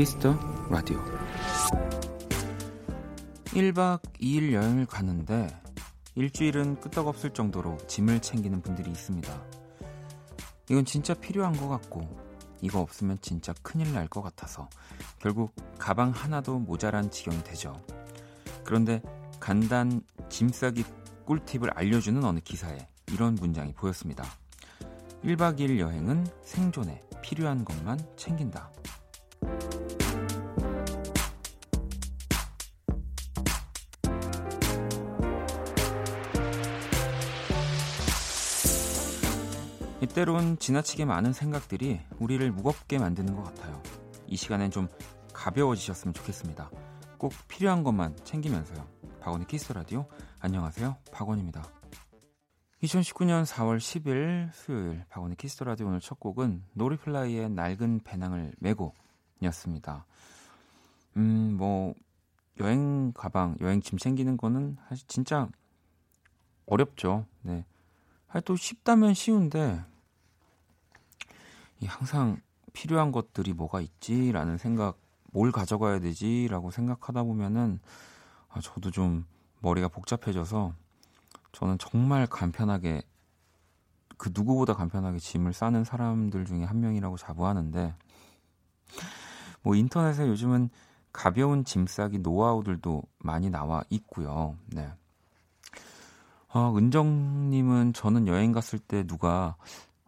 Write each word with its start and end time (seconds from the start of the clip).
키스터 0.00 0.34
라디오 0.70 0.98
1박 3.48 4.00
2일 4.18 4.54
여행을 4.54 4.86
가는데 4.86 5.54
일주일은 6.14 6.80
끄떡없을 6.80 7.34
정도로 7.34 7.76
짐을 7.86 8.20
챙기는 8.22 8.62
분들이 8.62 8.90
있습니다. 8.90 9.30
이건 10.70 10.86
진짜 10.86 11.12
필요한 11.12 11.54
것 11.54 11.68
같고 11.68 12.00
이거 12.62 12.80
없으면 12.80 13.18
진짜 13.20 13.52
큰일 13.60 13.92
날 13.92 14.08
것 14.08 14.22
같아서 14.22 14.70
결국 15.18 15.54
가방 15.76 16.12
하나도 16.12 16.60
모자란 16.60 17.10
지경이 17.10 17.44
되죠. 17.44 17.78
그런데 18.64 19.02
간단 19.38 20.00
짐 20.30 20.48
싸기 20.48 20.82
꿀팁을 21.26 21.72
알려주는 21.74 22.24
어느 22.24 22.40
기사에 22.40 22.88
이런 23.12 23.34
문장이 23.34 23.74
보였습니다. 23.74 24.24
1박 25.24 25.58
2일 25.58 25.78
여행은 25.78 26.26
생존에 26.42 27.02
필요한 27.20 27.66
것만 27.66 27.98
챙긴다. 28.16 28.70
때론 40.14 40.58
지나치게 40.58 41.04
많은 41.04 41.32
생각들이 41.32 42.00
우리를 42.18 42.50
무겁게 42.50 42.98
만드는 42.98 43.36
것 43.36 43.44
같아요. 43.44 43.80
이 44.26 44.36
시간엔 44.36 44.72
좀 44.72 44.88
가벼워지셨으면 45.32 46.14
좋겠습니다. 46.14 46.68
꼭 47.16 47.32
필요한 47.46 47.84
것만 47.84 48.16
챙기면서요. 48.24 48.84
박원의 49.20 49.46
키스 49.46 49.72
라디오. 49.72 50.06
안녕하세요. 50.40 50.96
박원입니다. 51.12 51.62
2019년 52.82 53.44
4월 53.44 53.78
10일 53.78 54.50
수요일 54.52 55.04
박원의 55.10 55.36
키스 55.36 55.62
라디오 55.62 55.86
오늘 55.86 56.00
첫 56.00 56.18
곡은 56.18 56.64
노리플라이의 56.72 57.50
낡은 57.50 58.00
배낭을 58.02 58.54
메고 58.58 58.94
였습니다. 59.42 60.06
음, 61.16 61.54
뭐 61.56 61.94
여행 62.58 63.12
가방, 63.12 63.56
여행 63.60 63.80
짐 63.80 63.96
챙기는 63.96 64.36
거는 64.36 64.76
사실 64.88 65.06
진짜 65.06 65.48
어렵죠. 66.66 67.26
네. 67.42 67.64
또 68.44 68.56
쉽다면 68.56 69.14
쉬운데 69.14 69.84
항상 71.86 72.40
필요한 72.72 73.12
것들이 73.12 73.52
뭐가 73.52 73.80
있지라는 73.80 74.58
생각, 74.58 74.98
뭘 75.32 75.52
가져가야 75.52 76.00
되지라고 76.00 76.70
생각하다 76.70 77.22
보면은 77.22 77.80
아, 78.48 78.60
저도 78.60 78.90
좀 78.90 79.24
머리가 79.60 79.88
복잡해져서 79.88 80.74
저는 81.52 81.78
정말 81.78 82.26
간편하게 82.26 83.02
그 84.16 84.30
누구보다 84.34 84.74
간편하게 84.74 85.18
짐을 85.18 85.52
싸는 85.52 85.84
사람들 85.84 86.44
중에 86.44 86.64
한 86.64 86.80
명이라고 86.80 87.16
자부하는데 87.16 87.94
뭐 89.62 89.74
인터넷에 89.74 90.26
요즘은 90.26 90.70
가벼운 91.12 91.64
짐 91.64 91.86
싸기 91.86 92.18
노하우들도 92.18 93.02
많이 93.18 93.50
나와 93.50 93.82
있고요. 93.90 94.56
네. 94.66 94.92
어, 96.52 96.76
은정님은 96.76 97.92
저는 97.92 98.26
여행 98.26 98.52
갔을 98.52 98.78
때 98.78 99.06
누가 99.06 99.56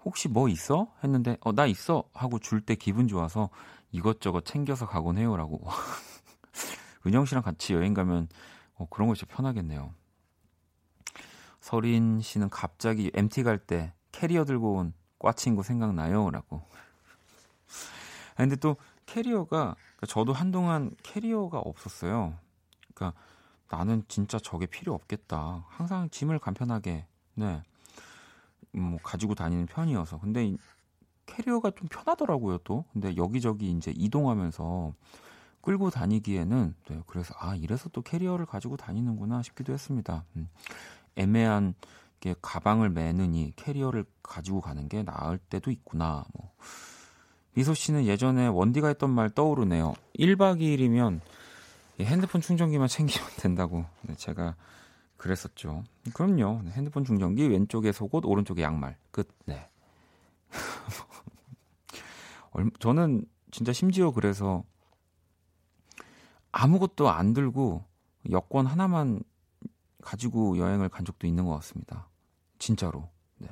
혹시 0.04 0.28
뭐 0.28 0.48
있어? 0.48 0.88
했는데 1.04 1.36
어 1.40 1.52
나 1.52 1.66
있어 1.66 2.04
하고 2.14 2.38
줄 2.38 2.60
때 2.60 2.74
기분 2.74 3.08
좋아서 3.08 3.50
이것저것 3.92 4.44
챙겨서 4.44 4.86
가곤 4.86 5.18
해요라고. 5.18 5.60
은영 7.06 7.24
씨랑 7.24 7.42
같이 7.42 7.74
여행 7.74 7.94
가면 7.94 8.28
어, 8.74 8.86
그런 8.90 9.08
거 9.08 9.14
진짜 9.14 9.34
편하겠네요. 9.34 9.94
서린 11.60 12.20
씨는 12.20 12.50
갑자기 12.50 13.10
MT 13.14 13.42
갈 13.44 13.58
때 13.58 13.92
캐리어 14.12 14.44
들고 14.44 14.74
온 14.76 14.94
과 15.18 15.35
친구 15.35 15.62
생각나요라고. 15.62 16.56
아 18.32 18.36
근데 18.36 18.56
또 18.56 18.76
캐리어가 19.06 19.76
그러니까 19.76 20.06
저도 20.08 20.32
한동안 20.32 20.90
캐리어가 21.02 21.58
없었어요. 21.58 22.34
그러니까 22.94 23.18
나는 23.68 24.04
진짜 24.08 24.38
저게 24.38 24.66
필요 24.66 24.94
없겠다. 24.94 25.64
항상 25.68 26.08
짐을 26.10 26.38
간편하게 26.38 27.06
네. 27.34 27.62
뭐 28.72 28.98
가지고 29.02 29.34
다니는 29.34 29.66
편이어서. 29.66 30.18
근데 30.20 30.54
캐리어가 31.26 31.70
좀 31.72 31.88
편하더라고요 31.88 32.58
또. 32.58 32.84
근데 32.92 33.16
여기저기 33.16 33.70
이제 33.70 33.92
이동하면서 33.94 34.92
끌고 35.60 35.90
다니기에는 35.90 36.74
네, 36.88 37.02
그래서 37.06 37.34
아 37.38 37.54
이래서 37.54 37.88
또 37.90 38.02
캐리어를 38.02 38.46
가지고 38.46 38.76
다니는구나 38.76 39.42
싶기도 39.42 39.72
했습니다. 39.72 40.24
음, 40.36 40.48
애매한 41.16 41.74
게 42.20 42.34
가방을 42.42 42.90
매느니 42.90 43.52
캐리어를 43.56 44.04
가지고 44.22 44.60
가는 44.60 44.88
게 44.88 45.02
나을 45.02 45.38
때도 45.38 45.70
있구나 45.70 46.24
뭐. 46.34 46.52
미소 47.54 47.74
씨는 47.74 48.06
예전에 48.06 48.46
원디가 48.46 48.88
했던 48.88 49.10
말 49.10 49.28
떠오르네요. 49.28 49.94
1박 50.18 50.60
2일이면 50.60 51.20
핸드폰 52.00 52.40
충전기만 52.40 52.88
챙기면 52.88 53.28
된다고. 53.38 53.84
네, 54.02 54.14
제가 54.16 54.56
그랬었죠. 55.22 55.84
그럼요. 56.14 56.62
네, 56.64 56.72
핸드폰 56.72 57.04
충전기 57.04 57.48
왼쪽에 57.48 57.92
속옷, 57.92 58.26
오른쪽에 58.26 58.62
양말. 58.62 58.96
끝. 59.12 59.28
네. 59.46 59.68
저는 62.80 63.24
진짜 63.52 63.72
심지어 63.72 64.10
그래서 64.10 64.64
아무것도 66.50 67.08
안 67.08 67.34
들고 67.34 67.84
여권 68.30 68.66
하나만 68.66 69.22
가지고 70.02 70.58
여행을 70.58 70.88
간 70.88 71.04
적도 71.04 71.28
있는 71.28 71.46
것 71.46 71.54
같습니다. 71.54 72.08
진짜로. 72.58 73.08
네. 73.38 73.48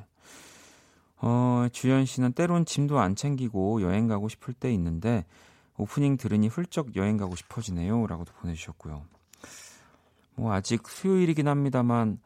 어, 1.18 1.68
주현 1.72 2.04
씨는 2.04 2.32
때론 2.32 2.64
짐도 2.64 2.98
안 2.98 3.14
챙기고 3.14 3.82
여행 3.82 4.08
가고 4.08 4.28
싶을 4.28 4.54
때 4.54 4.74
있는데 4.74 5.24
오프닝 5.76 6.16
들으니 6.16 6.48
훌쩍 6.48 6.96
여행 6.96 7.16
가고 7.16 7.36
싶어지네요. 7.36 8.08
라고도 8.08 8.32
보내주셨고요. 8.32 9.04
뭐 10.40 10.52
아직 10.52 10.88
수요일이긴 10.88 11.48
합니다만 11.48 12.18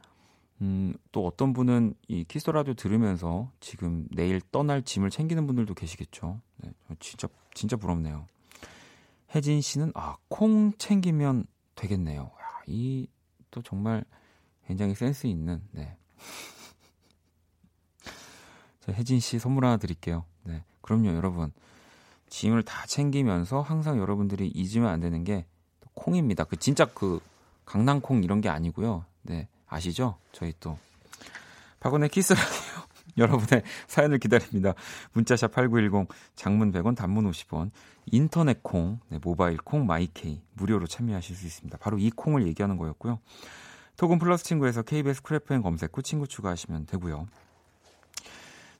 음, 0.60 0.94
또 1.12 1.26
어떤 1.26 1.52
분은 1.52 1.94
이 2.08 2.24
키스 2.24 2.50
라디오 2.50 2.74
들으면서 2.74 3.50
지금 3.60 4.06
내일 4.10 4.40
떠날 4.52 4.82
짐을 4.82 5.10
챙기는 5.10 5.46
분들도 5.46 5.74
계시겠죠. 5.74 6.40
네, 6.58 6.72
진짜 7.00 7.28
진짜 7.54 7.76
부럽네요. 7.76 8.26
혜진 9.34 9.60
씨는 9.60 9.92
아, 9.94 10.16
콩 10.28 10.72
챙기면 10.78 11.46
되겠네요. 11.74 12.30
이 12.66 13.08
또 13.54 13.62
정말 13.62 14.04
굉장히 14.66 14.96
센스 14.96 15.28
있는 15.28 15.62
네. 15.70 15.96
자, 18.80 18.92
혜진 18.92 19.20
씨 19.20 19.38
선물 19.38 19.64
하나 19.64 19.76
드릴게요. 19.76 20.24
네. 20.42 20.64
그럼요, 20.82 21.14
여러분. 21.14 21.52
짐을 22.28 22.64
다 22.64 22.84
챙기면서 22.86 23.60
항상 23.60 23.98
여러분들이 23.98 24.48
잊으면 24.48 24.88
안 24.88 24.98
되는 24.98 25.22
게 25.22 25.46
콩입니다. 25.94 26.42
그 26.44 26.56
진짜 26.56 26.84
그 26.84 27.20
강낭콩 27.64 28.24
이런 28.24 28.40
게 28.40 28.48
아니고요. 28.48 29.04
네, 29.22 29.48
아시죠? 29.66 30.18
저희 30.32 30.52
또 30.60 30.78
박원의 31.80 32.08
키스 32.08 32.34
라디오 32.34 32.82
여러분의 33.16 33.62
사연을 33.86 34.18
기다립니다. 34.18 34.74
문자샵 35.12 35.52
8910 35.52 36.08
장문 36.34 36.72
100원 36.72 36.96
단문 36.96 37.30
50원 37.30 37.70
인터넷 38.06 38.62
콩, 38.62 38.98
네, 39.08 39.18
모바일 39.22 39.56
콩 39.56 39.86
마이케이 39.86 40.42
무료로 40.54 40.86
참여하실 40.86 41.36
수 41.36 41.46
있습니다. 41.46 41.78
바로 41.78 41.98
이 41.98 42.10
콩을 42.10 42.46
얘기하는 42.46 42.76
거였고요. 42.76 43.20
톡은 43.96 44.18
플러스 44.18 44.44
친구에서 44.44 44.82
KBS 44.82 45.22
쿨FM 45.22 45.62
검색 45.62 45.96
후 45.96 46.02
친구 46.02 46.26
추가하시면 46.26 46.86
되고요. 46.86 47.28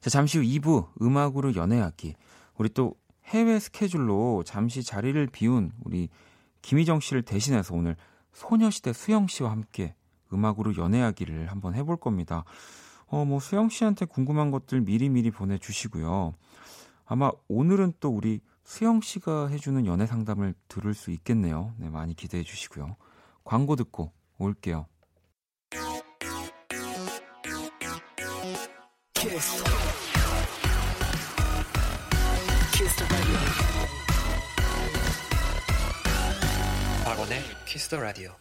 자, 0.00 0.10
잠시 0.10 0.38
후 0.38 0.44
2부 0.44 0.88
음악으로 1.00 1.54
연애하기. 1.54 2.14
우리 2.58 2.68
또 2.70 2.94
해외 3.26 3.58
스케줄로 3.58 4.42
잠시 4.44 4.82
자리를 4.82 5.26
비운 5.28 5.72
우리 5.84 6.08
김희정 6.62 7.00
씨를 7.00 7.22
대신해서 7.22 7.74
오늘 7.74 7.96
소녀시대 8.34 8.92
수영 8.92 9.26
씨와 9.26 9.50
함께 9.50 9.94
음악으로 10.32 10.76
연애하기를 10.76 11.50
한번 11.50 11.74
해볼 11.74 11.96
겁니다. 11.96 12.44
어, 13.06 13.24
뭐 13.24 13.40
수영 13.40 13.68
씨한테 13.68 14.04
궁금한 14.04 14.50
것들 14.50 14.80
미리미리 14.82 15.30
보내주시고요. 15.30 16.34
아마 17.06 17.30
오늘은 17.48 17.94
또 18.00 18.10
우리 18.10 18.40
수영 18.64 19.00
씨가 19.00 19.48
해주는 19.48 19.86
연애 19.86 20.06
상담을 20.06 20.54
들을 20.68 20.94
수 20.94 21.10
있겠네요. 21.10 21.74
네, 21.78 21.88
많이 21.88 22.14
기대해 22.14 22.42
주시고요. 22.42 22.96
광고 23.44 23.76
듣고 23.76 24.12
올게요. 24.38 24.86
키스. 29.14 29.64
키스 32.72 33.04
박원의 37.24 37.40
키스 37.64 37.88
더 37.88 38.00
라디오. 38.00 38.32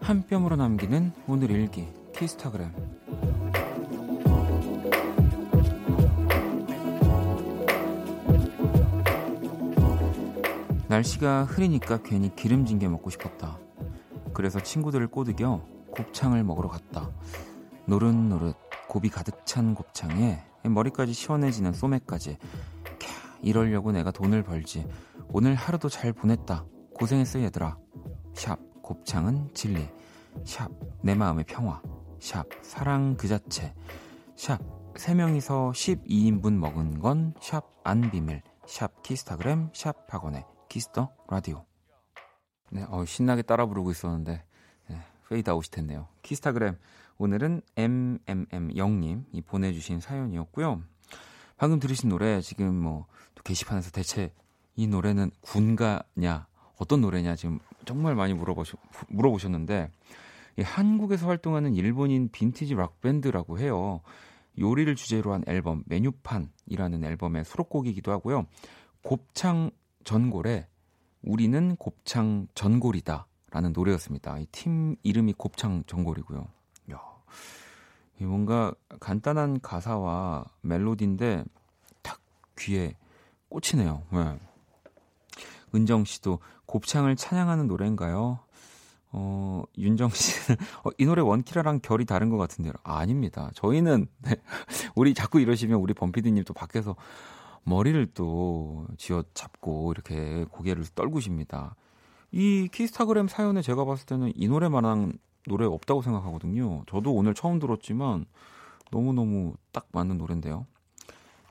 한 0.00 0.22
뼘으로 0.28 0.56
남기는 0.56 1.12
오늘 1.26 1.50
일기 1.50 1.88
키스타그램 2.14 2.72
날씨가 10.88 11.44
흐리니까 11.44 12.02
괜히 12.02 12.34
기름진 12.34 12.78
게 12.78 12.88
먹고 12.88 13.10
싶었다. 13.10 13.58
그래서 14.40 14.58
친구들을 14.58 15.08
꼬드겨 15.08 15.62
곱창을 15.90 16.42
먹으러 16.44 16.70
갔다. 16.70 17.10
노릇노릇 17.84 18.56
곱이 18.88 19.10
가득 19.10 19.44
찬 19.44 19.74
곱창에 19.74 20.42
머리까지 20.64 21.12
시원해지는 21.12 21.74
소매까지 21.74 22.38
캬, 22.38 23.08
이러려고 23.42 23.92
내가 23.92 24.10
돈을 24.10 24.42
벌지. 24.42 24.88
오늘 25.28 25.54
하루도 25.54 25.90
잘 25.90 26.14
보냈다. 26.14 26.64
고생했어 26.94 27.42
얘들아. 27.42 27.76
샵 28.32 28.58
곱창은 28.80 29.50
진리. 29.52 29.86
샵 30.44 30.70
내 31.02 31.14
마음의 31.14 31.44
평화. 31.44 31.82
샵 32.18 32.46
사랑 32.62 33.18
그 33.18 33.28
자체. 33.28 33.74
샵 34.36 34.58
3명이서 34.94 35.72
12인분 35.72 36.54
먹은 36.54 36.98
건 36.98 37.34
샵 37.42 37.62
안 37.84 38.10
비밀. 38.10 38.40
샵 38.66 39.02
키스타그램 39.02 39.68
샵 39.74 40.06
박원의 40.08 40.46
키스 40.70 41.10
라디오. 41.28 41.69
네, 42.70 42.84
어, 42.88 43.04
신나게 43.04 43.42
따라 43.42 43.66
부르고 43.66 43.90
있었는데 43.90 44.42
네, 44.88 44.96
페이드 45.28 45.50
아웃이 45.50 45.70
됐네요. 45.70 46.08
키스타그램 46.22 46.76
오늘은 47.18 47.62
MMM0님이 47.76 49.44
보내주신 49.44 50.00
사연이었고요. 50.00 50.82
방금 51.56 51.78
들으신 51.78 52.08
노래 52.08 52.40
지금 52.40 52.74
뭐 52.74 53.06
게시판에서 53.44 53.90
대체 53.90 54.32
이 54.76 54.86
노래는 54.86 55.30
군가냐 55.42 56.46
어떤 56.78 57.02
노래냐 57.02 57.36
지금 57.36 57.58
정말 57.84 58.14
많이 58.14 58.32
물어보셨, 58.32 58.80
물어보셨는데 59.08 59.90
한국에서 60.62 61.26
활동하는 61.26 61.74
일본인 61.74 62.30
빈티지 62.30 62.74
락 62.74 63.00
밴드라고 63.00 63.58
해요. 63.58 64.00
요리를 64.58 64.94
주제로 64.94 65.32
한 65.32 65.42
앨범 65.46 65.82
메뉴판이라는 65.86 67.04
앨범의 67.04 67.44
수록곡이기도 67.44 68.12
하고요. 68.12 68.46
곱창 69.02 69.70
전골에 70.04 70.66
우리는 71.22 71.76
곱창 71.76 72.46
전골이다 72.54 73.26
라는 73.50 73.72
노래였습니다. 73.72 74.38
이 74.38 74.46
팀 74.52 74.96
이름이 75.02 75.34
곱창 75.34 75.82
전골이고요. 75.86 76.46
야, 76.92 77.00
뭔가 78.20 78.72
간단한 79.00 79.60
가사와 79.60 80.44
멜로디인데 80.62 81.44
탁 82.02 82.20
귀에 82.58 82.96
꽂히네요. 83.48 84.02
네. 84.12 84.38
은정 85.74 86.04
씨도 86.04 86.38
곱창을 86.66 87.16
찬양하는 87.16 87.66
노래인가요? 87.66 88.38
어, 89.12 89.64
윤정 89.76 90.10
씨는, 90.10 90.56
어, 90.84 90.90
이 90.98 91.04
노래 91.04 91.20
원키라랑 91.20 91.80
결이 91.82 92.04
다른 92.04 92.28
것 92.28 92.36
같은데요. 92.36 92.72
아, 92.84 92.98
아닙니다. 92.98 93.50
저희는, 93.54 94.06
네, 94.22 94.36
우리 94.94 95.14
자꾸 95.14 95.40
이러시면 95.40 95.80
우리 95.80 95.94
범피디님 95.94 96.44
또 96.44 96.54
밖에서 96.54 96.94
머리를 97.64 98.06
또 98.14 98.86
쥐어 98.96 99.24
잡고 99.34 99.92
이렇게 99.92 100.44
고개를 100.50 100.84
떨구십니다. 100.94 101.76
이 102.32 102.68
키스타그램 102.70 103.28
사연에 103.28 103.62
제가 103.62 103.84
봤을 103.84 104.06
때는 104.06 104.32
이 104.34 104.48
노래만한 104.48 105.18
노래 105.46 105.66
없다고 105.66 106.02
생각하거든요. 106.02 106.84
저도 106.88 107.12
오늘 107.12 107.34
처음 107.34 107.58
들었지만 107.58 108.26
너무너무 108.90 109.54
딱 109.72 109.88
맞는 109.92 110.18
노래인데요. 110.18 110.66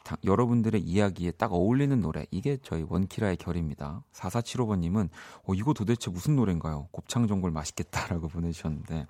다, 0.04 0.18
여러분들의 0.24 0.82
이야기에 0.82 1.32
딱 1.32 1.54
어울리는 1.54 2.00
노래. 2.02 2.26
이게 2.32 2.58
저희 2.64 2.84
원키라의 2.88 3.38
결입니다. 3.38 4.04
4475번님은, 4.14 5.10
어, 5.48 5.54
이거 5.54 5.74
도대체 5.74 6.10
무슨 6.10 6.36
노래인가요? 6.36 6.88
곱창전골 6.92 7.52
맛있겠다라고 7.52 8.28
보내주셨는데, 8.30 9.06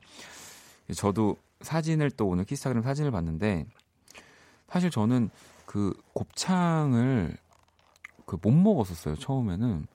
저도 0.96 1.38
사진을 1.62 2.12
또 2.12 2.28
오늘 2.28 2.44
키스타그램 2.44 2.84
사진을 2.84 3.12
봤는데, 3.12 3.66
사실 4.68 4.90
저는 4.90 5.30
그 5.70 5.94
곱창을 6.14 7.38
그 8.26 8.38
못 8.42 8.52
먹었었어요. 8.52 9.16
처음에는 9.16 9.88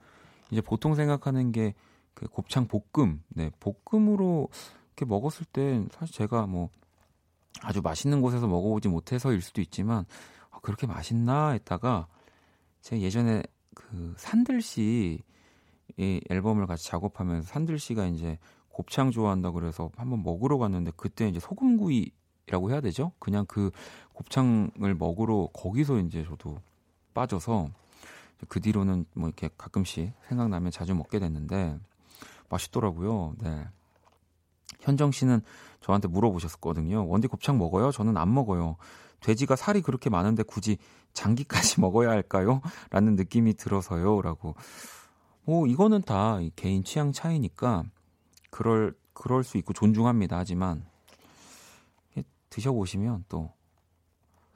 이제 0.50 0.61
보통 0.61 0.94
생각하는 0.94 1.53
게 1.53 1.75
그 2.15 2.29
곱창 2.29 2.67
볶음, 2.69 3.23
네 3.29 3.50
볶음으로 3.61 4.49
이렇게 4.88 5.05
먹었을 5.05 5.44
때 5.47 5.85
사실 5.91 6.15
제가 6.15 6.47
뭐 6.47 6.71
아주 7.62 7.82
맛있는 7.82 8.21
곳에서 8.21 8.47
먹어보지 8.47 8.88
못해서일 8.88 9.41
수도 9.43 9.61
있지만 9.61 10.05
아, 10.50 10.61
그렇게 10.61 10.87
맛있나 10.87 11.50
했다가 11.50 12.06
제가 12.81 13.03
예전에 13.03 13.43
그 13.75 14.15
산들 14.17 14.62
씨 14.62 15.23
이 15.99 16.21
앨범을 16.31 16.67
같이 16.67 16.87
작업하면서 16.87 17.47
산들 17.47 17.79
씨가 17.79 18.06
이제 18.06 18.38
곱창 18.69 19.11
좋아한다 19.11 19.50
그래서 19.50 19.91
한번 19.97 20.23
먹으러 20.23 20.56
갔는데 20.59 20.93
그때 20.97 21.29
이제 21.29 21.38
소금구 21.38 21.93
이라고 22.46 22.70
해야 22.70 22.81
되죠? 22.81 23.12
그냥 23.19 23.44
그 23.46 23.70
곱창을 24.12 24.94
먹으러 24.94 25.49
거기서 25.52 25.99
이제 26.00 26.25
저도 26.25 26.61
빠져서 27.14 27.70
그 28.49 28.61
뒤로는 28.61 29.06
뭐 29.14 29.29
이렇게 29.29 29.49
가끔씩 29.56 30.12
생각나면 30.29 30.70
자주 30.70 30.94
먹게 30.94 31.19
됐는데 31.19 31.79
맛있더라고요. 32.49 33.35
네. 33.38 33.67
현정 34.81 35.11
씨는 35.11 35.41
저한테 35.81 36.08
물어보셨거든요. 36.08 37.08
원디 37.08 37.26
곱창 37.26 37.58
먹어요? 37.58 37.91
저는 37.91 38.17
안 38.17 38.32
먹어요. 38.32 38.76
돼지가 39.20 39.56
살이 39.56 39.81
그렇게 39.81 40.11
많은데 40.11 40.43
굳이 40.43 40.76
장기까지 41.14 41.81
먹어야 41.81 42.11
할까요? 42.11 42.61
라는 42.90 43.17
느낌이 43.17 43.55
들어서요. 43.55 44.20
라고. 44.20 44.55
뭐, 45.44 45.67
이거는 45.67 46.02
다 46.02 46.38
개인 46.56 46.85
취향 46.85 47.12
차이니까, 47.12 47.85
그럴, 48.50 48.94
그럴 49.12 49.44
수 49.44 49.58
있고 49.58 49.73
존중합니다. 49.73 50.38
하지만, 50.38 50.85
드셔보시면 52.54 53.24
또, 53.28 53.50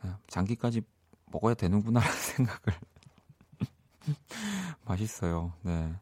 예, 0.04 0.10
장기까지 0.28 0.82
먹어야 1.32 1.54
되는구나라는 1.54 2.14
생각을 2.16 2.60
맛있어요. 4.86 5.52
네. 5.62 5.92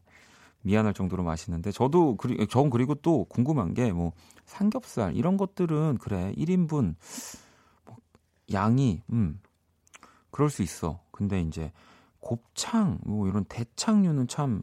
미안할 0.61 0.93
정도로 0.93 1.23
맛있는데 1.23 1.71
저도 1.71 2.17
그리 2.17 2.45
전 2.47 2.69
그리고 2.69 2.95
또 2.95 3.25
궁금한 3.25 3.73
게 3.73 3.91
뭐 3.91 4.11
삼겹살 4.45 5.15
이런 5.15 5.37
것들은 5.37 5.97
그래 5.99 6.33
1인분 6.35 6.95
뭐 7.85 7.97
양이 8.53 9.01
음 9.11 9.39
그럴 10.31 10.49
수 10.49 10.61
있어. 10.63 11.01
근데 11.11 11.41
이제 11.41 11.71
곱창 12.19 12.99
뭐 13.05 13.27
이런 13.27 13.45
대창류는 13.45 14.27
참 14.27 14.61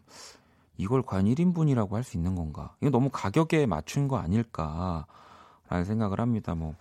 이걸 0.76 1.02
과연 1.02 1.26
1인분이라고 1.26 1.96
할 1.96 2.04
수 2.04 2.16
있는 2.16 2.34
건가? 2.34 2.76
이거 2.80 2.90
너무 2.90 3.10
가격에 3.10 3.66
맞춘 3.66 4.08
거 4.08 4.18
아닐까라는 4.18 5.84
생각을 5.86 6.20
합니다. 6.20 6.54
뭐 6.54 6.74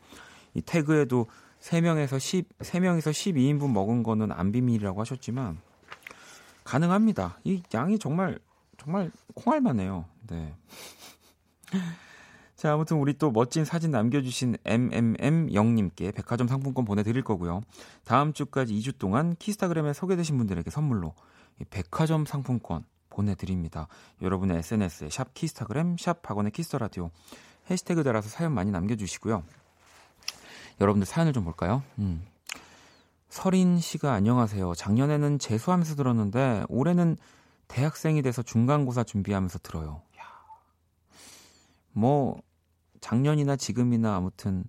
이 0.53 0.61
태그에도 0.61 1.27
3명에서 1.59 2.19
10 2.19 2.59
3명에서 2.59 3.11
12인분 3.11 3.71
먹은 3.71 4.03
거는 4.03 4.31
안 4.31 4.51
비밀이라고 4.51 4.99
하셨지만 5.01 5.59
가능합니다. 6.63 7.39
이 7.43 7.63
양이 7.73 7.99
정말 7.99 8.39
정말 8.77 9.11
콩알만해요. 9.33 10.05
네. 10.27 10.55
자, 12.55 12.73
아무튼 12.73 12.97
우리 12.97 13.17
또 13.17 13.29
멋진 13.29 13.65
사진 13.65 13.91
남겨주신 13.91 14.55
MMM0님께 14.63 16.15
백화점 16.15 16.47
상품권 16.47 16.85
보내드릴 16.85 17.21
거고요. 17.21 17.61
다음 18.05 18.31
주까지 18.31 18.73
2주 18.75 18.97
동안 18.97 19.35
키스타그램에 19.37 19.91
소개되신 19.91 20.37
분들에게 20.37 20.69
선물로 20.69 21.13
백화점 21.69 22.25
상품권 22.25 22.85
보내드립니다. 23.09 23.87
여러분의 24.21 24.59
SNS에 24.59 25.09
샵 25.09 25.33
키스타그램, 25.33 25.97
샵 25.97 26.21
박원의 26.21 26.51
키스터라디오 26.53 27.11
해시태그 27.69 28.03
달아서 28.03 28.29
사연 28.29 28.53
많이 28.53 28.71
남겨주시고요. 28.71 29.43
여러분들 30.79 31.05
사연을 31.05 31.33
좀 31.33 31.43
볼까요? 31.43 31.83
음. 31.99 32.25
서린 33.29 33.79
씨가 33.79 34.13
안녕하세요. 34.13 34.75
작년에는 34.75 35.39
재수하면서 35.39 35.95
들었는데 35.95 36.65
올해는 36.69 37.17
대학생이 37.67 38.21
돼서 38.21 38.41
중간고사 38.41 39.03
준비하면서 39.03 39.59
들어요. 39.59 40.01
야. 40.19 40.23
뭐 41.91 42.39
작년이나 43.01 43.55
지금이나 43.55 44.15
아무튼 44.15 44.63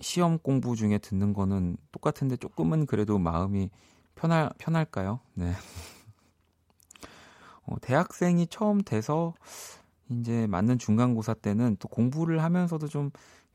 시험 0.00 0.38
공부 0.38 0.76
중에 0.76 0.98
듣는 0.98 1.34
거는 1.34 1.76
똑같은데 1.92 2.36
조금은 2.36 2.86
그래도 2.86 3.18
마음이 3.18 3.70
편할 4.14 4.50
편할까요? 4.58 5.20
네. 5.34 5.52
어, 7.66 7.76
대학생이 7.80 8.46
처음 8.46 8.82
돼서 8.82 9.34
이제 10.08 10.46
맞는 10.46 10.78
중간고사 10.78 11.34
때는 11.34 11.76
또 11.78 11.88
공부를 11.88 12.42
하면서도 12.42 12.88
좀 12.88 13.10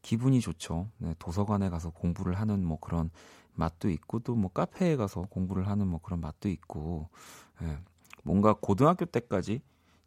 기분이 0.05 0.39
좋죠. 0.39 0.87
네, 0.99 1.15
도서관에 1.17 1.69
가서 1.69 1.89
공부를 1.89 2.35
하는 2.39 2.63
뭐 2.63 2.79
그런 2.79 3.09
맛도 3.55 3.89
있고 3.89 4.19
또 4.19 4.35
뭐 4.35 4.51
카페에 4.51 4.95
가서 4.97 5.21
공부를 5.31 5.67
하는 5.67 5.87
뭐 5.87 5.99
그런 5.99 6.21
맛도 6.21 6.47
있고 6.47 7.09
네, 7.59 7.75
뭔가 8.23 8.53
고등학교 8.53 9.05
때까지 9.05 9.61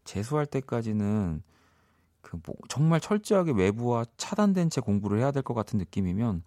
재수할 0.05 0.47
때까지는 0.47 1.43
그 2.23 2.37
뭐 2.47 2.55
정말 2.69 3.01
철저하게 3.01 3.53
외부와 3.53 4.05
차단된 4.17 4.71
채 4.71 4.81
공부를 4.81 5.19
해야 5.19 5.33
될 5.33 5.43
것 5.43 5.55
같은 5.55 5.79
느낌이면 5.81 6.45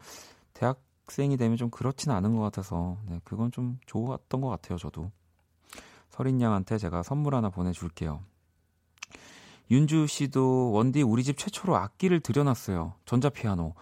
대학생이 0.53 1.35
되면 1.35 1.57
좀 1.57 1.69
그렇지는 1.69 2.15
않은 2.15 2.35
것 2.37 2.41
같아서 2.43 2.97
네, 3.09 3.19
그건 3.25 3.51
좀 3.51 3.79
좋았던 3.85 4.39
것 4.39 4.47
같아요 4.47 4.77
저도 4.77 5.11
서린 6.09 6.39
양한테 6.39 6.77
제가 6.77 7.03
선물 7.03 7.35
하나 7.35 7.49
보내줄게요. 7.49 8.23
윤주 9.71 10.05
씨도 10.07 10.73
원디 10.73 11.01
우리 11.01 11.23
집 11.23 11.37
최초로 11.37 11.77
악기를 11.77 12.19
들여놨어요. 12.19 12.93
전자피아노. 13.05 13.73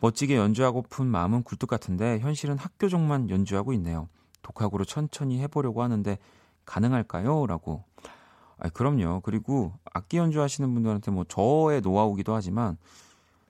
멋지게 0.00 0.34
연주하고픈 0.34 1.06
마음은 1.06 1.42
굴뚝 1.42 1.68
같은데 1.68 2.18
현실은 2.20 2.56
학교종만 2.56 3.28
연주하고 3.28 3.74
있네요. 3.74 4.08
독학으로 4.40 4.86
천천히 4.86 5.38
해보려고 5.40 5.82
하는데 5.82 6.16
가능할까요? 6.64 7.46
라고. 7.46 7.84
아, 8.56 8.70
그럼요. 8.70 9.20
그리고 9.20 9.74
악기 9.92 10.16
연주하시는 10.16 10.72
분들한테 10.72 11.10
뭐 11.10 11.24
저의 11.28 11.82
노하우기도 11.82 12.34
하지만 12.34 12.78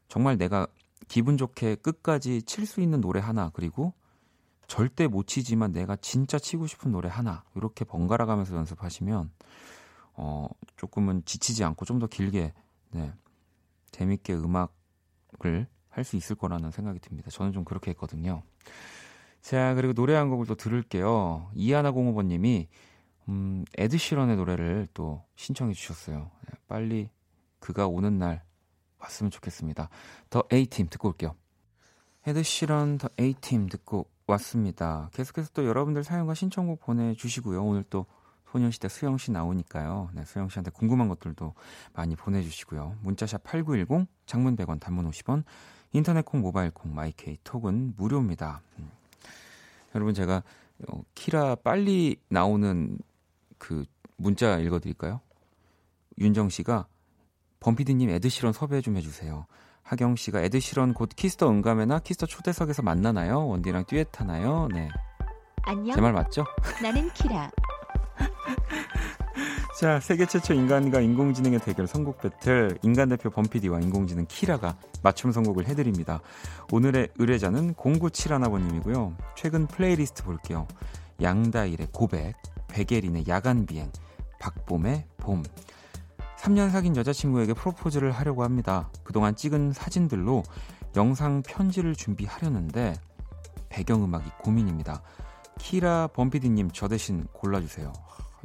정말 0.08 0.36
내가 0.38 0.66
기분 1.06 1.36
좋게 1.36 1.76
끝까지 1.76 2.42
칠 2.42 2.66
수 2.66 2.80
있는 2.80 3.00
노래 3.00 3.20
하나 3.20 3.50
그리고 3.54 3.92
절대 4.66 5.06
못 5.06 5.28
치지만 5.28 5.70
내가 5.70 5.94
진짜 5.94 6.36
치고 6.40 6.66
싶은 6.66 6.90
노래 6.90 7.08
하나 7.08 7.44
이렇게 7.54 7.84
번갈아 7.84 8.26
가면서 8.26 8.56
연습하시면 8.56 9.30
어 10.22 10.48
조금은 10.76 11.24
지치지 11.24 11.64
않고 11.64 11.84
좀 11.86 11.98
더 11.98 12.06
길게 12.06 12.52
네 12.90 13.12
재밌게 13.92 14.34
음악을 14.34 15.66
할 15.88 16.04
수 16.04 16.16
있을 16.16 16.36
거라는 16.36 16.70
생각이 16.70 17.00
듭니다. 17.00 17.30
저는 17.30 17.52
좀 17.52 17.64
그렇게 17.64 17.90
했거든요. 17.90 18.42
자 19.42 19.74
그리고 19.74 19.92
노래 19.92 20.14
한 20.14 20.28
곡을 20.30 20.46
또 20.46 20.54
들을게요. 20.54 21.50
이하나 21.54 21.90
공호번님이 21.90 22.68
음 23.28 23.64
에드시런의 23.76 24.36
노래를 24.36 24.88
또 24.94 25.22
신청해 25.36 25.74
주셨어요. 25.74 26.30
네, 26.46 26.58
빨리 26.68 27.10
그가 27.58 27.86
오는 27.86 28.18
날 28.18 28.42
왔으면 28.98 29.30
좋겠습니다. 29.30 29.88
더 30.30 30.44
A팀 30.52 30.88
듣고 30.88 31.08
올게요. 31.08 31.34
헤드시런 32.26 32.98
더 32.98 33.08
A팀 33.18 33.68
듣고 33.68 34.06
왔습니다. 34.26 35.10
계속해서 35.12 35.50
또 35.54 35.66
여러분들 35.66 36.04
사연과 36.04 36.34
신청곡 36.34 36.80
보내주시고요. 36.80 37.62
오늘 37.64 37.82
또 37.90 38.06
소녀시대 38.52 38.88
수영 38.88 39.16
씨 39.18 39.30
나오니까요. 39.30 40.10
네, 40.12 40.24
수영 40.24 40.48
씨한테 40.48 40.70
궁금한 40.70 41.08
것들도 41.08 41.54
많이 41.94 42.16
보내주시고요. 42.16 42.96
문자샵 43.02 43.44
8910, 43.44 44.08
장문 44.26 44.56
100원, 44.56 44.80
단문 44.80 45.08
50원, 45.10 45.44
인터넷 45.92 46.24
콩, 46.24 46.40
모바일 46.40 46.70
콩, 46.70 46.94
마이케이 46.94 47.38
톡은 47.44 47.94
무료입니다. 47.96 48.60
음. 48.78 48.90
여러분 49.94 50.14
제가 50.14 50.42
어, 50.88 51.02
키라 51.14 51.56
빨리 51.56 52.16
나오는 52.28 52.98
그 53.58 53.84
문자 54.16 54.58
읽어드릴까요? 54.58 55.20
윤정 56.18 56.48
씨가 56.48 56.86
범피디님 57.60 58.08
에드시런 58.10 58.52
섭외 58.52 58.80
좀 58.80 58.96
해주세요. 58.96 59.46
하경 59.82 60.16
씨가 60.16 60.40
에드시런 60.42 60.94
곧 60.94 61.10
키스 61.14 61.48
음감회나 61.50 62.00
키스 62.00 62.26
초대석에서 62.26 62.82
만나나요? 62.82 63.46
원디랑 63.48 63.84
듀엣 63.86 64.20
하나요? 64.20 64.68
네. 64.72 64.88
안녕. 65.62 65.94
제 65.94 66.00
말 66.00 66.12
맞죠? 66.12 66.44
나는 66.82 67.12
키라. 67.12 67.50
자, 69.78 69.98
세계 70.00 70.26
최초 70.26 70.52
인간과 70.52 71.00
인공지능의 71.00 71.60
대결 71.60 71.86
선곡 71.86 72.20
배틀 72.20 72.78
인간 72.82 73.08
대표 73.08 73.30
범피디와 73.30 73.80
인공지능 73.80 74.26
키라가 74.28 74.76
맞춤 75.02 75.32
선곡을 75.32 75.66
해드립니다. 75.68 76.20
오늘의 76.70 77.08
의뢰자는 77.18 77.74
0971번님이고요. 77.74 79.16
최근 79.36 79.66
플레이리스트 79.66 80.24
볼게요. 80.24 80.66
양다일의 81.22 81.88
고백, 81.92 82.34
백예린의 82.68 83.24
야간 83.28 83.66
비행, 83.66 83.90
박봄의 84.38 85.06
봄. 85.18 85.42
3년 86.38 86.70
사귄 86.70 86.96
여자친구에게 86.96 87.52
프로포즈를 87.54 88.12
하려고 88.12 88.44
합니다. 88.44 88.90
그동안 89.04 89.36
찍은 89.36 89.72
사진들로 89.72 90.42
영상 90.96 91.42
편지를 91.42 91.94
준비하려는데 91.94 92.94
배경음악이 93.68 94.30
고민입니다. 94.40 95.02
키라 95.58 96.08
범피디님 96.08 96.70
저 96.72 96.88
대신 96.88 97.26
골라주세요. 97.32 97.92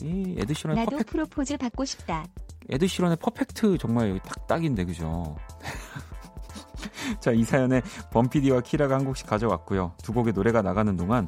이 0.01 0.35
에드시런의 0.39 0.83
나도 0.83 0.97
Perfect, 0.97 1.11
프로포즈 1.11 1.57
받고 1.57 1.85
싶다. 1.85 2.25
에드시런의 2.69 3.17
퍼펙트 3.17 3.77
정말 3.77 4.09
여기 4.09 4.19
딱 4.19 4.47
딱인데 4.47 4.85
그죠? 4.85 5.35
자, 7.19 7.31
이 7.31 7.43
사연에 7.43 7.81
범피디와 8.11 8.61
키라가 8.61 8.95
한 8.95 9.05
곡씩 9.05 9.27
가져왔고요. 9.27 9.93
두 10.03 10.13
곡의 10.13 10.33
노래가 10.33 10.61
나가는 10.61 10.95
동안 10.95 11.27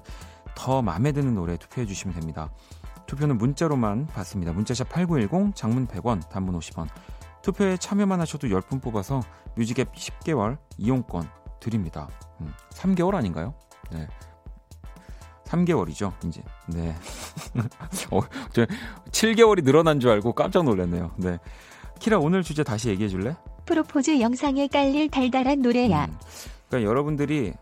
더 0.56 0.82
마음에 0.82 1.12
드는 1.12 1.36
노래 1.36 1.58
투표해 1.58 1.86
주시면 1.86 2.16
됩니다. 2.16 2.52
투표는 3.06 3.38
문자로만 3.38 4.08
받습니다. 4.08 4.52
문자샵 4.54 4.90
8910, 4.90 5.56
장문 5.56 5.88
100원, 5.88 6.28
단문 6.30 6.58
50원. 6.60 6.88
투표에 7.42 7.78
참여만 7.78 8.20
하셔도 8.20 8.48
10분 8.48 8.82
뽑아서 8.82 9.22
뮤직앱 9.56 9.94
10개월 9.94 10.58
이용권 10.78 11.30
드립니다. 11.60 12.10
음, 12.42 12.54
3개월 12.72 13.16
아닌가요? 13.16 13.54
네. 13.92 14.08
3개월이죠, 15.48 16.14
이제. 16.26 16.42
네. 16.68 16.96
어, 18.12 18.22
저 18.52 18.66
7개월이 19.12 19.64
늘어난 19.64 20.00
줄 20.00 20.12
알고 20.12 20.34
깜짝 20.34 20.64
놀랐네요. 20.64 21.12
네. 21.18 21.40
키라 22.00 22.20
오늘 22.20 22.44
주제 22.44 22.64
다시 22.64 22.90
얘기해 22.90 23.10
줄래? 23.10 23.36
프로포즈 23.66 24.20
영상에 24.22 24.68
깔릴 24.68 25.10
달달한 25.10 25.62
노래야. 25.62 26.06
음, 26.06 26.18
그러니까 26.68 26.90
여러분들이 26.90 27.54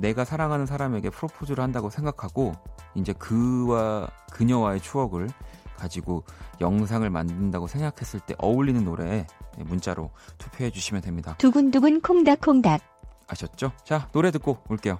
내가 0.00 0.24
사랑하는 0.24 0.66
사람에게 0.66 1.10
프로포즈를 1.10 1.62
한다고 1.62 1.88
생각하고 1.88 2.54
이제 2.94 3.12
그와 3.12 4.08
그녀와의 4.32 4.80
추억을 4.80 5.28
가지고 5.76 6.24
영상을 6.60 7.08
만든다고 7.08 7.66
생각했을 7.66 8.20
때 8.20 8.34
어울리는 8.38 8.84
노래에 8.84 9.26
문자로 9.58 10.10
투표해 10.38 10.70
주시면 10.70 11.02
됩니다. 11.02 11.34
두근두근 11.38 12.00
콩닥콩닥. 12.00 12.80
아셨죠? 13.28 13.72
자, 13.84 14.08
노래 14.12 14.30
듣고 14.30 14.58
올게요. 14.68 14.98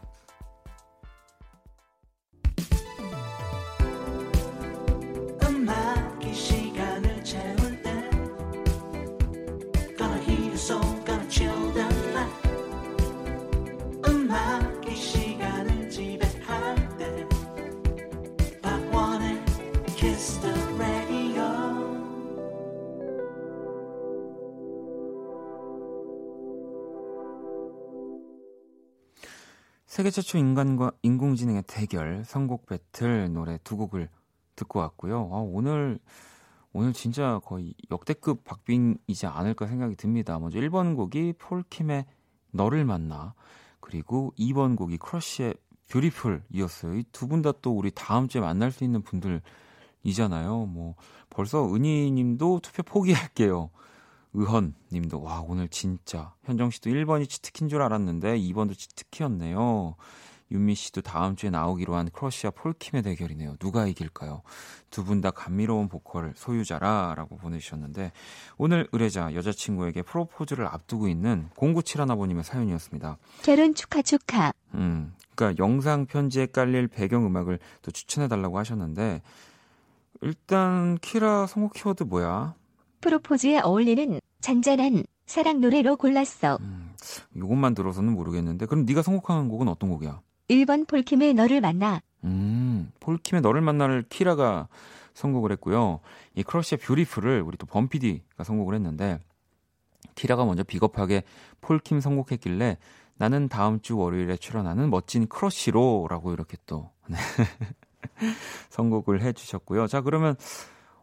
세계 29.95 30.11
최초 30.11 30.39
인간과 30.39 30.91
인공지능의 31.03 31.63
대결 31.69 32.25
선곡 32.25 32.67
배틀 32.67 33.33
노래 33.33 33.61
두 33.63 33.77
곡을 33.77 34.09
듣고 34.57 34.81
왔고요. 34.81 35.31
아, 35.33 35.37
오늘 35.37 36.01
오늘 36.73 36.93
진짜 36.93 37.41
거의 37.45 37.75
역대급 37.93 38.43
박빙이지 38.43 39.27
않을까 39.29 39.69
생각이 39.69 39.95
듭니다. 39.95 40.41
먼저 40.41 40.59
1번 40.59 40.97
곡이 40.97 41.35
폴킴의 41.39 42.07
너를 42.51 42.85
만나 42.85 43.35
그리고 43.79 44.35
2번 44.37 44.77
곡이 44.77 44.97
크러쉬의 44.99 45.55
Beautiful이었어요. 45.89 46.97
이 46.97 47.05
두 47.13 47.29
분 47.29 47.41
다 47.41 47.53
또 47.63 47.71
우리 47.71 47.93
다음 47.93 48.27
주에 48.27 48.41
만날 48.41 48.73
수 48.73 48.83
있는 48.83 49.01
분들이잖아요. 49.01 50.67
뭐 50.67 50.97
벌써 51.31 51.73
은희 51.73 52.11
님도 52.11 52.59
투표 52.65 52.83
포기할게요. 52.83 53.71
의헌 54.35 54.75
님도 54.93 55.23
와 55.23 55.41
오늘 55.41 55.69
진짜 55.69 56.35
현정 56.45 56.71
씨도 56.71 56.91
1번이 56.91 57.29
치트키인 57.29 57.69
줄 57.69 57.83
알았는데 57.83 58.39
2번도 58.39 58.77
치트키였네요. 58.77 59.95
윤미 60.51 60.75
씨도 60.75 61.01
다음 61.01 61.37
주에 61.37 61.49
나오기로 61.51 61.95
한 61.97 62.11
크러쉬와 62.11 62.51
폴킴의 62.53 63.03
대결이네요. 63.03 63.57
누가 63.57 63.87
이길까요? 63.87 64.43
두 64.91 65.03
분 65.05 65.21
다 65.21 65.31
감미로운 65.31 65.89
보컬 65.89 66.33
소유자라라고 66.37 67.39
보내주셨는데 67.39 68.13
오늘 68.59 68.87
의뢰자 68.93 69.35
여자친구에게 69.35 70.03
프로포즈를 70.03 70.67
앞두고 70.67 71.09
있는 71.09 71.49
0971아버님의 71.57 72.43
사연이었습니다. 72.43 73.17
결혼 73.43 73.75
축하 73.75 74.03
축하. 74.03 74.53
음, 74.75 75.15
그러니까 75.35 75.63
영상 75.65 76.07
편지에 76.07 76.47
깔릴 76.47 76.89
배경 76.89 77.25
음악을 77.27 77.59
또 77.83 77.91
추천해 77.91 78.29
달라고 78.29 78.59
하셨는데 78.59 79.23
일단 80.21 80.99
키라 80.99 81.47
선곡 81.47 81.73
키워드 81.73 82.05
뭐야? 82.05 82.55
프로포즈에 83.01 83.61
어울리는 83.61 84.21
잔잔한 84.45 85.05
사랑 85.25 85.63
노래로 85.63 85.97
골랐어. 85.97 86.59
음, 86.61 86.93
이것만 87.35 87.75
들어서는 87.75 88.13
모르겠는데 88.13 88.67
그럼 88.67 88.85
네가 88.85 89.01
선곡한 89.01 89.49
곡은 89.49 89.69
어떤 89.69 89.89
곡이야? 89.89 90.21
1번 90.51 90.87
폴킴의 90.87 91.33
너를 91.33 91.63
만나. 91.63 92.03
음, 92.25 92.93
폴킴의 93.01 93.41
너를 93.41 93.63
만나를 93.63 94.05
키라가 94.11 94.69
선곡을 95.15 95.51
했고요. 95.53 96.01
이 96.35 96.43
크러쉬의 96.43 96.79
Beautiful을 96.81 97.41
우리 97.41 97.57
또 97.57 97.65
범피디가 97.65 98.45
선곡을 98.45 98.75
했는데 98.75 99.19
키라가 100.15 100.45
먼저 100.45 100.63
비겁하게 100.63 101.23
폴킴 101.63 102.01
선곡했길래 102.01 102.77
나는 103.17 103.49
다음 103.49 103.81
주 103.81 103.97
월요일에 103.97 104.37
출연하는 104.37 104.91
멋진 104.91 105.27
크러쉬로라고 105.27 106.35
이렇게 106.35 106.59
또 106.67 106.91
네. 107.09 107.17
선곡을 108.69 109.23
해주셨고요. 109.23 109.87
자 109.87 110.03
그러면 110.03 110.37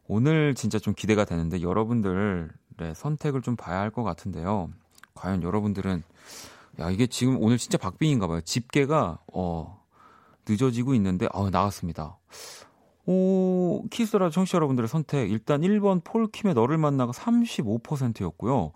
오늘 0.08 0.54
진짜 0.54 0.78
좀 0.78 0.94
기대가 0.94 1.26
되는데 1.26 1.64
여러분들 1.64 2.52
의 2.82 2.96
선택을 2.96 3.42
좀 3.42 3.56
봐야 3.56 3.80
할 3.80 3.92
것 3.92 4.04
같은데요. 4.04 4.70
과연 5.14 5.44
여러분들은 5.44 6.04
야 6.80 6.90
이게 6.90 7.06
지금 7.08 7.38
오늘 7.42 7.58
진짜 7.58 7.78
박빙인가 7.78 8.28
봐요. 8.28 8.42
집계가 8.42 9.20
어 9.34 9.82
늦어지고 10.48 10.94
있는데 10.96 11.28
어 11.34 11.50
나왔습니다. 11.50 12.18
오 13.06 13.84
키스라 13.90 14.30
청취자 14.30 14.58
여러분들의 14.58 14.88
선택 14.88 15.30
일단 15.32 15.62
1번 15.62 16.04
폴킴의 16.04 16.54
너를 16.54 16.78
만나가 16.78 17.12
35%였고요. 17.12 18.72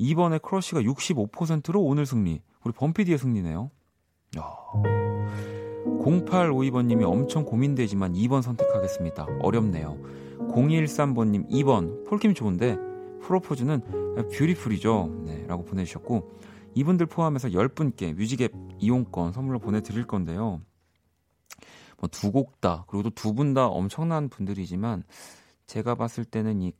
2번의 0.00 0.42
크러쉬가 0.42 0.80
65%로 0.82 1.82
오늘 1.82 2.04
승리. 2.06 2.42
우리 2.64 2.72
범피디의 2.72 3.18
승리네요. 3.18 3.70
야. 4.38 4.42
0852번님이 6.02 7.04
엄청 7.04 7.44
고민되지만 7.44 8.14
2번 8.14 8.42
선택하겠습니다. 8.42 9.26
어렵네요. 9.40 9.96
0213번님 10.50 11.48
2번 11.50 12.06
폴킴 12.06 12.34
좋은데 12.34 12.76
프로포즈는 13.26 14.14
Beautiful이죠. 14.30 15.22
네, 15.26 15.44
라고 15.46 15.64
보내주셨고 15.64 16.30
이분들 16.74 17.06
포함해서 17.06 17.48
10분께 17.48 18.14
뮤직앱 18.14 18.52
이용권 18.78 19.32
선물로 19.32 19.58
보내드릴 19.58 20.06
건데요. 20.06 20.60
뭐 21.98 22.08
두 22.10 22.30
곡 22.30 22.60
다, 22.60 22.84
그리고 22.88 23.10
두분 23.10 23.54
다 23.54 23.66
엄청난 23.66 24.28
분들이지만 24.28 25.02
제가 25.66 25.94
봤을 25.94 26.24
때는 26.24 26.62
이 26.62 26.72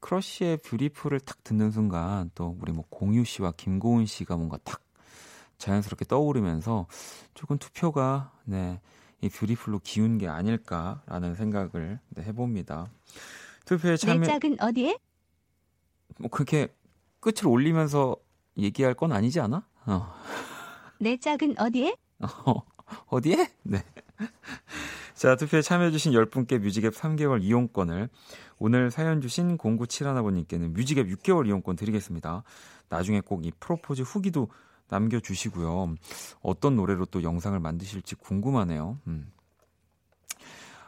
크러쉬의 0.00 0.58
Beautiful을 0.58 1.20
탁 1.20 1.42
듣는 1.44 1.70
순간 1.70 2.30
또 2.34 2.56
우리 2.60 2.72
뭐 2.72 2.84
공유 2.90 3.24
씨와 3.24 3.52
김고은 3.56 4.04
씨가 4.06 4.36
뭔가 4.36 4.58
탁 4.64 4.82
자연스럽게 5.58 6.04
떠오르면서 6.06 6.86
조금 7.32 7.56
투표가 7.56 8.32
네, 8.44 8.80
이 9.22 9.28
뷰티풀로 9.30 9.80
기운 9.82 10.18
게 10.18 10.28
아닐까라는 10.28 11.34
생각을 11.36 12.00
네, 12.10 12.22
해봅니다. 12.22 12.90
투표에 13.64 13.92
내 13.92 13.96
참여 13.96 14.24
짝은 14.26 14.56
어디에? 14.60 14.98
뭐 16.18 16.30
그렇게 16.30 16.68
끝을 17.20 17.46
올리면서 17.48 18.16
얘기할 18.58 18.94
건 18.94 19.12
아니지 19.12 19.40
않아? 19.40 19.66
어. 19.86 20.14
내 21.00 21.16
짝은 21.16 21.56
어디에? 21.58 21.96
어, 22.20 22.62
어디에? 23.06 23.50
네. 23.62 23.82
자, 25.14 25.36
투표에 25.36 25.62
참여해주신 25.62 26.12
10분께 26.12 26.58
뮤직앱 26.58 26.94
3개월 26.94 27.42
이용권을 27.42 28.08
오늘 28.58 28.90
사연 28.90 29.20
주신 29.20 29.56
0971아버님께는 29.58 30.70
뮤직앱 30.72 31.06
6개월 31.08 31.46
이용권 31.46 31.76
드리겠습니다. 31.76 32.42
나중에 32.88 33.20
꼭 33.20 33.44
이 33.44 33.50
프로포즈 33.58 34.02
후기도 34.02 34.48
남겨주시고요. 34.88 35.94
어떤 36.42 36.76
노래로 36.76 37.06
또 37.06 37.22
영상을 37.22 37.58
만드실지 37.58 38.16
궁금하네요. 38.16 38.98
음. 39.06 39.32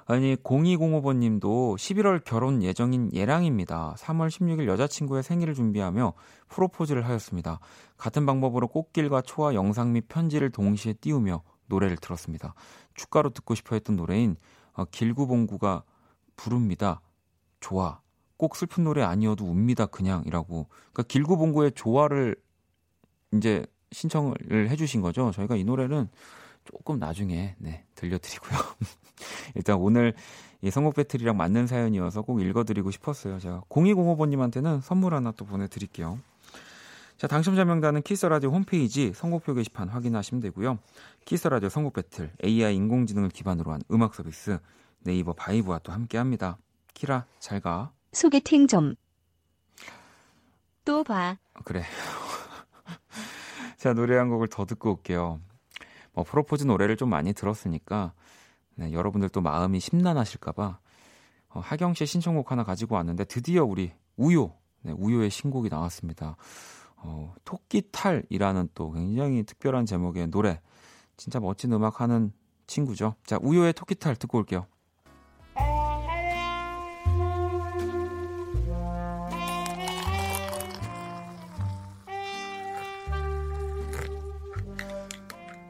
아니 0.08 0.36
0205번님도 0.36 1.74
11월 1.76 2.22
결혼 2.24 2.62
예정인 2.62 3.10
예랑입니다. 3.12 3.96
3월 3.98 4.28
16일 4.28 4.68
여자친구의 4.68 5.24
생일을 5.24 5.54
준비하며 5.54 6.12
프로포즈를 6.48 7.04
하였습니다. 7.04 7.58
같은 7.96 8.24
방법으로 8.24 8.68
꽃길과 8.68 9.22
초와 9.22 9.54
영상 9.54 9.92
및 9.92 10.06
편지를 10.08 10.50
동시에 10.50 10.92
띄우며 10.92 11.42
노래를 11.66 11.96
들었습니다. 11.96 12.54
축가로 12.94 13.30
듣고 13.30 13.56
싶어했던 13.56 13.96
노래인 13.96 14.36
어, 14.74 14.84
길구봉구가 14.84 15.82
부릅니다. 16.36 17.00
좋아. 17.58 18.00
꼭 18.36 18.54
슬픈 18.54 18.84
노래 18.84 19.02
아니어도 19.02 19.44
웁니다 19.44 19.86
그냥이라고. 19.86 20.68
그러니까 20.68 21.02
길구봉구의 21.02 21.72
좋아를 21.74 22.36
이제 23.32 23.66
신청을 23.90 24.36
해주신 24.70 25.00
거죠. 25.00 25.32
저희가 25.32 25.56
이 25.56 25.64
노래는 25.64 26.08
조금 26.66 26.98
나중에 26.98 27.54
네, 27.58 27.84
들려드리고요. 27.94 28.58
일단 29.54 29.76
오늘 29.76 30.14
이 30.62 30.70
선곡 30.70 30.94
배틀이랑 30.94 31.36
맞는 31.36 31.66
사연이어서 31.66 32.22
꼭 32.22 32.40
읽어드리고 32.40 32.90
싶었어요. 32.90 33.38
제가 33.38 33.62
0205번님한테는 33.68 34.80
선물 34.80 35.14
하나 35.14 35.32
또 35.32 35.44
보내드릴게요. 35.44 36.18
자, 37.16 37.26
당첨자 37.26 37.64
명단은 37.64 38.02
키스라디오 38.02 38.50
홈페이지 38.50 39.12
선곡표 39.14 39.54
게시판 39.54 39.88
확인하시면 39.88 40.42
되고요. 40.42 40.78
키스라디오 41.24 41.70
선곡 41.70 41.94
배틀, 41.94 42.30
AI 42.44 42.74
인공지능을 42.76 43.30
기반으로 43.30 43.72
한 43.72 43.80
음악 43.90 44.14
서비스 44.14 44.58
네이버 45.00 45.32
바이브와 45.32 45.78
또 45.78 45.92
함께합니다. 45.92 46.58
키라, 46.92 47.24
잘 47.38 47.60
가. 47.60 47.92
소개팅 48.12 48.66
좀. 48.66 48.96
또 50.84 51.04
봐. 51.04 51.38
어, 51.54 51.60
그래. 51.64 51.84
자, 53.78 53.94
노래 53.94 54.16
한 54.16 54.28
곡을 54.28 54.48
더 54.48 54.66
듣고 54.66 54.90
올게요. 54.92 55.40
뭐, 56.16 56.24
프로포즈 56.24 56.64
노래를 56.64 56.96
좀 56.96 57.10
많이 57.10 57.32
들었으니까, 57.32 58.14
네, 58.74 58.92
여러분들 58.92 59.28
또 59.28 59.42
마음이 59.42 59.78
심란하실까봐, 59.78 60.78
어, 61.50 61.60
하경 61.60 61.94
씨의 61.94 62.06
신청곡 62.08 62.50
하나 62.50 62.64
가지고 62.64 62.96
왔는데, 62.96 63.24
드디어 63.24 63.64
우리 63.64 63.92
우요, 64.16 64.54
네, 64.80 64.92
우요의 64.92 65.30
신곡이 65.30 65.68
나왔습니다. 65.68 66.36
어, 66.96 67.34
토끼탈이라는 67.44 68.70
또 68.74 68.92
굉장히 68.92 69.44
특별한 69.44 69.84
제목의 69.84 70.28
노래. 70.28 70.60
진짜 71.18 71.38
멋진 71.38 71.72
음악 71.72 72.00
하는 72.00 72.32
친구죠. 72.66 73.14
자, 73.24 73.38
우요의 73.42 73.74
토끼탈 73.74 74.16
듣고 74.16 74.38
올게요. 74.38 74.66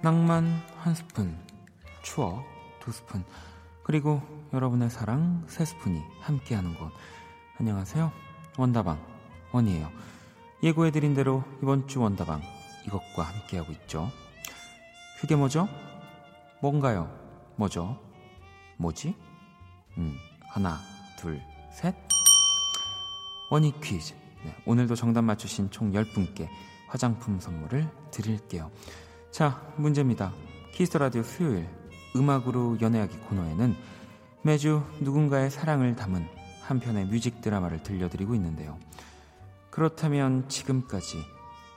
낭만 0.07 0.63
한 0.77 0.95
스푼, 0.95 1.37
추억 2.01 2.45
두 2.79 2.93
스푼, 2.93 3.25
그리고 3.83 4.23
여러분의 4.53 4.89
사랑 4.89 5.45
세 5.49 5.65
스푼이 5.65 6.01
함께하는 6.21 6.79
곳. 6.79 6.93
안녕하세요. 7.59 8.13
원다방 8.57 9.05
원이에요. 9.51 9.91
예고해드린 10.63 11.15
대로 11.15 11.43
이번 11.61 11.89
주 11.89 12.01
원다방 12.01 12.41
이것과 12.87 13.25
함께하고 13.25 13.73
있죠. 13.73 14.09
그게 15.21 15.35
뭐죠? 15.35 15.69
뭔가요? 16.63 17.11
뭐죠? 17.57 18.01
뭐지? 18.77 19.13
음, 19.99 20.17
하나, 20.51 20.79
둘, 21.19 21.43
셋. 21.73 21.97
원이 23.51 23.81
퀴즈. 23.81 24.15
네, 24.45 24.55
오늘도 24.67 24.95
정답 24.95 25.23
맞추신 25.23 25.73
총 25.73 25.91
10분께 25.91 26.49
화장품 26.87 27.41
선물을 27.41 27.91
드릴게요. 28.13 28.71
자, 29.37 29.61
문제입니다. 29.77 30.33
키스 30.73 30.97
라디오 30.97 31.23
수요일 31.23 31.69
음악으로 32.17 32.81
연애하기 32.81 33.19
코너에는 33.19 33.77
매주 34.41 34.83
누군가의 35.01 35.51
사랑을 35.51 35.95
담은 35.95 36.27
한 36.63 36.81
편의 36.81 37.05
뮤직 37.05 37.43
드라마를 37.43 37.83
들려드리고 37.83 38.35
있는데요. 38.35 38.79
그렇다면 39.69 40.49
지금까지 40.49 41.23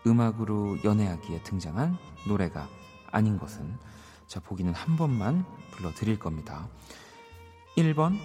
음악으로 0.08 0.78
연애하기에 0.86 1.43
등장한 1.43 1.98
노래가 2.30 2.69
아닌 3.12 3.38
것은 3.38 3.76
자, 4.26 4.39
보기는 4.39 4.74
한 4.74 4.95
번만 4.95 5.43
불러드릴 5.72 6.17
겁니다. 6.17 6.69
1번 7.76 8.17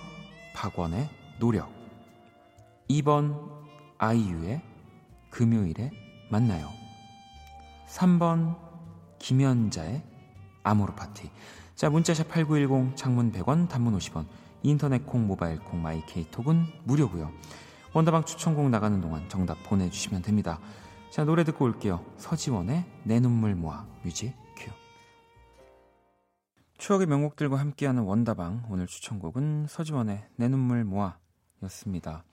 박원의 0.54 1.10
노력 1.40 1.72
2번 2.88 3.50
아이유의 3.98 4.62
금요일에 5.30 5.90
만나요 6.30 6.68
3번 7.88 8.63
김연자의 9.24 10.02
아모르 10.64 10.94
파티. 10.94 11.30
자 11.74 11.88
문자샵 11.88 12.28
8910 12.28 12.94
장문 12.94 13.32
100원 13.32 13.70
단문 13.70 13.96
50원 13.96 14.26
인터넷 14.62 15.06
콩 15.06 15.26
모바일 15.26 15.58
콩 15.60 15.80
마이케이 15.80 16.30
톡은 16.30 16.66
무료고요. 16.84 17.32
원다방 17.94 18.26
추천곡 18.26 18.68
나가는 18.68 19.00
동안 19.00 19.26
정답 19.30 19.62
보내 19.62 19.88
주시면 19.88 20.20
됩니다. 20.20 20.60
자 21.10 21.24
노래 21.24 21.42
듣고 21.42 21.64
올게요. 21.64 22.04
서지원의 22.18 22.84
내 23.04 23.18
눈물 23.18 23.54
모아 23.54 23.86
music 24.02 24.34
cue. 24.56 24.70
추억의 26.76 27.06
명곡들과 27.06 27.58
함께하는 27.58 28.02
원다방 28.02 28.66
오늘 28.68 28.86
추천곡은 28.86 29.68
서지원의 29.70 30.22
내 30.36 30.48
눈물 30.48 30.84
모아 30.84 31.16
였습니다 31.62 32.24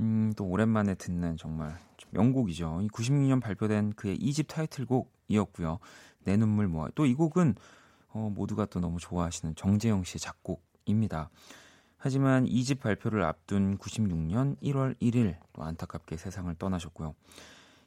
음, 0.00 0.32
또 0.36 0.46
오랜만에 0.46 0.94
듣는 0.94 1.36
정말 1.36 1.78
명곡이죠. 2.10 2.80
이 2.82 2.88
96년 2.88 3.40
발표된 3.40 3.92
그의 3.94 4.18
2집 4.18 4.48
타이틀곡이었고요. 4.48 5.78
내 6.24 6.36
눈물 6.36 6.68
모아. 6.68 6.88
또 6.94 7.06
이 7.06 7.14
곡은 7.14 7.54
어, 8.14 8.30
모두가 8.34 8.66
또 8.66 8.80
너무 8.80 8.98
좋아하시는 8.98 9.54
정재영 9.54 10.04
씨의 10.04 10.20
작곡입니다. 10.20 11.30
하지만 11.96 12.44
2집 12.46 12.80
발표를 12.80 13.22
앞둔 13.22 13.78
96년 13.78 14.56
1월 14.60 14.96
1일 15.00 15.36
또 15.52 15.62
안타깝게 15.62 16.16
세상을 16.16 16.52
떠나셨고요. 16.56 17.14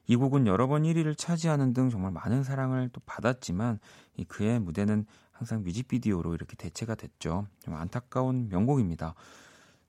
이 0.08 0.16
곡은 0.16 0.48
여러 0.48 0.68
번 0.68 0.84
1위를 0.84 1.18
차지하는 1.18 1.74
등 1.74 1.90
정말 1.90 2.12
많은 2.12 2.44
사랑을 2.44 2.90
또 2.94 3.02
받았지만 3.06 3.80
이 4.18 4.24
그의 4.24 4.60
무대는 4.60 5.06
항상 5.32 5.64
뮤직비디오로 5.64 6.34
이렇게 6.34 6.56
대체가 6.56 6.96
됐죠. 6.96 7.48
좀 7.60 7.76
안타까운 7.76 8.48
명곡입니다. 8.50 9.16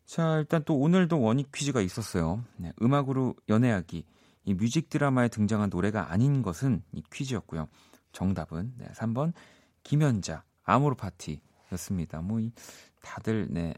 자, 0.07 0.39
일단 0.39 0.63
또 0.65 0.79
오늘도 0.79 1.21
원익 1.21 1.51
퀴즈가 1.51 1.81
있었어요. 1.81 2.45
네, 2.57 2.73
음악으로 2.81 3.35
연애하기. 3.49 4.05
이 4.45 4.55
music 4.55 4.89
드라마에 4.89 5.29
등장한 5.29 5.69
노래가 5.69 6.13
아닌 6.13 6.43
것은 6.43 6.83
이 6.93 7.03
퀴즈였고요. 7.13 7.69
정답은 8.13 8.73
네, 8.79 8.87
3번 8.95 9.33
김연자 9.83 10.45
아모르 10.63 10.95
파티였습니다. 10.95 12.21
뭐 12.23 12.39
이, 12.39 12.53
다들 13.03 13.49
네 13.51 13.75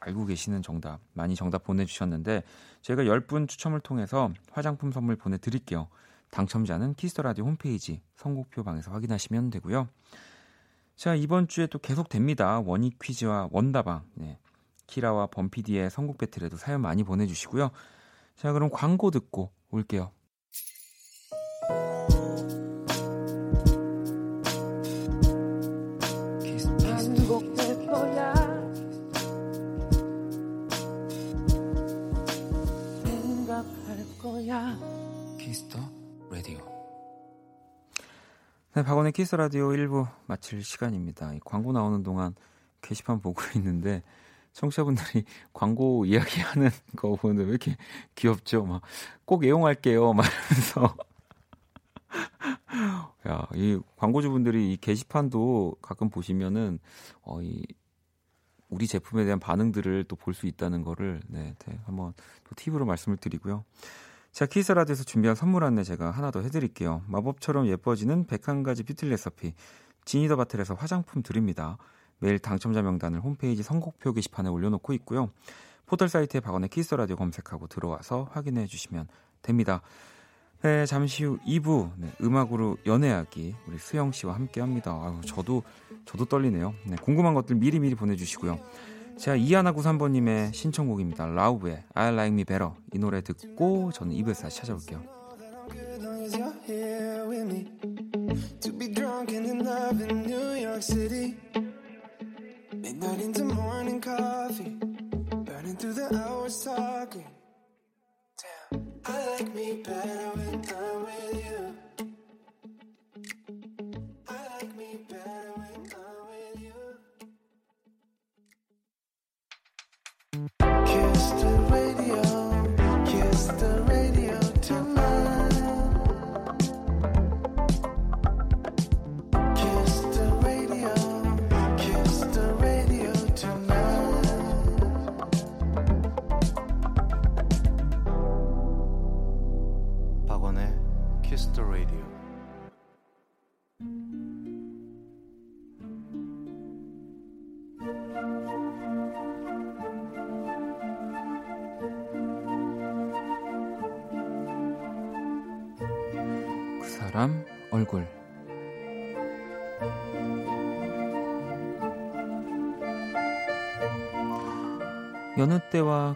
알고 0.00 0.26
계시는 0.26 0.60
정답 0.62 1.00
많이 1.14 1.34
정답 1.34 1.64
보내주셨는데 1.64 2.42
저희가 2.82 3.04
10분 3.04 3.48
추첨을 3.48 3.80
통해서 3.80 4.30
화장품 4.50 4.92
선물 4.92 5.16
보내드릴게요. 5.16 5.88
당첨자는 6.30 6.94
키스 6.94 7.12
더 7.12 7.22
라디오 7.22 7.46
홈페이지 7.46 8.02
선곡표 8.16 8.62
방에서 8.62 8.90
확인하시면 8.92 9.50
되고요. 9.50 9.88
자 10.94 11.14
이번 11.14 11.48
주에 11.48 11.66
또 11.66 11.78
계속 11.78 12.10
됩니다. 12.10 12.60
원익 12.60 12.98
퀴즈와 12.98 13.48
원다방. 13.50 14.04
네. 14.14 14.38
키라와 14.90 15.28
범피디의 15.28 15.88
선곡 15.90 16.18
배틀에도 16.18 16.56
사연 16.56 16.82
많이 16.82 17.04
보내주시고요. 17.04 17.70
자, 18.34 18.52
그럼 18.52 18.70
광고 18.70 19.10
듣고 19.10 19.52
올게요. 19.70 20.10
키스 35.38 35.63
더 35.63 35.78
라디오. 36.30 36.58
네, 38.74 38.82
박원의 38.82 39.12
키스 39.12 39.36
라디오 39.36 39.68
1부 39.68 40.08
마칠 40.26 40.64
시간입니다. 40.64 41.32
광고 41.44 41.72
나오는 41.72 42.02
동안 42.02 42.34
게시판 42.82 43.20
보고 43.20 43.42
있는데 43.56 44.02
청취자분들이 44.52 45.24
광고 45.52 46.04
이야기하는 46.04 46.70
거 46.96 47.14
보는데 47.16 47.44
왜 47.44 47.50
이렇게 47.50 47.76
귀엽죠? 48.14 48.64
막 48.64 48.82
꼭 49.24 49.44
애용할게요. 49.44 50.12
막 50.12 50.26
이러면서 50.26 50.96
야, 53.28 53.46
이 53.54 53.78
광고주분들이 53.96 54.72
이 54.72 54.76
게시판도 54.76 55.76
가끔 55.80 56.10
보시면은 56.10 56.80
어, 57.22 57.40
이 57.42 57.64
우리 58.68 58.86
제품에 58.88 59.24
대한 59.24 59.38
반응들을 59.40 60.04
또 60.04 60.16
볼 60.16 60.34
수 60.34 60.46
있다는 60.46 60.82
거를 60.82 61.20
네, 61.28 61.54
네, 61.66 61.78
한번 61.86 62.12
또 62.44 62.54
팁으로 62.56 62.86
말씀을 62.86 63.18
드리고요. 63.18 63.64
자, 64.32 64.46
키스 64.46 64.67
라디오에서 64.67 65.04
준비한 65.04 65.34
선물 65.36 65.64
안내 65.64 65.82
제가 65.84 66.10
하나 66.10 66.30
더 66.30 66.40
해드릴게요. 66.40 67.02
마법처럼 67.08 67.66
예뻐지는 67.68 68.26
101가지 68.26 68.86
뷰티 68.86 69.06
레시피 69.06 69.54
지니 70.04 70.22
더 70.22 70.36
바틀에서 70.36 70.74
화장품 70.74 71.22
드립니다. 71.22 71.78
매일 72.20 72.38
당첨자 72.38 72.82
명단을 72.82 73.20
홈페이지 73.20 73.62
선곡표 73.62 74.12
게시판에 74.12 74.48
올려놓고 74.48 74.92
있고요. 74.94 75.30
포털 75.86 76.08
사이트에 76.08 76.40
박원의 76.40 76.68
키스 76.68 76.94
라디오 76.94 77.16
검색하고 77.16 77.66
들어와서 77.66 78.28
확인해 78.30 78.66
주시면 78.66 79.08
됩니다. 79.42 79.82
네, 80.62 80.84
잠시 80.84 81.24
후 81.24 81.38
2부 81.46 81.90
네, 81.96 82.12
음악으로 82.20 82.76
연애하기 82.84 83.56
우리 83.66 83.78
수영 83.78 84.12
씨와 84.12 84.34
함께 84.34 84.60
합니다. 84.60 84.92
아유, 84.92 85.20
저도 85.26 85.62
저도 86.04 86.26
떨리네요. 86.26 86.74
네, 86.86 86.96
궁금한 86.96 87.32
것들 87.34 87.56
미리미리 87.56 87.94
보내 87.94 88.14
주시고요. 88.14 88.60
자, 89.18 89.34
이하나 89.34 89.72
93번님의 89.72 90.52
신청곡입니다. 90.52 91.26
라우브의 91.26 91.84
I 91.94 92.12
Like 92.12 92.32
Me 92.32 92.44
Better 92.44 92.72
이 92.92 92.98
노래 92.98 93.22
듣고 93.22 93.90
저는 93.92 94.14
2부에서 94.16 94.42
다시 94.42 94.58
찾아올게요. 94.58 95.02
To 98.60 98.78
be 98.78 98.92
drunk 98.92 99.34
and 99.34 99.48
in 99.50 99.66
love 99.66 100.04
in 100.04 100.24
New 100.24 100.62
York 100.62 100.82
City. 100.82 101.36
Midnight 102.90 103.20
into 103.20 103.44
morning 103.44 104.00
coffee. 104.00 104.74
Burning 105.44 105.76
through 105.76 105.92
the 105.92 106.12
hours 106.12 106.64
talking. 106.64 107.24
Damn. 108.72 108.92
I 109.06 109.26
like 109.26 109.54
me 109.54 109.80
better 109.84 110.30
when 110.34 110.64
I'm 110.74 111.04
with 111.04 111.44
you. 111.44 111.69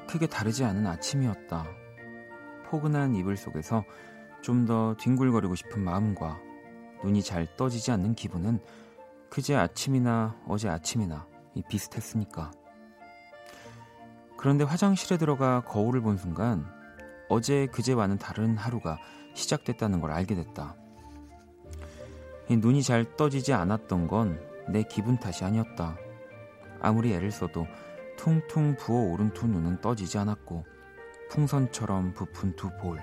크게 0.07 0.27
다르지 0.27 0.64
않은 0.64 0.87
아침이었다. 0.87 1.67
포근한 2.67 3.14
이불 3.14 3.37
속에서 3.37 3.85
좀 4.43 4.67
더 4.67 4.95
뒹굴거리고 4.99 5.55
싶은 5.55 5.83
마음과 5.83 6.38
눈이 7.03 7.23
잘 7.23 7.47
떠지지 7.57 7.90
않는 7.93 8.14
기분은 8.14 8.61
그제 9.31 9.57
아침이나 9.57 10.37
어제 10.47 10.69
아침이나 10.69 11.27
이 11.55 11.62
비슷했으니까. 11.69 12.51
그런데 14.37 14.64
화장실에 14.64 15.17
들어가 15.17 15.62
거울을 15.62 16.03
본 16.03 16.17
순간 16.19 16.67
어제 17.29 17.67
그제와는 17.67 18.19
다른 18.19 18.57
하루가 18.57 18.99
시작됐다는 19.35 20.01
걸 20.01 20.12
알게 20.12 20.35
됐다. 20.35 20.77
이 22.49 22.57
눈이 22.57 22.83
잘 22.83 23.17
떠지지 23.17 23.53
않았던 23.55 24.09
건 24.09 24.55
내 24.69 24.83
기분 24.83 25.19
탓이 25.19 25.45
아니었다. 25.45 25.97
아무리 26.81 27.12
애를 27.12 27.31
써도 27.31 27.67
퉁퉁 28.16 28.77
부어오른 28.77 29.33
두 29.33 29.46
눈은 29.46 29.81
떠지지 29.81 30.18
않았고 30.18 30.64
풍선처럼 31.31 32.14
부푼 32.14 32.55
두 32.57 32.70
볼. 32.79 33.00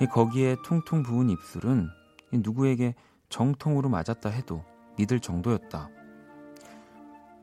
이 0.00 0.06
거기에 0.06 0.56
퉁퉁 0.64 1.02
부은 1.02 1.30
입술은 1.30 1.88
이 2.32 2.38
누구에게 2.38 2.94
정통으로 3.28 3.88
맞았다 3.88 4.28
해도 4.28 4.64
믿을 4.96 5.20
정도였다. 5.20 5.88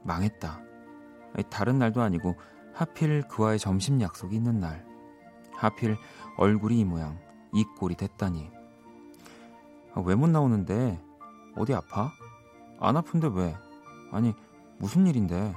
망했다. 0.04 0.62
이 1.38 1.44
다른 1.50 1.80
날도 1.80 2.02
아니고 2.02 2.36
하필 2.74 3.24
그와의 3.24 3.60
점심 3.60 4.02
약속이 4.02 4.36
있는 4.36 4.60
날. 4.60 4.86
하필 5.54 5.98
얼굴이 6.38 6.80
이 6.80 6.86
모양, 6.86 7.20
이 7.54 7.64
꼴이 7.78 7.96
됐다니. 7.96 8.50
아, 9.94 10.02
왜못 10.02 10.30
나오는데? 10.30 11.02
어디 11.58 11.74
아파? 11.74 12.12
안 12.80 12.96
아픈데 12.96 13.30
왜? 13.34 13.56
아니, 14.12 14.34
무슨 14.78 15.08
일인데? 15.08 15.54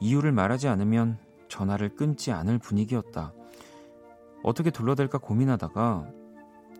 이유를 0.00 0.32
말하지 0.32 0.68
않으면 0.68 1.18
전화를 1.48 1.94
끊지 1.94 2.32
않을 2.32 2.58
분위기였다. 2.58 3.32
어떻게 4.42 4.70
둘러댈까 4.70 5.18
고민하다가 5.18 6.10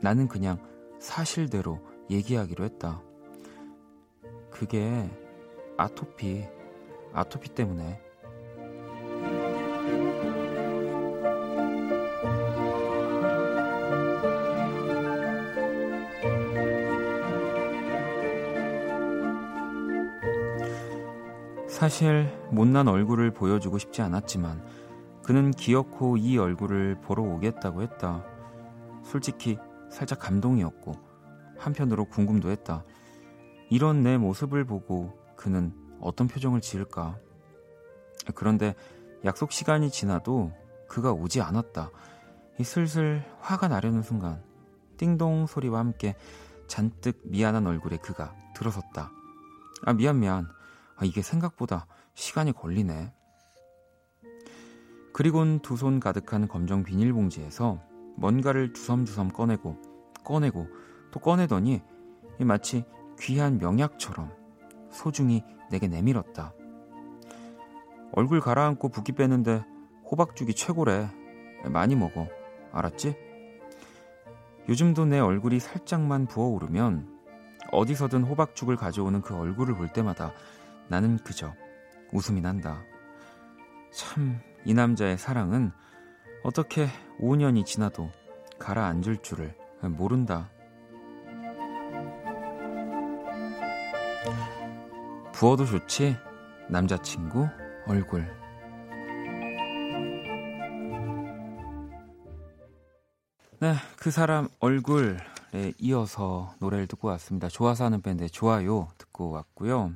나는 0.01 0.29
그냥 0.29 0.59
사실대로 0.99 1.81
얘기하기로 2.11 2.65
했다. 2.65 3.03
그게 4.51 5.11
아토피, 5.77 6.45
아토피 7.13 7.51
때문에. 7.51 8.01
사실 21.95 22.37
못난 22.51 22.89
얼굴을 22.89 23.31
보여주고 23.31 23.79
싶지 23.79 24.03
않았지만 24.03 24.61
그는 25.23 25.53
기어코 25.53 26.17
이 26.17 26.37
얼굴을 26.37 27.01
보러 27.01 27.23
오겠다고 27.23 27.83
했다. 27.83 28.25
솔직히 29.05 29.59
살짝 29.93 30.19
감동이었고 30.19 30.97
한편으로 31.57 32.07
궁금도 32.07 32.51
했다. 32.51 32.83
이런 33.71 34.03
내 34.03 34.19
모습을 34.19 34.65
보고 34.65 35.17
그는 35.37 35.73
어떤 36.01 36.27
표정을 36.27 36.61
지을까? 36.61 37.17
그런데 38.35 38.75
약속 39.25 39.53
시간이 39.53 39.89
지나도 39.89 40.51
그가 40.89 41.13
오지 41.13 41.43
않았다. 41.43 41.93
이 42.59 42.65
슬슬 42.65 43.25
화가 43.39 43.69
나려는 43.69 44.03
순간 44.03 44.43
띵동 44.97 45.47
소리와 45.47 45.79
함께 45.79 46.17
잔뜩 46.67 47.21
미안한 47.23 47.69
얼굴에 47.69 47.99
그가 47.99 48.35
들어섰다. 48.57 49.13
아 49.85 49.93
미안 49.93 50.19
미안. 50.19 50.54
아, 50.97 51.05
이게 51.05 51.23
생각보다 51.23 51.87
시간이 52.15 52.53
걸리네. 52.53 53.13
그리곤 55.13 55.61
두 55.61 55.77
손 55.77 56.01
가득한 56.01 56.49
검정 56.49 56.83
비닐봉지에서 56.83 57.81
뭔가를 58.17 58.73
두섬두섬 58.73 59.29
꺼내고 59.31 59.77
꺼내고 60.25 60.67
또 61.11 61.21
꺼내더니 61.21 61.83
마치 62.41 62.85
귀한 63.21 63.59
명약처럼 63.59 64.33
소중히 64.91 65.45
내게 65.71 65.87
내밀었다. 65.89 66.53
얼굴 68.13 68.41
가라앉고 68.41 68.89
붓기 68.89 69.13
빼는데 69.13 69.65
호박죽이 70.11 70.55
최고래. 70.55 71.09
많이 71.71 71.97
먹어. 71.97 72.29
알았지? 72.73 73.17
요즘도 74.69 75.07
내 75.07 75.19
얼굴이 75.21 75.61
살짝만 75.61 76.27
부어오르면 76.27 77.13
어디서든 77.73 78.25
호박죽을 78.25 78.77
가져오는 78.77 79.21
그 79.23 79.35
얼굴을 79.37 79.75
볼 79.75 79.89
때마다 79.93 80.33
나는 80.89 81.19
그저 81.19 81.55
웃음이 82.13 82.41
난다. 82.41 82.83
참, 83.93 84.41
이 84.65 84.75
남자의 84.75 85.19
사랑은 85.19 85.73
어떻게 86.43 86.89
5년이 87.21 87.65
지나도 87.65 88.11
가라앉을 88.59 89.19
줄을 89.23 89.57
모른다. 89.83 90.51
부어도 95.33 95.67
좋지? 95.67 96.17
남자친구 96.69 97.49
얼굴. 97.87 98.45
네, 103.61 103.75
그 103.97 104.11
사람 104.11 104.49
얼굴 104.61 105.19
이어서 105.79 106.55
노래를 106.61 106.87
듣고 106.87 107.09
왔습니다. 107.09 107.49
좋아서 107.49 107.85
하는 107.85 108.03
밴드의 108.03 108.31
좋아요 108.31 108.89
듣고 108.99 109.31
왔고요. 109.31 109.93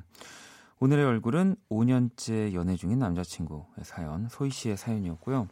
오늘의 0.81 1.05
얼굴은 1.05 1.57
5년째 1.69 2.53
연애 2.53 2.75
중인 2.77 2.99
남자친구의 2.99 3.83
사연, 3.83 4.29
소희 4.29 4.49
씨의 4.49 4.77
사연이었고요. 4.77 5.47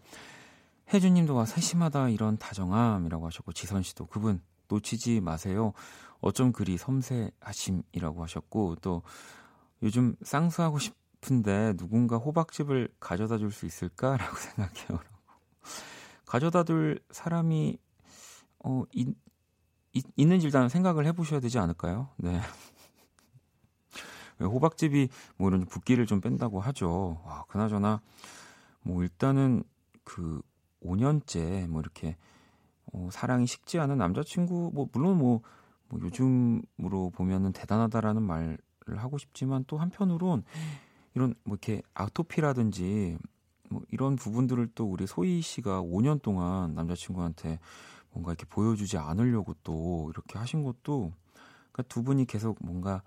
혜주님도 0.93 1.35
와 1.35 1.45
세심하다 1.45 2.09
이런 2.09 2.37
다정함이라고 2.37 3.25
하셨고 3.25 3.51
지선 3.51 3.83
씨도 3.83 4.05
그분 4.05 4.41
놓치지 4.69 5.19
마세요. 5.19 5.73
어쩜 6.21 6.53
그리 6.53 6.77
섬세하심이라고 6.77 8.23
하셨고 8.23 8.77
또 8.81 9.01
요즘 9.83 10.15
쌍수하고 10.23 10.79
싶은데 10.79 11.73
누군가 11.75 12.15
호박즙을 12.17 12.87
가져다 13.01 13.37
줄 13.37 13.51
수 13.51 13.65
있을까라고 13.65 14.35
생각해요. 14.39 14.99
가져다 16.25 16.63
줄 16.63 17.01
사람이 17.11 17.77
어 18.63 18.83
있, 18.93 19.09
있, 19.91 20.05
있는지 20.15 20.45
일단 20.45 20.69
생각을 20.69 21.05
해보셔야 21.05 21.41
되지 21.41 21.59
않을까요? 21.59 22.09
네. 22.15 22.39
호박즙이 24.45 25.09
뭐 25.37 25.49
이런 25.49 25.65
붓기를 25.65 26.05
좀 26.05 26.21
뺀다고 26.21 26.59
하죠. 26.59 27.21
와, 27.25 27.45
그나저나 27.47 28.01
뭐 28.81 29.03
일단은 29.03 29.63
그 30.03 30.41
5년째 30.83 31.67
뭐 31.67 31.81
이렇게 31.81 32.15
어, 32.93 33.09
사랑이 33.11 33.47
식지 33.47 33.79
않은 33.79 33.97
남자친구 33.97 34.71
뭐 34.73 34.87
물론 34.93 35.17
뭐, 35.17 35.41
뭐 35.89 35.99
요즘으로 36.01 37.11
보면은 37.13 37.51
대단하다라는 37.51 38.23
말을 38.23 38.57
하고 38.95 39.17
싶지만 39.17 39.65
또 39.67 39.77
한편으론 39.77 40.43
이런 41.13 41.33
뭐 41.43 41.55
이렇게 41.55 41.81
아토피라든지 41.93 43.17
뭐 43.69 43.81
이런 43.91 44.15
부분들을 44.15 44.69
또 44.75 44.85
우리 44.85 45.07
소희 45.07 45.41
씨가 45.41 45.81
5년 45.81 46.21
동안 46.21 46.73
남자친구한테 46.73 47.59
뭔가 48.11 48.31
이렇게 48.31 48.45
보여주지 48.45 48.97
않으려고 48.97 49.53
또 49.63 50.09
이렇게 50.13 50.39
하신 50.39 50.63
것도 50.63 51.11
그러니까 51.71 51.83
두 51.89 52.03
분이 52.03 52.25
계속 52.25 52.57
뭔가 52.61 53.01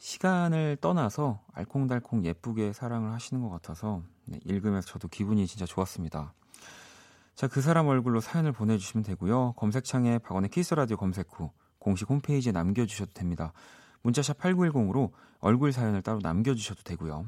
시간을 0.00 0.78
떠나서 0.80 1.40
알콩달콩 1.52 2.24
예쁘게 2.24 2.72
사랑을 2.72 3.12
하시는 3.12 3.42
것 3.42 3.50
같아서 3.50 4.02
네, 4.24 4.40
읽으면서 4.46 4.88
저도 4.88 5.08
기분이 5.08 5.46
진짜 5.46 5.66
좋았습니다. 5.66 6.32
자, 7.34 7.46
그 7.46 7.60
사람 7.60 7.86
얼굴로 7.86 8.20
사연을 8.20 8.52
보내주시면 8.52 9.04
되고요. 9.04 9.52
검색창에 9.52 10.18
박원의 10.18 10.50
키스 10.50 10.74
라디오 10.74 10.96
검색 10.96 11.28
후 11.30 11.50
공식 11.78 12.08
홈페이지에 12.08 12.50
남겨주셔도 12.50 13.12
됩니다. 13.12 13.52
문자샵 14.02 14.38
8910으로 14.38 15.10
얼굴 15.38 15.72
사연을 15.72 16.00
따로 16.00 16.18
남겨주셔도 16.22 16.82
되고요. 16.82 17.26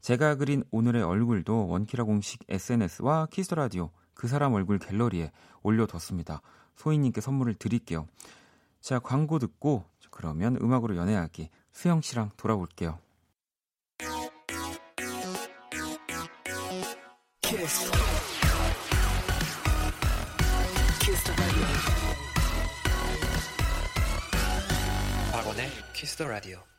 제가 0.00 0.36
그린 0.36 0.64
오늘의 0.70 1.02
얼굴도 1.02 1.68
원키라 1.68 2.04
공식 2.04 2.40
SNS와 2.48 3.28
키스 3.30 3.54
라디오 3.54 3.90
그 4.14 4.26
사람 4.26 4.54
얼굴 4.54 4.78
갤러리에 4.78 5.32
올려뒀습니다. 5.62 6.40
소희님께 6.76 7.20
선물을 7.20 7.54
드릴게요. 7.54 8.06
자, 8.80 8.98
광고 8.98 9.38
듣고 9.38 9.84
그러면 10.10 10.56
음악으로 10.60 10.96
연애하기 10.96 11.50
수영 11.72 12.00
씨랑 12.00 12.30
돌아올게요. 12.36 12.98
키스. 17.42 17.90
키스. 21.00 21.32
박원의 25.32 25.70
키스 25.94 26.16
더 26.16 26.28
라디오. 26.28 26.69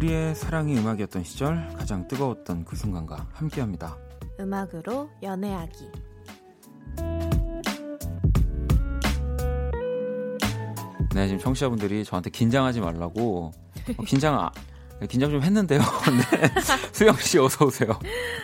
우리의 0.00 0.34
사랑이 0.34 0.78
음악이었던 0.78 1.24
시절 1.24 1.68
가장 1.76 2.08
뜨거웠던 2.08 2.64
그 2.64 2.74
순간과 2.74 3.28
함께합니다. 3.34 3.98
음악으로 4.38 5.10
연애하기. 5.22 5.90
네, 11.14 11.26
지금 11.26 11.38
청취자분들이 11.38 12.02
저한테 12.06 12.30
긴장하지 12.30 12.80
말라고 12.80 13.50
어, 13.98 14.02
긴장 14.06 14.40
아, 14.40 14.50
긴장 15.08 15.30
좀 15.30 15.42
했는데요. 15.42 15.80
네. 16.30 16.50
수영 16.92 17.16
씨 17.16 17.38
어서 17.38 17.64
오세요. 17.64 17.98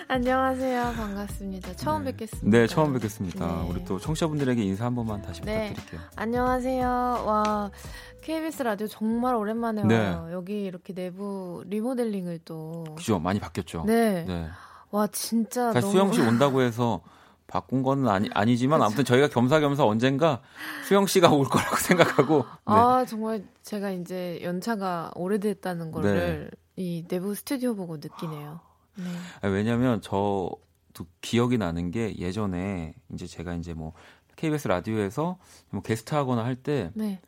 안녕하세요. 0.08 0.94
반갑습니다. 0.96 1.74
처음 1.76 2.04
네. 2.04 2.12
뵙겠습니다. 2.12 2.58
네, 2.58 2.66
처음 2.66 2.92
뵙겠습니다. 2.94 3.46
네. 3.46 3.68
우리 3.68 3.84
또 3.84 3.98
청취자분들에게 3.98 4.62
인사 4.62 4.86
한 4.86 4.94
번만 4.94 5.20
다시 5.22 5.42
네. 5.42 5.68
부탁드릴게요. 5.74 6.00
안녕하세요. 6.16 6.86
와, 7.26 7.70
KBS 8.22 8.62
라디오 8.62 8.86
정말 8.86 9.34
오랜만에 9.34 9.84
네. 9.84 9.98
와요. 9.98 10.28
여기 10.32 10.62
이렇게 10.64 10.94
내부 10.94 11.62
리모델링을 11.66 12.40
또. 12.44 12.84
그죠? 12.96 13.18
많이 13.18 13.38
바뀌었죠? 13.38 13.84
네. 13.86 14.24
네. 14.26 14.48
와, 14.90 15.06
진짜 15.08 15.72
사실 15.72 15.80
너무. 15.82 15.92
수영 15.92 16.12
씨 16.12 16.20
온다고 16.26 16.62
해서 16.62 17.02
바꾼 17.46 17.82
건 17.82 18.09
아니, 18.09 18.28
아니지만 18.35 18.82
아무튼 18.82 19.04
저희가 19.04 19.28
겸사겸사 19.28 19.85
언젠가 19.85 20.40
수영 20.87 21.06
씨가 21.06 21.30
올 21.30 21.46
거라고 21.46 21.76
생각하고 21.82 22.38
네. 22.38 22.44
아, 22.64 23.04
정말 23.09 23.44
제가 23.62 23.90
이제 23.90 24.40
연차가 24.42 25.11
오래됐다는 25.14 25.92
거를 25.92 26.50
네. 26.50 26.56
이 26.82 27.04
내부 27.09 27.35
스튜디오 27.35 27.74
보고 27.74 27.96
느끼네요. 27.96 28.61
네. 28.96 29.04
아, 29.42 29.48
왜냐면 29.48 30.00
저도 30.02 30.59
기억이 31.20 31.59
나는 31.59 31.90
게 31.90 32.16
예전에 32.18 32.94
이제 33.12 33.26
제가 33.26 33.54
이제 33.54 33.72
뭐 33.74 33.92
KBS 34.37 34.68
라디오에서 34.68 35.38
뭐 35.70 35.82
게스트 35.82 36.14
하거나 36.14 36.44
할때 36.44 36.90
네. 36.94 37.20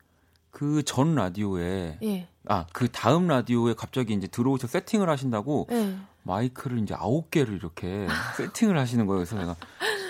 그전 0.50 1.14
라디오에 1.14 1.98
예. 2.02 2.28
아 2.48 2.64
그 2.72 2.88
다음 2.90 3.28
라디오에 3.28 3.74
갑자기 3.74 4.14
이제 4.14 4.26
들어오셔 4.26 4.66
세팅을 4.66 5.08
하신다고 5.08 5.66
네. 5.70 5.96
마이크를 6.24 6.78
이제 6.78 6.94
아홉 6.94 7.30
개를 7.30 7.54
이렇게 7.54 8.06
세팅을 8.36 8.76
하시는 8.78 9.06
거예요. 9.06 9.18
그래서 9.18 9.36
내가 9.38 9.54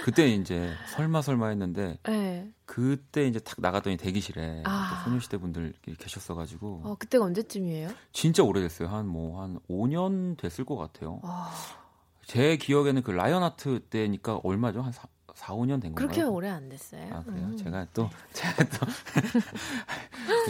그때 0.04 0.28
이제 0.28 0.72
설마 0.94 1.22
설마 1.22 1.48
했는데 1.48 1.98
네. 2.04 2.52
그때 2.64 3.26
이제 3.26 3.38
탁 3.38 3.56
나갔더니 3.60 3.96
대기실에 3.96 4.62
아. 4.64 4.90
또 4.90 5.10
소녀시대 5.10 5.38
분들 5.38 5.74
계셨어가지고 5.98 6.82
어, 6.84 6.96
그때가 6.98 7.24
언제쯤이에요? 7.24 7.90
진짜 8.12 8.42
오래됐어요. 8.42 8.88
한 8.88 9.06
뭐한 9.06 9.60
5년 9.68 10.36
됐을 10.36 10.64
것 10.64 10.76
같아요. 10.76 11.20
아, 11.22 11.52
제 12.26 12.56
기억에는 12.56 13.02
그 13.02 13.10
라이언 13.10 13.42
아트 13.42 13.80
때니까 13.88 14.40
얼마죠? 14.42 14.82
한 14.82 14.92
4, 14.92 15.08
4 15.38 15.54
5년 15.54 15.80
된 15.80 15.94
건가요? 15.94 15.94
그렇게 15.94 16.22
오래 16.22 16.48
안 16.48 16.68
됐어요. 16.68 17.02
아 17.12 17.22
그래요? 17.22 17.46
음. 17.46 17.56
제가 17.56 17.86
또 17.94 18.10
제가 18.34 18.64
또 18.64 18.86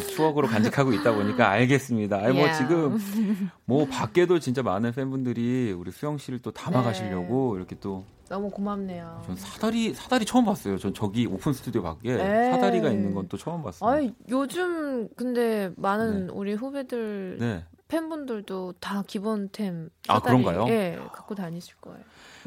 추억으로 0.14 0.48
간직하고 0.48 0.92
있다 0.94 1.12
보니까 1.14 1.50
알겠습니다. 1.50 2.16
아니 2.18 2.36
뭐 2.38 2.48
야. 2.48 2.52
지금 2.54 2.98
뭐 3.66 3.86
밖에도 3.86 4.38
진짜 4.38 4.62
많은 4.62 4.92
팬분들이 4.92 5.72
우리 5.72 5.90
수영 5.90 6.16
씨를 6.18 6.38
또 6.40 6.50
담아가시려고 6.52 7.52
네. 7.54 7.58
이렇게 7.58 7.76
또 7.80 8.04
너무 8.28 8.50
고맙네요. 8.50 9.22
전 9.26 9.36
사다리 9.36 9.94
사다리 9.94 10.24
처음 10.24 10.44
봤어요. 10.46 10.78
전 10.78 10.92
저기 10.94 11.26
오픈 11.26 11.52
스튜디오 11.52 11.82
밖에 11.82 12.16
네. 12.16 12.50
사다리가 12.52 12.90
있는 12.90 13.14
건 13.14 13.28
또 13.28 13.36
처음 13.36 13.62
봤어요. 13.62 13.90
아이, 13.90 14.14
요즘 14.30 15.08
근데 15.16 15.70
많은 15.76 16.30
우리 16.30 16.54
후배들 16.54 17.36
네. 17.38 17.64
팬분들도 17.88 18.74
다 18.80 19.02
기본템 19.06 19.90
아, 20.08 20.14
사다리, 20.14 20.42
그런가요? 20.42 20.66
예, 20.72 20.98
갖고 21.12 21.34
다니실 21.34 21.74
거예요. 21.80 22.00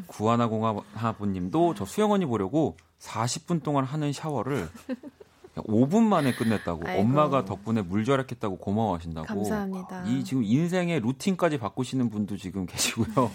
구하나 0.08 0.48
공하부님도 0.48 1.76
저 1.76 1.86
수영 1.86 2.12
언니 2.12 2.26
보려고 2.26 2.78
40분 3.00 3.64
동안 3.64 3.84
하는 3.86 4.12
샤워를 4.14 4.70
5분 5.56 6.04
만에 6.04 6.34
끝냈다고 6.34 6.88
아이고. 6.88 7.02
엄마가 7.02 7.46
덕분에 7.46 7.82
물 7.82 8.06
절약했다고 8.06 8.58
고마워하신다고 8.58 9.28
감사합니다. 9.28 10.06
이 10.06 10.24
지금 10.24 10.44
인생의 10.44 11.02
루틴까지 11.02 11.58
바꾸시는 11.58 12.10
분도 12.10 12.38
지금 12.38 12.66
계시고요. 12.66 13.30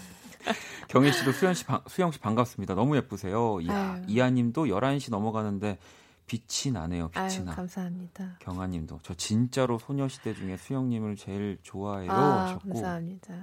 경희 0.88 1.12
씨도 1.12 1.32
수영 1.32 1.52
씨, 1.54 1.64
반- 1.66 1.80
수영 1.88 2.12
씨 2.12 2.18
반갑습니다. 2.20 2.74
너무 2.74 2.96
예쁘세요. 2.96 3.60
이하. 3.60 4.00
이하님도 4.06 4.66
11시 4.66 5.10
넘어가는데 5.10 5.78
빛이 6.26 6.72
나네요. 6.72 7.08
빛이 7.10 7.24
아유, 7.38 7.44
나. 7.44 7.54
감사합니다. 7.54 8.36
경아님도 8.40 9.00
저 9.02 9.14
진짜로 9.14 9.78
소녀시대 9.78 10.34
중에 10.34 10.56
수영님을 10.56 11.16
제일 11.16 11.58
좋아해요 11.62 12.10
아, 12.10 12.42
하셨고 12.44 12.68
감사합니다. 12.70 13.34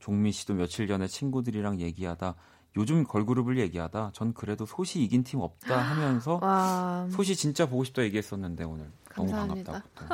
종미 0.00 0.32
씨도 0.32 0.54
며칠 0.54 0.86
전에 0.86 1.06
친구들이랑 1.06 1.80
얘기하다 1.80 2.34
요즘 2.76 3.04
걸그룹을 3.04 3.58
얘기하다 3.58 4.10
전 4.12 4.34
그래도 4.34 4.66
소시 4.66 5.02
이긴 5.02 5.24
팀 5.24 5.40
없다 5.40 5.78
하면서 5.78 6.38
와, 6.42 7.08
소시 7.10 7.34
진짜 7.34 7.66
보고 7.66 7.84
싶다 7.84 8.02
얘기했었는데 8.02 8.64
오늘 8.64 8.90
너무 9.14 9.30
감사합니다. 9.30 9.82
또 9.94 10.04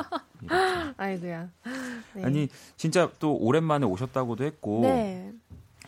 이렇게. 0.41 0.55
아이고야. 0.97 1.49
네. 2.15 2.23
아니 2.23 2.47
진짜 2.77 3.11
또 3.19 3.35
오랜만에 3.35 3.85
오셨다고도 3.85 4.45
했고 4.45 4.81
네. 4.83 5.33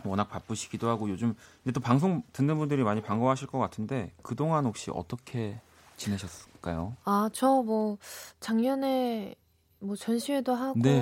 워낙 0.03 0.25
바쁘시기도 0.25 0.89
하고 0.89 1.09
요즘 1.09 1.33
근데 1.63 1.71
또 1.71 1.79
방송 1.79 2.21
듣는 2.33 2.57
분들이 2.57 2.83
많이 2.83 3.01
반가워하실 3.01 3.47
것 3.47 3.57
같은데 3.59 4.11
그동안 4.21 4.65
혹시 4.65 4.91
어떻게 4.93 5.57
지내셨을까요? 5.95 6.97
아, 7.05 7.29
저 7.31 7.63
뭐 7.63 7.97
작년에 8.41 9.35
뭐 9.79 9.95
전시회도 9.95 10.53
하고 10.53 10.79
네. 10.81 10.99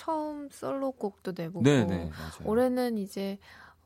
처음 0.00 0.48
솔로곡도 0.48 1.34
내보고 1.36 1.62
네, 1.62 1.84
네. 1.84 2.10
올해는 2.44 2.96
이제 2.96 3.38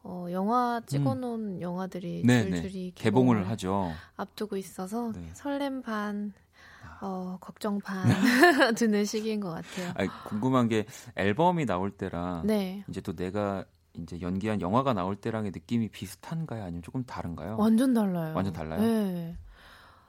어, 0.05 0.29
영화 0.31 0.81
찍어놓은 0.87 1.61
영화들이 1.61 2.23
네, 2.25 2.45
네. 2.45 2.51
줄줄이 2.51 2.93
개봉을 2.95 3.35
개봉을 3.39 3.51
하죠. 3.51 3.91
앞두고 4.17 4.57
있어서 4.57 5.11
네. 5.13 5.29
설렘 5.33 5.83
반 5.83 6.33
어, 7.01 7.37
걱정 7.41 7.81
반 7.81 8.05
드는 8.79 9.05
시기인 9.05 9.41
것 9.41 9.51
같아요. 9.51 9.93
아니, 9.97 10.09
궁금한 10.29 10.69
게 10.69 10.87
앨범이 11.17 11.67
나올 11.67 11.91
때랑 11.91 12.47
네. 12.47 12.85
이제 12.89 13.01
또 13.01 13.17
내가 13.17 13.65
이제 13.95 14.21
연기한 14.21 14.61
영화가 14.61 14.93
나올 14.93 15.17
때랑의 15.17 15.51
느낌이 15.51 15.89
비슷한가요? 15.89 16.63
아니면 16.63 16.83
조금 16.83 17.03
다른가요? 17.05 17.57
완전 17.59 17.93
달라요. 17.93 18.35
완전 18.37 18.53
달라요? 18.53 18.81
네. 18.81 19.37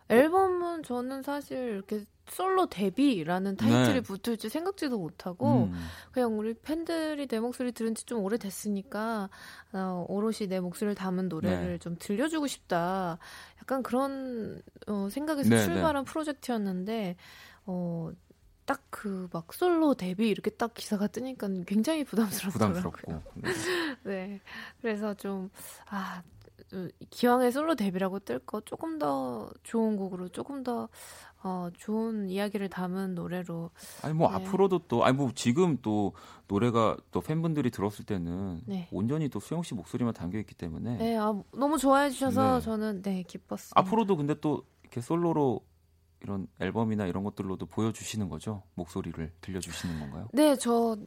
앨범은 0.09 0.83
저는 0.83 1.23
사실 1.23 1.57
이렇게 1.57 2.05
솔로 2.27 2.65
데뷔라는 2.67 3.55
타이틀이 3.55 3.93
네. 3.93 4.01
붙을지 4.01 4.49
생각지도 4.49 4.97
못하고 4.97 5.65
음, 5.65 5.87
그냥 6.11 6.37
우리 6.39 6.53
팬들이 6.55 7.27
내 7.27 7.39
목소리 7.39 7.71
들은 7.71 7.93
지 7.95 8.05
좀 8.05 8.23
오래됐으니까 8.23 9.29
어, 9.73 10.05
오롯이 10.09 10.47
내 10.49 10.59
목소리를 10.59 10.95
담은 10.95 11.29
노래를 11.29 11.71
네. 11.73 11.77
좀 11.79 11.95
들려주고 11.97 12.47
싶다. 12.47 13.17
약간 13.61 13.81
그런 13.83 14.61
어, 14.87 15.07
생각에서 15.09 15.49
네, 15.49 15.63
출발한 15.63 16.03
프로젝트였는데 16.05 17.15
어, 17.65 18.11
딱 18.65 18.81
그 18.89 19.27
막 19.31 19.53
솔로 19.53 19.93
데뷔 19.93 20.29
이렇게 20.29 20.49
딱 20.49 20.73
기사가 20.73 21.07
뜨니까 21.07 21.47
굉장히 21.67 22.03
부담스럽더라고요. 22.03 22.81
부담스럽고. 22.91 23.23
네. 23.35 23.51
네. 24.03 24.41
그래서 24.81 25.13
좀, 25.13 25.49
아, 25.89 26.23
좀 26.69 26.89
기왕에 27.11 27.51
솔로 27.51 27.75
데뷔라고 27.75 28.19
뜰 28.19 28.39
거 28.39 28.61
조금 28.61 28.97
더 28.97 29.49
좋은 29.63 29.97
곡으로 29.97 30.29
조금 30.29 30.63
더, 30.63 30.89
어, 31.45 31.69
좋은 31.77 32.27
이야기를 32.27 32.69
담은 32.69 33.13
노래로. 33.13 33.69
아니 34.01 34.15
뭐 34.15 34.29
네. 34.29 34.35
앞으로도 34.35 34.87
또 34.87 35.05
아니 35.05 35.15
뭐 35.15 35.31
지금 35.35 35.77
또 35.83 36.13
노래가 36.47 36.97
또 37.11 37.21
팬분들이 37.21 37.69
들었을 37.69 38.03
때는 38.03 38.61
네. 38.65 38.87
온전히 38.91 39.29
또 39.29 39.39
수영 39.39 39.61
씨 39.61 39.75
목소리만 39.75 40.15
담겨 40.15 40.39
있기 40.39 40.55
때문에 40.55 40.97
네, 40.97 41.15
아, 41.17 41.39
너무 41.53 41.77
좋아해 41.77 42.09
주셔서 42.09 42.55
네. 42.59 42.65
저는, 42.65 43.01
네, 43.03 43.23
기뻤습니다. 43.27 43.79
앞으로도 43.79 44.17
근데 44.17 44.33
또 44.41 44.63
이렇게 44.81 45.01
솔로로 45.01 45.61
이런 46.21 46.47
앨범이나 46.59 47.05
이런 47.05 47.23
것들로도 47.23 47.67
보여주시는 47.67 48.27
거죠? 48.27 48.63
목소리를 48.73 49.31
들려주시는 49.41 49.99
건가요? 49.99 50.27
네, 50.33 50.55
저 50.55 50.97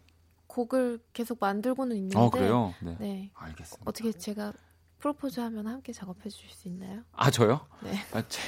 곡을 0.47 1.01
계속 1.13 1.39
만들고는 1.41 1.97
있는데. 1.97 2.17
어 2.17 2.31
그래요? 2.31 2.73
네. 2.81 2.97
네. 3.01 3.31
알겠습니다. 3.35 3.91
어떻게 3.91 4.13
제가 4.13 4.53
프로포즈 4.99 5.39
하면 5.41 5.67
함께 5.69 5.93
작업해 5.93 6.29
주실 6.29 6.51
수 6.51 6.67
있나요? 6.69 7.01
아 7.13 7.31
저요? 7.31 7.61
네. 7.83 7.93
아, 8.13 8.23
제, 8.29 8.41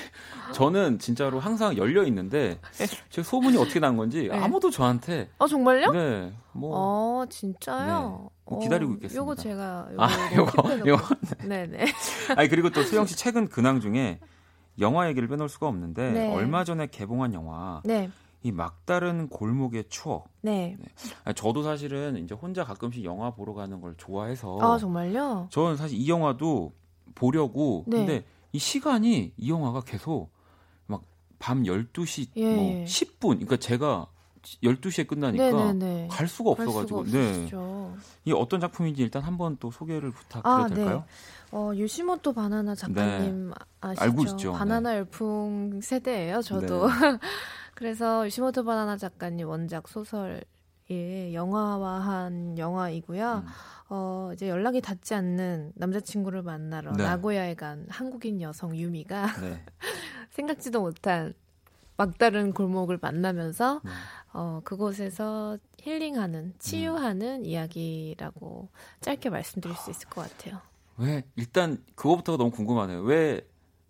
저는 0.53 0.99
진짜로 0.99 1.39
항상 1.39 1.77
열려 1.77 2.05
있는데 2.05 2.59
제가 3.11 3.25
소문이 3.25 3.57
어떻게 3.57 3.79
난 3.79 3.97
건지 3.97 4.29
네. 4.31 4.37
아무도 4.37 4.71
저한테 4.71 5.31
어, 5.39 5.47
정말요? 5.47 5.93
네, 5.93 6.33
뭐 6.53 6.73
어, 6.75 7.27
진짜요? 7.29 7.87
네, 7.87 8.29
뭐 8.47 8.61
기다리고 8.61 8.93
어, 8.93 8.95
있겠습니다. 8.95 9.21
요거 9.21 9.35
제가 9.37 9.89
요거, 9.93 10.03
아, 10.03 10.35
요거, 10.35 10.89
요거. 10.89 11.15
네네. 11.47 11.85
아니 12.37 12.49
그리고 12.49 12.71
또 12.71 12.83
수영 12.83 13.07
씨 13.07 13.17
최근 13.17 13.49
근황 13.49 13.81
중에 13.81 14.19
영화 14.81 15.09
얘기를 15.09 15.29
빼놓을 15.29 15.49
수가 15.49 15.69
없는데 15.69 16.11
네. 16.11 16.35
얼마 16.35 16.65
전에 16.65 16.89
개봉한 16.89 17.33
영화 17.33 17.81
네, 17.85 18.11
이 18.43 18.53
막다른 18.53 19.29
골목의 19.29 19.85
추억. 19.89 20.29
네. 20.41 20.77
아니, 21.25 21.35
저도 21.35 21.63
사실은 21.63 22.17
이제 22.17 22.35
혼자 22.35 22.65
가끔씩 22.65 23.05
영화 23.05 23.31
보러 23.31 23.53
가는 23.53 23.81
걸 23.81 23.95
좋아해서 23.97 24.59
아 24.61 24.79
정말요? 24.79 25.49
저는 25.51 25.77
사실 25.77 25.99
이 25.99 26.09
영화도 26.09 26.73
보려고 27.15 27.85
네. 27.87 27.99
근데 27.99 28.25
이 28.53 28.59
시간이 28.59 29.35
이 29.37 29.51
영화가 29.51 29.83
계속 29.83 30.31
막 30.87 31.03
밤 31.41 31.65
12시 31.65 32.29
예. 32.37 32.55
뭐 32.55 32.85
10분 32.85 33.21
그러니까 33.21 33.57
제가 33.57 34.07
12시에 34.63 35.07
끝나니까 35.07 35.51
네네네. 35.51 36.09
갈 36.11 36.29
수가 36.29 36.55
갈 36.55 36.67
없어 36.67 36.79
가지고 36.79 37.05
수가 37.05 37.19
네. 37.19 37.51
이 38.25 38.33
어떤 38.33 38.61
작품인지 38.61 39.03
일단 39.03 39.23
한번 39.23 39.57
또 39.59 39.71
소개를 39.71 40.13
부탁드려도 40.13 40.63
아, 40.63 40.69
네. 40.69 40.75
될까요? 40.75 41.05
어, 41.51 41.73
유시모토 41.75 42.33
바나나 42.33 42.75
작가님 42.75 43.53
아시죠? 43.81 44.01
네. 44.01 44.11
알고 44.11 44.23
있죠. 44.23 44.53
바나나 44.53 44.97
열풍 44.97 45.81
세대예요, 45.83 46.41
저도. 46.43 46.89
네. 47.81 47.87
그래서 47.87 48.27
유시모토 48.27 48.65
바나나 48.65 48.97
작가님 48.99 49.49
원작 49.49 49.89
소설이 49.89 51.33
영화화한 51.33 52.59
영화이고요. 52.59 53.43
음. 53.45 53.49
어, 53.89 54.31
이제 54.35 54.49
연락이 54.49 54.81
닿지 54.81 55.15
않는 55.15 55.73
남자친구를 55.75 56.43
만나러 56.43 56.93
네. 56.93 57.05
나고야에 57.05 57.55
간 57.55 57.87
한국인 57.89 58.41
여성 58.43 58.77
유미가 58.77 59.27
네. 59.41 59.65
생각지도 60.31 60.81
못한 60.81 61.35
막다른 61.97 62.53
골목을 62.53 62.99
만나면서 63.01 63.81
네. 63.85 63.91
어, 64.33 64.61
그곳에서 64.63 65.59
힐링하는, 65.81 66.55
치유하는 66.59 67.45
이야기라고 67.47 68.69
짧게 69.01 69.31
말씀드릴 69.31 69.75
수 69.77 69.91
있을 69.91 70.09
것 70.09 70.23
같아요. 70.23 70.61
왜 70.99 71.25
일단 71.35 71.83
그거부터가 71.95 72.37
너무 72.37 72.51
궁금하네요. 72.51 73.01
왜 73.03 73.41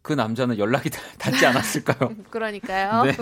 그 0.03 0.15
남자는 0.15 0.59
연락이 0.59 0.89
닿- 0.89 1.01
닿지 1.19 1.45
않았을까요? 1.45 2.11
그러니까요. 2.31 3.03
네. 3.05 3.13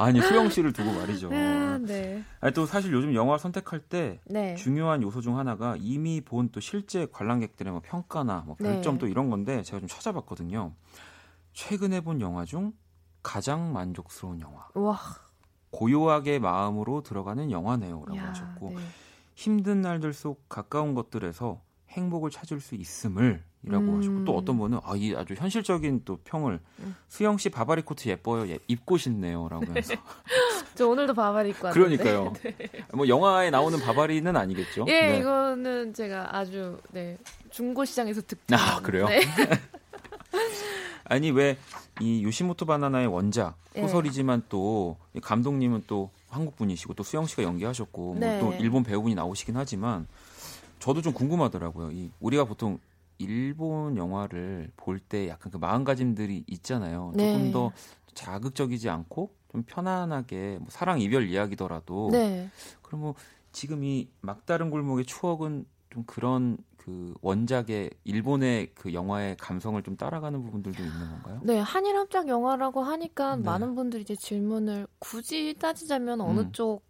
아니 0.00 0.20
수영 0.20 0.50
씨를 0.50 0.72
두고 0.72 0.92
말이죠. 0.92 1.30
아, 1.32 1.78
네. 1.80 2.24
아니 2.40 2.52
또 2.52 2.66
사실 2.66 2.92
요즘 2.92 3.14
영화 3.14 3.38
선택할 3.38 3.80
때 3.80 4.20
네. 4.26 4.54
중요한 4.56 5.02
요소 5.02 5.20
중 5.20 5.38
하나가 5.38 5.76
이미 5.78 6.20
본 6.20 6.50
또 6.50 6.60
실제 6.60 7.06
관람객들의 7.12 7.72
뭐 7.72 7.80
평가나 7.84 8.42
뭐 8.46 8.56
네. 8.58 8.72
별점 8.72 8.98
또 8.98 9.06
이런 9.06 9.30
건데 9.30 9.62
제가 9.62 9.78
좀 9.78 9.88
찾아봤거든요. 9.88 10.72
최근에 11.52 12.00
본 12.00 12.20
영화 12.20 12.44
중 12.44 12.72
가장 13.22 13.72
만족스러운 13.72 14.40
영화. 14.40 14.66
와. 14.74 14.98
고요하게 15.70 16.38
마음으로 16.38 17.02
들어가는 17.02 17.50
영화네요라고 17.50 18.16
야, 18.16 18.28
하셨고 18.30 18.70
네. 18.70 18.76
힘든 19.34 19.80
날들 19.82 20.12
속 20.12 20.48
가까운 20.48 20.94
것들에서 20.94 21.60
행복을 21.90 22.30
찾을 22.30 22.60
수 22.60 22.74
있음을 22.74 23.42
이라고 23.62 23.84
음. 23.84 23.98
하셨고 23.98 24.24
또 24.24 24.36
어떤 24.36 24.58
분은 24.58 24.78
아, 24.84 24.94
이 24.96 25.14
아주 25.14 25.34
현실적인 25.34 26.02
또 26.04 26.18
평을 26.24 26.60
음. 26.80 26.96
수영 27.08 27.36
씨 27.38 27.48
바바리 27.48 27.82
코트 27.82 28.08
예뻐요 28.08 28.48
예, 28.48 28.58
입고 28.68 28.96
싶네요라고 28.96 29.66
해서 29.74 29.94
저 30.76 30.86
오늘도 30.86 31.14
바바리 31.14 31.50
입고 31.50 31.68
왔는데. 31.68 31.96
그러니까요 31.96 32.32
뭐 32.94 33.08
영화에 33.08 33.50
나오는 33.50 33.78
바바리는 33.80 34.36
아니겠죠 34.36 34.84
예, 34.88 35.00
네. 35.00 35.18
이거는 35.18 35.94
제가 35.94 36.36
아주 36.36 36.78
네 36.92 37.18
중고 37.50 37.84
시장에서 37.84 38.20
득템. 38.22 38.58
아, 38.58 38.80
그래요? 38.80 39.08
네. 39.08 39.20
아니 41.04 41.30
왜 41.30 41.56
이 42.00 42.22
요시모토 42.24 42.66
바나나의 42.66 43.06
원작 43.06 43.56
예. 43.76 43.82
소설이지만 43.82 44.42
또이 44.48 45.20
감독님은 45.22 45.84
또 45.86 46.10
한국 46.28 46.56
분이시고 46.56 46.94
또 46.94 47.02
수영 47.02 47.26
씨가 47.26 47.42
연기하셨고 47.42 48.16
네. 48.18 48.38
뭐또 48.40 48.56
일본 48.58 48.82
배우분이 48.82 49.14
나오시긴 49.14 49.56
하지만 49.56 50.06
저도 50.78 51.00
좀 51.00 51.14
궁금하더라고요. 51.14 51.92
이 51.92 52.10
우리가 52.20 52.44
보통 52.44 52.78
일본 53.18 53.96
영화를 53.96 54.70
볼 54.76 55.00
때 55.00 55.28
약간 55.28 55.52
그 55.52 55.56
마음가짐들이 55.58 56.44
있잖아요. 56.48 57.12
네. 57.14 57.32
조금 57.32 57.50
더 57.52 57.72
자극적이지 58.14 58.88
않고 58.88 59.34
좀 59.52 59.62
편안하게 59.64 60.58
뭐 60.60 60.66
사랑 60.70 61.00
이별 61.00 61.28
이야기더라도 61.28 62.10
네. 62.12 62.48
그럼 62.82 63.02
뭐 63.02 63.14
지금 63.52 63.84
이 63.84 64.08
막다른 64.20 64.70
골목의 64.70 65.04
추억은 65.06 65.66
좀 65.90 66.04
그런 66.06 66.58
그 66.76 67.14
원작의 67.20 67.90
일본의 68.04 68.72
그 68.74 68.92
영화의 68.92 69.36
감성을 69.38 69.80
좀 69.82 69.96
따라가는 69.96 70.42
부분들도 70.42 70.82
있는 70.82 71.10
건가요? 71.10 71.40
네, 71.42 71.58
한일 71.58 71.96
합작 71.96 72.28
영화라고 72.28 72.82
하니까 72.82 73.36
네. 73.36 73.42
많은 73.42 73.74
분들이 73.74 74.02
이제 74.02 74.14
질문을 74.14 74.86
굳이 74.98 75.54
따지자면 75.58 76.20
어느 76.20 76.40
음. 76.40 76.52
쪽 76.52 76.84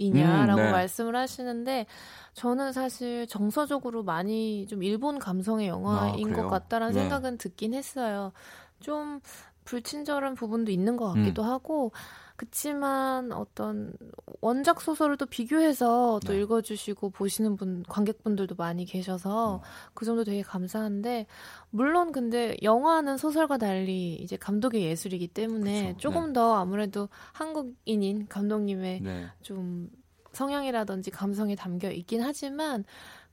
이냐라고 0.00 0.60
음, 0.60 0.64
네. 0.66 0.72
말씀을 0.72 1.14
하시는데 1.14 1.86
저는 2.32 2.72
사실 2.72 3.26
정서적으로 3.26 4.02
많이 4.02 4.66
좀 4.66 4.82
일본 4.82 5.18
감성의 5.18 5.68
영화인 5.68 6.32
아? 6.32 6.36
것 6.36 6.48
같다라는 6.48 6.94
네. 6.94 7.00
생각은 7.00 7.38
듣긴 7.38 7.74
했어요. 7.74 8.32
좀 8.80 9.20
불친절한 9.66 10.34
부분도 10.34 10.72
있는 10.72 10.96
것 10.96 11.12
같기도 11.12 11.42
음. 11.42 11.48
하고 11.48 11.92
그치만 12.40 13.32
어떤 13.32 13.92
원작 14.40 14.80
소설을 14.80 15.18
또 15.18 15.26
비교해서 15.26 16.18
또 16.24 16.32
네. 16.32 16.40
읽어주시고 16.40 17.10
보시는 17.10 17.56
분 17.56 17.82
관객분들도 17.86 18.54
많이 18.54 18.86
계셔서 18.86 19.56
음. 19.56 19.60
그 19.92 20.06
점도 20.06 20.24
되게 20.24 20.40
감사한데 20.40 21.26
물론 21.68 22.12
근데 22.12 22.56
영화는 22.62 23.18
소설과 23.18 23.58
달리 23.58 24.14
이제 24.14 24.38
감독의 24.38 24.82
예술이기 24.84 25.28
때문에 25.28 25.88
그쵸, 25.88 25.98
조금 25.98 26.28
네. 26.28 26.32
더 26.32 26.54
아무래도 26.54 27.10
한국인인 27.34 28.26
감독님의 28.26 29.02
네. 29.02 29.26
좀 29.42 29.90
성향이라든지 30.32 31.10
감성이 31.10 31.56
담겨 31.56 31.90
있긴 31.90 32.22
하지만 32.22 32.84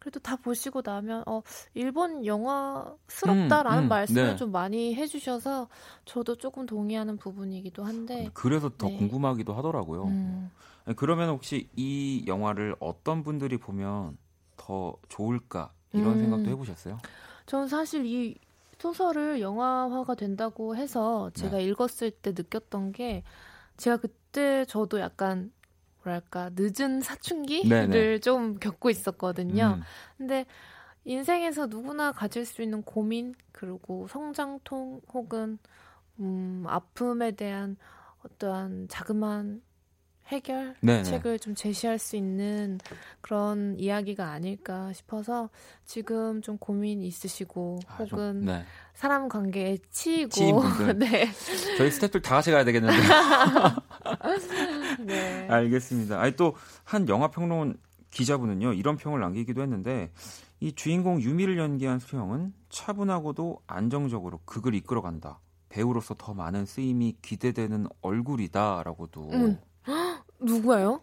그래도 0.08 0.22
다 0.22 0.38
보시고 0.38 0.82
나면 0.86 1.24
어 1.28 1.42
일본 1.74 2.26
영화스럽다라는 2.26 3.84
음, 3.84 3.86
음, 3.86 3.90
말씀을 3.90 4.24
네. 4.32 4.38
좀 4.38 4.54
많이 4.54 4.96
해주셔서 4.96 5.68
저도 6.06 6.36
조금 6.38 6.66
동의하는 6.66 7.18
부분이기도 7.18 7.84
한데 7.84 8.32
그래서 8.34 8.70
더 8.70 8.88
네. 8.88 8.98
궁금하기도 8.98 9.54
하더라고요. 9.54 10.06
음, 10.06 10.50
그러면 10.96 11.28
혹시 11.28 11.70
이 11.76 12.24
영화를 12.26 12.78
어떤 12.80 13.22
분들이 13.22 13.58
보면 13.58 14.18
더 14.56 14.96
좋을까 15.10 15.74
이런 15.92 16.14
음. 16.14 16.22
생각도 16.22 16.50
해보셨어요? 16.52 16.98
저는 17.46 17.68
사실 17.68 18.06
이 18.06 18.36
소설을 18.80 19.42
영화화가 19.42 20.16
된다고 20.16 20.78
해서 20.78 21.32
제가 21.34 21.58
네. 21.58 21.66
읽었을 21.66 22.12
때 22.12 22.32
느꼈던 22.32 22.94
게 22.94 23.24
제가 23.76 23.98
그때 23.98 24.64
저도 24.64 25.02
약간 25.02 25.52
뭐랄까 26.08 26.50
늦은 26.56 27.02
사춘기를 27.02 27.70
네네. 27.70 28.20
좀 28.20 28.58
겪고 28.58 28.90
있었거든요. 28.90 29.76
음, 29.78 29.84
근데 30.18 30.46
인생에서 31.04 31.68
누구나 31.68 32.12
가질 32.12 32.46
수 32.46 32.62
있는 32.62 32.82
고민 32.82 33.36
그리고 33.52 34.08
성장통 34.08 35.02
혹은 35.14 35.60
음, 36.20 36.64
아픔에 36.66 37.32
대한 37.32 37.78
어떠한 38.26 38.88
자그마한 38.90 39.62
해결 40.28 40.76
네, 40.82 40.98
네. 40.98 41.04
책을 41.04 41.40
좀 41.40 41.56
제시할 41.56 42.00
수 42.00 42.18
있는 42.18 42.80
그런 43.22 43.80
이야기가 43.80 44.30
아닐까 44.30 44.92
싶어서 44.92 45.50
지금 45.86 46.42
좀 46.42 46.58
고민 46.58 47.02
있으시고 47.02 47.80
아, 47.88 48.06
좀, 48.06 48.20
혹은 48.20 48.46
네. 48.46 48.66
사람 48.94 49.30
관계에 49.30 49.78
치이고. 49.90 50.62
네. 50.98 51.30
저희 51.78 51.92
스태프들 51.92 52.22
다 52.22 52.36
같이 52.36 52.52
가야 52.52 52.66
되겠는데. 52.66 52.98
네. 55.00 55.48
알겠습니다. 55.52 56.20
아니 56.20 56.36
또 56.36 56.56
한 56.84 57.08
영화 57.10 57.30
평론 57.30 57.78
기자분은요 58.12 58.74
이런 58.74 58.96
평을 58.98 59.20
남기기도 59.20 59.62
했는데 59.62 60.12
이 60.60 60.74
주인공 60.74 61.22
유미를 61.22 61.58
연기한 61.58 62.00
수영은 62.00 62.54
차분하고도 62.70 63.60
안정적으로 63.68 64.40
극을 64.46 64.74
이끌어간다. 64.76 65.40
배우로서 65.70 66.16
더 66.18 66.34
많은 66.34 66.66
쓰임이 66.66 67.18
기대되는 67.22 67.88
얼굴이다라고도 68.02 69.30
음. 69.34 69.60
누구예요? 70.40 71.02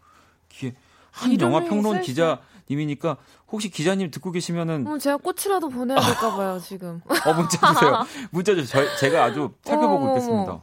기- 0.49 0.73
한 1.11 1.39
영화 1.41 1.61
평론. 1.63 2.01
기자님이니까 2.01 3.17
혹시 3.53 3.69
기자님 3.71 4.11
듣고 4.11 4.33
계시면은 4.33 4.85
어, 4.87 4.99
제가 4.99 5.19
꽃이라도 5.19 5.69
보내야 5.69 6.01
될까 6.01 6.35
봐요, 6.37 6.59
지금. 6.59 7.01
어 7.07 7.33
문자 7.35 7.73
주세요. 7.73 8.05
문자 8.33 8.55
주세요. 8.55 8.85
저, 8.85 8.97
제가 8.97 9.25
아주 9.25 9.53
살펴보고 9.63 10.09
있겠습니다. 10.09 10.63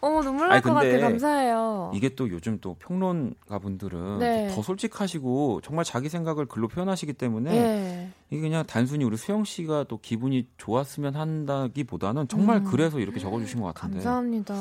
어머, 0.00 0.22
눈물 0.22 0.48
날 0.48 0.60
것 0.60 0.72
같아. 0.74 0.98
감사해요. 0.98 1.90
이게 1.94 2.14
또 2.14 2.28
요즘 2.30 2.58
또 2.60 2.74
평론가 2.74 3.58
분들은 3.58 4.18
네. 4.18 4.48
더 4.54 4.62
솔직하시고 4.62 5.60
정말 5.62 5.84
자기 5.84 6.08
생각을 6.08 6.46
글로 6.46 6.68
표현하시기 6.68 7.14
때문에 7.14 7.50
네. 7.50 8.10
이게 8.30 8.40
그냥 8.42 8.64
단순히 8.66 9.04
우리 9.04 9.16
수영 9.16 9.44
씨가 9.44 9.84
또 9.88 9.98
기분이 9.98 10.46
좋았으면 10.56 11.16
한다기보다는 11.16 12.28
정말 12.28 12.58
음. 12.58 12.64
그래서 12.64 13.00
이렇게 13.00 13.18
적어주신 13.18 13.60
것 13.60 13.74
같은데. 13.74 13.96
감사합니다. 13.96 14.54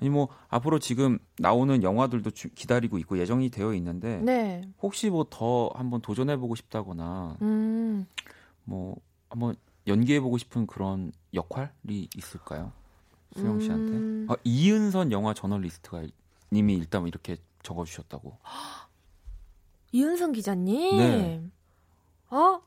아니 0.00 0.10
뭐 0.10 0.28
앞으로 0.48 0.78
지금 0.78 1.18
나오는 1.38 1.82
영화들도 1.82 2.30
주- 2.32 2.50
기다리고 2.54 2.98
있고 2.98 3.18
예정이 3.18 3.50
되어 3.50 3.72
있는데 3.74 4.18
네. 4.22 4.62
혹시 4.82 5.08
뭐 5.10 5.24
더 5.30 5.70
한번 5.74 6.00
도전해보고 6.02 6.54
싶다거나 6.56 7.36
음. 7.42 8.06
뭐 8.64 8.96
한번 9.30 9.54
연기해보고 9.86 10.38
싶은 10.38 10.66
그런 10.66 11.12
역할이 11.34 12.08
있을까요? 12.16 12.72
수영 13.36 13.60
씨한테. 13.60 13.92
음. 13.92 14.26
아, 14.30 14.36
이은선 14.44 15.12
영화 15.12 15.34
저널리스트가 15.34 16.02
님이 16.52 16.74
일단 16.74 17.06
이렇게 17.06 17.36
적어주셨다고. 17.62 18.38
이은성 19.92 20.32
기자님. 20.32 20.96
네. 20.98 21.42
어? 22.30 22.60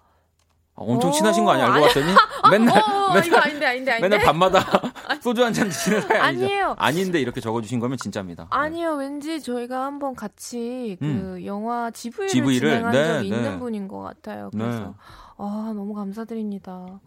아, 0.79 0.81
엄청 0.83 1.09
오, 1.09 1.13
친하신 1.13 1.43
거 1.43 1.51
아니야? 1.51 1.65
알고 1.73 1.85
아니- 1.85 1.93
봤더니 1.93 2.15
맨날 2.51 2.77
어, 2.83 3.13
맨날 3.13 3.39
아닌데, 3.43 3.65
아닌데, 3.65 3.91
아닌데. 3.91 3.99
맨날 4.01 4.19
밤마다 4.25 4.59
소주 5.21 5.43
한 5.43 5.51
잔 5.53 5.67
드시는 5.69 6.01
사이 6.01 6.17
아니죠? 6.19 6.45
아니에요. 6.45 6.75
아닌데 6.77 7.19
이렇게 7.19 7.41
적어주신 7.41 7.79
거면 7.79 7.97
진짜입니다. 7.97 8.43
네. 8.43 8.47
아니요, 8.51 8.93
왠지 8.95 9.41
저희가 9.41 9.85
한번 9.85 10.13
같이 10.15 10.95
그 10.99 11.05
음. 11.05 11.45
영화 11.45 11.89
GV를, 11.91 12.27
GV 12.29 12.59
를? 12.59 12.69
진행한 12.69 12.91
네, 12.93 13.07
적이 13.07 13.29
네. 13.31 13.35
있는 13.37 13.59
분인 13.59 13.87
것 13.87 13.99
같아요. 14.01 14.49
그래서 14.51 14.79
네. 14.79 14.93
아 15.37 15.71
너무 15.75 15.93
감사드립니다. 15.95 16.99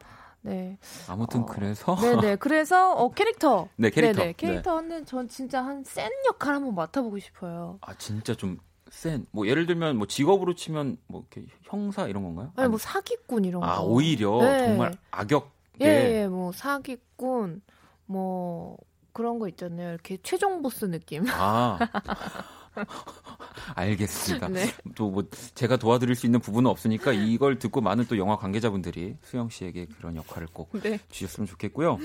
네, 0.42 0.78
아무튼 1.08 1.40
어, 1.42 1.46
그래서 1.46 1.94
네네. 1.96 2.36
그래서 2.36 2.94
어 2.94 3.10
캐릭터, 3.10 3.68
네, 3.76 3.90
캐릭터. 3.90 4.20
네네. 4.22 4.32
캐릭터는 4.34 5.04
전 5.04 5.28
진짜 5.28 5.62
한 5.64 5.84
센 5.84 6.10
역할 6.26 6.54
한번 6.54 6.74
맡아보고 6.74 7.18
싶어요. 7.18 7.78
아 7.82 7.92
진짜 7.94 8.34
좀 8.34 8.58
센. 8.90 9.26
뭐 9.32 9.46
예를 9.46 9.66
들면 9.66 9.96
뭐 9.98 10.06
직업으로 10.06 10.54
치면 10.54 10.96
뭐 11.06 11.24
이렇게 11.30 11.46
형사 11.64 12.06
이런 12.08 12.22
건가요? 12.22 12.52
아니 12.56 12.68
뭐 12.68 12.78
사기꾼 12.78 13.44
이런 13.44 13.60
거. 13.60 13.66
아 13.66 13.80
오히려 13.80 14.38
네. 14.40 14.64
정말 14.64 14.92
악역. 15.10 15.50
예, 15.82 15.86
예, 16.22 16.28
뭐 16.28 16.52
사기꾼, 16.52 17.62
뭐 18.06 18.76
그런 19.12 19.38
거 19.38 19.48
있잖아요. 19.48 19.90
이렇게 19.90 20.18
최종 20.22 20.62
보스 20.62 20.84
느낌. 20.86 21.24
아. 21.30 21.78
알겠습니다. 23.74 24.48
네. 24.48 24.66
또뭐 24.94 25.24
제가 25.54 25.76
도와드릴 25.76 26.14
수 26.14 26.26
있는 26.26 26.40
부분은 26.40 26.70
없으니까 26.70 27.12
이걸 27.12 27.58
듣고 27.58 27.80
많은 27.80 28.06
또 28.06 28.18
영화 28.18 28.36
관계자분들이 28.36 29.16
수영 29.22 29.48
씨에게 29.48 29.86
그런 29.98 30.16
역할을 30.16 30.48
꼭 30.52 30.70
네. 30.82 30.98
주셨으면 31.10 31.46
좋겠고요. 31.46 31.98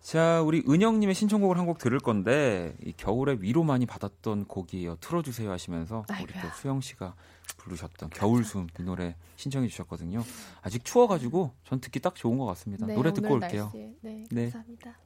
자, 0.00 0.40
우리 0.42 0.62
은영님의 0.68 1.14
신청곡을 1.16 1.58
한 1.58 1.66
곡 1.66 1.78
들을 1.78 1.98
건데 1.98 2.76
이 2.84 2.92
겨울에 2.96 3.36
위로 3.40 3.64
많이 3.64 3.86
받았던 3.86 4.44
곡이에요. 4.44 4.96
틀어주세요 5.00 5.50
하시면서 5.50 6.04
우리 6.08 6.14
아이고야. 6.14 6.42
또 6.42 6.48
수영 6.56 6.80
씨가 6.80 7.14
부르셨던 7.56 8.10
겨울숨 8.10 8.68
이 8.78 8.82
노래 8.84 9.16
신청해 9.34 9.66
주셨거든요. 9.66 10.22
아직 10.62 10.84
추워가지고 10.84 11.52
전 11.64 11.80
듣기 11.80 11.98
딱 11.98 12.14
좋은 12.14 12.38
것 12.38 12.44
같습니다. 12.46 12.86
네, 12.86 12.94
노래 12.94 13.12
듣고 13.12 13.34
올게요. 13.34 13.72
네, 13.74 13.96
네. 14.30 14.42
감사합니다. 14.44 14.96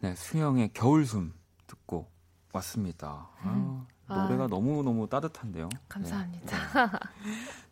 네, 0.00 0.14
수영의 0.14 0.72
겨울숨 0.74 1.32
듣고 1.66 2.06
왔습니다. 2.52 3.30
아, 3.40 3.42
아. 3.42 3.86
노래가 4.08 4.46
너무 4.46 4.82
너무 4.82 5.08
따뜻한데요. 5.08 5.68
네. 5.72 5.78
감사합니다. 5.88 6.56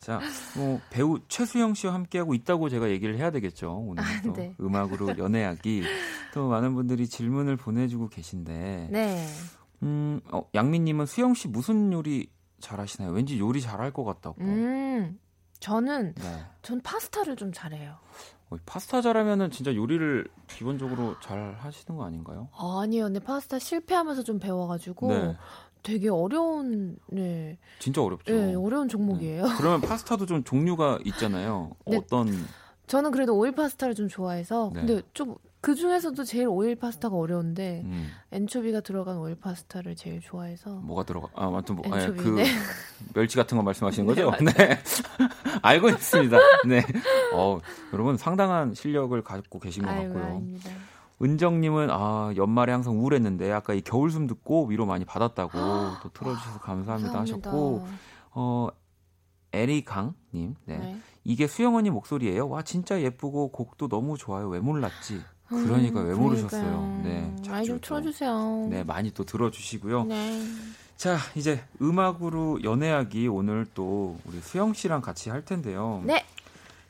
자, 0.01 0.21
뭐 0.57 0.81
배우 0.91 1.21
최수영 1.29 1.75
씨와 1.75 1.95
함께하고 1.95 2.35
있다고 2.35 2.69
제가 2.69 2.91
얘기를 2.91 3.17
해야 3.17 3.31
되겠죠. 3.31 3.85
오늘 3.87 4.03
아, 4.03 4.07
또 4.23 4.33
네. 4.33 4.55
음악으로 4.61 5.17
연애하기 5.19 5.85
또 6.33 6.49
많은 6.49 6.75
분들이 6.75 7.09
질문을 7.09 7.57
보내주고 7.57 8.09
계신데, 8.09 8.89
네. 8.91 9.27
음, 9.83 10.21
어, 10.33 10.43
양민 10.55 10.85
님은 10.85 11.07
수영 11.07 11.35
씨 11.35 11.47
무슨 11.49 11.93
요리 11.93 12.29
잘하시나요? 12.61 13.13
왠지 13.13 13.39
요리 13.39 13.61
잘할 13.61 13.93
것 13.93 14.05
같다고. 14.05 14.41
음, 14.41 15.19
저는 15.61 16.15
네. 16.15 16.45
전 16.63 16.81
파스타를 16.81 17.37
좀 17.37 17.53
잘해요. 17.53 17.97
어, 18.51 18.57
파스타 18.67 19.01
잘하면은 19.01 19.51
진짜 19.51 19.75
요리를 19.75 20.27
기본적으로 20.49 21.19
잘 21.21 21.55
하시는 21.59 21.97
거 21.97 22.05
아닌가요? 22.05 22.49
아니요, 22.59 23.05
근데 23.05 23.21
파스타 23.21 23.59
실패하면서 23.59 24.23
좀 24.25 24.39
배워가지고 24.39 25.09
네, 25.09 25.37
되게 25.85 26.09
어려운, 26.09 26.97
네, 27.07 27.59
진짜 27.79 28.03
어렵죠. 28.03 28.33
네 28.35 28.55
어려운 28.55 28.89
종목이에요. 28.89 29.45
그러면 29.59 29.81
파스타도 29.83 30.27
좀 30.27 30.43
종류가 30.43 30.99
있잖아요. 31.05 31.71
네. 31.87 31.97
어떤 31.99 32.29
저는 32.89 33.13
그래도 33.13 33.37
오일 33.37 33.53
파스타를 33.53 33.95
좀 33.95 34.09
좋아해서, 34.09 34.73
네. 34.75 34.81
근데 34.81 35.03
좀 35.13 35.37
그 35.65 35.75
중에서도 35.75 36.25
제일 36.25 36.47
오일 36.47 36.77
파스타가 36.77 37.17
어려운데 37.17 37.81
음, 37.87 38.11
엔초비가 38.33 38.81
들어간 38.81 39.17
오일 39.17 39.35
파스타를 39.35 39.97
제일 39.97 40.21
좋아해서. 40.21 40.69
뭐가 40.69 41.05
들어가? 41.05 41.29
아, 41.35 41.47
아무튼 41.47 41.77
뭐, 41.77 41.91
아, 41.91 41.99
엔초비, 41.99 42.23
그 42.23 42.29
네. 42.37 42.45
멸치 43.15 43.39
같은 43.39 43.57
거 43.57 43.63
말씀하시는 43.63 44.05
네, 44.15 44.23
거죠? 44.25 44.45
네. 44.45 44.79
알고 45.63 45.89
있습니다. 45.89 46.37
네. 46.69 46.83
어, 47.33 47.61
여러분 47.95 48.19
상당한 48.19 48.75
실력을 48.75 49.19
갖고 49.23 49.59
계신 49.59 49.85
것 49.85 49.89
같고요. 49.89 50.23
아닙니다. 50.23 50.71
은정님은 51.23 51.89
아 51.91 52.33
연말에 52.37 52.73
항상 52.73 52.99
우울했는데 52.99 53.53
아까 53.53 53.75
이 53.75 53.81
겨울숨 53.81 54.27
듣고 54.27 54.67
위로 54.67 54.87
많이 54.87 55.05
받았다고 55.05 55.53
또 56.03 56.09
틀어주셔서 56.13 56.59
감사합니다, 56.61 57.13
감사합니다. 57.13 57.21
하셨고 57.51 57.87
어 58.33 58.69
에리강님 59.53 60.57
네. 60.65 60.79
네. 60.79 60.99
이게 61.23 61.47
수영 61.47 61.77
언니 61.77 61.91
목소리예요. 61.91 62.49
와 62.49 62.63
진짜 62.63 63.01
예쁘고 63.01 63.53
곡도 63.53 63.89
너무 63.89 64.19
좋아요. 64.19 64.49
왜 64.49 64.61
몰랐지? 64.61 65.23
그러니까 65.49 66.01
왜 66.01 66.13
음, 66.13 66.21
모르셨어요? 66.21 67.01
네, 67.05 67.35
많이 67.49 67.67
좀 67.67 67.79
틀어주세요. 67.81 68.67
네 68.71 68.83
많이 68.83 69.11
또 69.13 69.25
들어주시고요. 69.25 70.05
네. 70.05 70.43
자, 70.97 71.19
이제 71.35 71.61
음악으로 71.83 72.63
연애하기 72.63 73.29
오늘 73.29 73.67
또 73.75 74.17
우리 74.25 74.41
수영 74.41 74.73
씨랑 74.73 75.01
같이 75.03 75.29
할 75.29 75.45
텐데요. 75.45 76.03
네. 76.05 76.25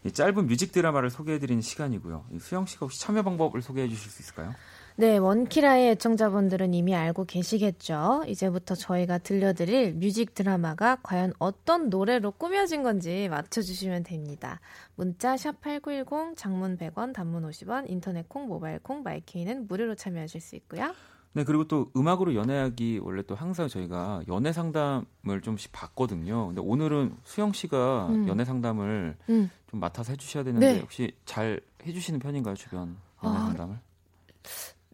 이 0.05 0.13
짧은 0.13 0.47
뮤직 0.47 0.71
드라마를 0.71 1.09
소개해드리는 1.11 1.63
시간이고요. 1.63 2.27
이 2.33 2.39
수영 2.39 2.67
씨가 2.67 2.81
혹시 2.87 3.01
참여 3.01 3.23
방법을 3.23 3.63
소개해 3.63 3.89
주실 3.89 4.11
수 4.11 4.23
있을까요? 4.23 4.55
네, 4.97 5.17
원키라의 5.17 5.91
애청자분들은 5.93 6.73
이미 6.73 6.95
알고 6.95 7.25
계시겠죠. 7.25 8.25
이제부터 8.29 8.77
저희가 8.77 9.19
들려드릴 9.19 9.95
뮤직 9.95 10.35
드라마가 10.35 10.99
과연 11.03 11.33
어떤 11.41 11.89
노래로 11.89 12.33
꾸며진 12.33 12.85
건지 12.85 13.27
맞춰주시면 13.29 14.05
됩니다. 14.05 14.61
문자 14.95 15.35
샵8910, 15.35 16.37
장문 16.37 16.77
100원, 16.77 17.13
단문 17.13 17.49
50원, 17.51 17.91
인터넷 17.91 18.29
콩, 18.29 18.47
모바일 18.47 18.79
콩, 18.79 19.03
마이케이는 19.03 19.67
무료로 19.67 19.97
참여하실 19.97 20.41
수 20.41 20.55
있고요. 20.57 20.95
네, 21.35 21.43
그리고 21.43 21.67
또 21.67 21.91
음악으로 21.97 22.37
연애하기 22.37 23.01
원래 23.03 23.23
또 23.27 23.35
항상 23.35 23.67
저희가 23.67 24.23
연애 24.29 24.53
상담을 24.53 25.41
좀씩 25.43 25.73
받거든요. 25.73 26.47
근데 26.47 26.61
오늘은 26.61 27.17
수영 27.25 27.53
씨가 27.53 28.07
음. 28.09 28.29
연애 28.29 28.45
상담을 28.45 29.17
음. 29.29 29.51
좀 29.69 29.81
맡아서 29.81 30.13
해주셔야 30.13 30.45
되는데 30.45 30.75
네. 30.75 30.81
혹시 30.81 31.13
잘 31.25 31.61
해주시는 31.85 32.21
편인가요, 32.21 32.55
주변 32.55 32.97
연애 33.25 33.37
아, 33.37 33.41
상담을? 33.47 33.79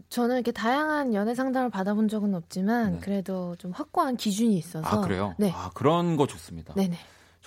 저는 0.08 0.36
이렇게 0.36 0.50
다양한 0.50 1.12
연애 1.12 1.34
상담을 1.34 1.68
받아본 1.68 2.08
적은 2.08 2.34
없지만 2.34 2.94
네. 2.94 3.00
그래도 3.00 3.54
좀 3.56 3.70
확고한 3.72 4.16
기준이 4.16 4.56
있어서 4.56 4.86
아 4.86 5.00
그래요? 5.02 5.34
네. 5.38 5.52
아 5.54 5.70
그런 5.74 6.16
거 6.16 6.26
좋습니다. 6.26 6.72
네네. 6.72 6.96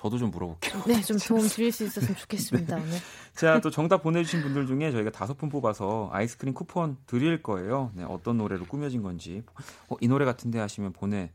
저도 0.04 0.18
좀 0.18 0.32
물어볼게요. 0.32 0.84
네, 0.86 1.02
좀 1.02 1.18
도움 1.18 1.48
드릴 1.48 1.72
수 1.72 1.86
있었으면 1.86 2.18
좋겠습니다, 2.18 2.76
오늘. 2.76 2.98
자, 3.34 3.62
또 3.62 3.72
정답 3.72 4.04
보내주신 4.04 4.42
분들 4.42 4.68
중에 4.68 4.92
저희가 4.92 5.12
다섯 5.12 5.38
분 5.38 5.48
뽑아서 5.48 6.10
아이스크림 6.12 6.54
쿠폰 6.54 6.98
드릴 7.08 7.42
거예요. 7.42 7.90
네, 7.94 8.04
어떤 8.04 8.38
노래로 8.38 8.66
꾸며진 8.66 9.02
건지. 9.02 9.44
어, 9.88 9.96
이 10.02 10.10
노래 10.10 10.26
같은데 10.26 10.60
하시면 10.60 10.92
보내 10.92 11.32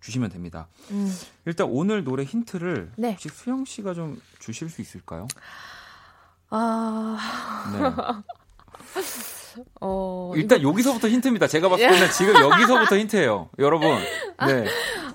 주시면 0.00 0.28
됩니다. 0.28 0.68
음. 0.90 1.10
일단 1.46 1.68
오늘 1.70 2.04
노래 2.04 2.24
힌트를 2.24 2.92
네. 2.96 3.12
혹시 3.12 3.30
수영 3.30 3.64
씨가 3.64 3.94
좀 3.94 4.20
주실 4.38 4.68
수 4.68 4.82
있을까요? 4.82 5.26
아, 6.50 7.16
네. 7.72 7.80
어, 9.80 10.32
일단 10.36 10.60
여기서부터 10.62 11.08
힌트입니다. 11.08 11.46
제가 11.46 11.70
봤을 11.70 11.88
때는 11.88 12.10
지금 12.12 12.34
여기서부터 12.34 12.98
힌트예요. 12.98 13.48
여러분. 13.58 13.96
네. 14.46 14.66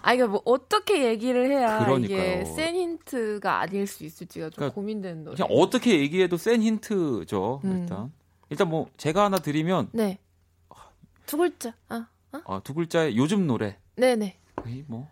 아 0.06 0.14
이거 0.14 0.28
뭐 0.28 0.40
어떻게 0.46 1.04
얘기를 1.04 1.50
해야 1.50 1.78
이게 1.78 1.86
그러니까요. 1.86 2.46
센 2.56 2.76
힌트가 2.76 3.60
아닐 3.62 3.88
수 3.88 4.06
있을지가 4.06 4.52
좀 4.52 4.56
그러니까 4.58 4.76
고민되는 4.76 5.24
노래. 5.24 5.36
그냥 5.36 5.50
어떻게 5.52 6.00
얘기해도 6.00 6.38
센 6.38 6.62
힌트죠. 6.62 7.62
음. 7.64 7.80
일단. 7.82 8.12
일단 8.52 8.70
뭐 8.70 8.88
제가 8.98 9.26
하나 9.26 9.38
드리면 9.40 9.90
네. 9.94 10.20
두 11.26 11.38
글자. 11.38 11.74
아, 11.90 12.06
어? 12.34 12.42
어, 12.46 12.62
두 12.64 12.76
글자의 12.76 13.18
요즘 13.18 13.48
노래. 13.48 13.80
네네. 13.96 14.38
뭐. 14.86 15.10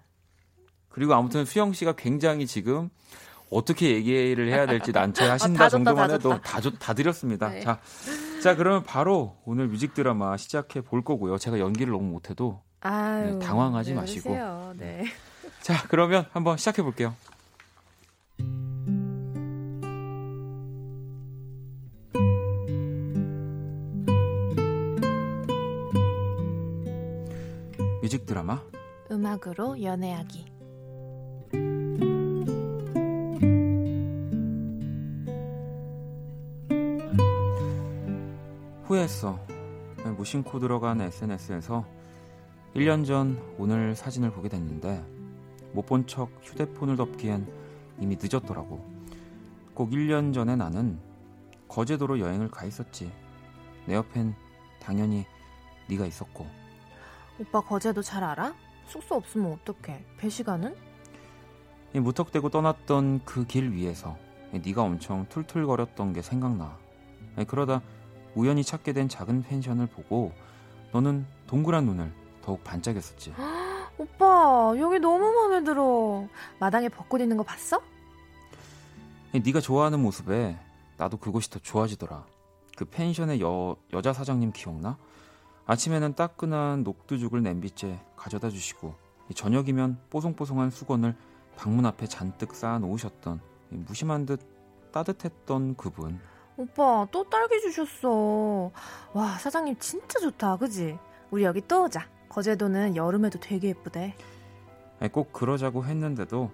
그리고 0.89 1.15
아무튼 1.15 1.43
수영 1.43 1.73
씨가 1.73 1.93
굉장히 1.93 2.45
지금 2.45 2.91
어떻게 3.49 3.95
얘기를 3.95 4.47
해야 4.47 4.67
될지 4.67 4.91
난처하신다 4.91 5.63
아, 5.63 5.69
정도만 5.69 6.07
다 6.07 6.13
해도 6.13 6.29
줬다. 6.29 6.41
다, 6.43 6.61
줬- 6.61 6.77
다 6.77 6.93
드렸습니다. 6.93 7.49
네. 7.49 7.61
자, 7.61 7.79
자 8.43 8.55
그러면 8.55 8.83
바로 8.83 9.37
오늘 9.45 9.67
뮤직 9.69 9.95
드라마 9.95 10.37
시작해 10.37 10.81
볼 10.81 11.03
거고요. 11.03 11.39
제가 11.39 11.57
연기를 11.57 11.93
너무 11.93 12.11
못해도 12.11 12.61
아유. 12.83 13.39
네, 13.39 13.39
당황하지 13.39 13.91
왜 13.91 13.95
마시고. 13.95 14.29
그러세요? 14.29 14.73
네. 14.77 15.05
자 15.61 15.85
그러면 15.87 16.25
한번 16.33 16.57
시작해 16.57 16.81
볼게요. 16.83 17.15
뮤직 28.01 28.25
드라마 28.25 28.61
음악으로 29.09 29.81
연애하기. 29.81 30.51
후회했어. 38.83 39.39
무심코 40.17 40.59
들어간 40.59 40.99
SNS에서 40.99 41.85
1년 42.75 43.05
전 43.05 43.39
오늘 43.57 43.95
사진을 43.95 44.31
보게 44.31 44.49
됐는데 44.49 45.03
못 45.73 45.85
본 45.85 46.05
척 46.07 46.29
휴대폰을 46.41 46.95
덮기엔 46.97 47.47
이미 47.99 48.17
늦었더라고. 48.21 48.83
꼭 49.73 49.89
1년 49.91 50.33
전에 50.33 50.55
나는 50.55 50.99
거제도로 51.67 52.19
여행을 52.19 52.49
가 52.49 52.65
있었지. 52.65 53.11
내 53.85 53.95
옆엔 53.95 54.35
당연히 54.79 55.25
네가 55.89 56.05
있었고 56.05 56.47
오빠 57.39 57.61
거제도 57.61 58.01
잘 58.01 58.23
알아? 58.23 58.53
숙소 58.87 59.15
없으면 59.15 59.51
어떡해? 59.53 60.05
배 60.17 60.29
시간은? 60.29 60.75
이 61.93 61.99
무턱대고 61.99 62.49
떠났던 62.49 63.23
그 63.25 63.45
길 63.45 63.71
위에서 63.71 64.17
네가 64.51 64.83
엄청 64.83 65.25
툴툴거렸던 65.29 66.13
게 66.13 66.21
생각나. 66.21 66.77
그러다 67.47 67.81
우연히 68.35 68.63
찾게 68.63 68.93
된 68.93 69.09
작은 69.09 69.43
펜션을 69.43 69.87
보고 69.87 70.31
너는 70.91 71.25
동그란 71.47 71.85
눈을 71.85 72.13
더욱 72.43 72.63
반짝였었지. 72.63 73.33
오빠 73.97 74.73
여기 74.77 74.99
너무 74.99 75.31
마음에 75.31 75.63
들어. 75.63 76.27
마당에 76.59 76.89
벚꽃 76.89 77.21
있는 77.21 77.37
거 77.37 77.43
봤어? 77.43 77.81
네가 79.33 79.61
좋아하는 79.61 79.99
모습에 80.01 80.59
나도 80.97 81.17
그곳이 81.17 81.49
더 81.49 81.59
좋아지더라. 81.59 82.25
그 82.75 82.85
펜션의 82.85 83.41
여, 83.41 83.75
여자 83.93 84.13
사장님 84.13 84.51
기억나? 84.51 84.97
아침에는 85.65 86.15
따끈한 86.15 86.83
녹두죽을 86.83 87.41
냄비째 87.41 87.99
가져다 88.17 88.49
주시고 88.49 88.93
이 89.29 89.33
저녁이면 89.33 89.99
뽀송뽀송한 90.09 90.69
수건을 90.71 91.15
방문 91.55 91.85
앞에 91.85 92.07
잔뜩 92.07 92.53
쌓아 92.53 92.79
놓으셨던 92.79 93.39
이 93.71 93.75
무심한 93.75 94.25
듯 94.25 94.41
따뜻했던 94.91 95.75
그분. 95.75 96.19
오빠 96.57 97.07
또 97.11 97.23
딸기 97.29 97.59
주셨어. 97.61 98.71
와 99.13 99.37
사장님 99.39 99.77
진짜 99.79 100.19
좋다, 100.19 100.57
그지? 100.57 100.97
우리 101.31 101.43
여기 101.43 101.61
또 101.67 101.85
오자. 101.85 102.07
거제도는 102.33 102.95
여름에도 102.95 103.39
되게 103.39 103.69
예쁘대. 103.69 104.15
아니, 104.99 105.11
꼭 105.11 105.31
그러자고 105.33 105.85
했는데도 105.85 106.51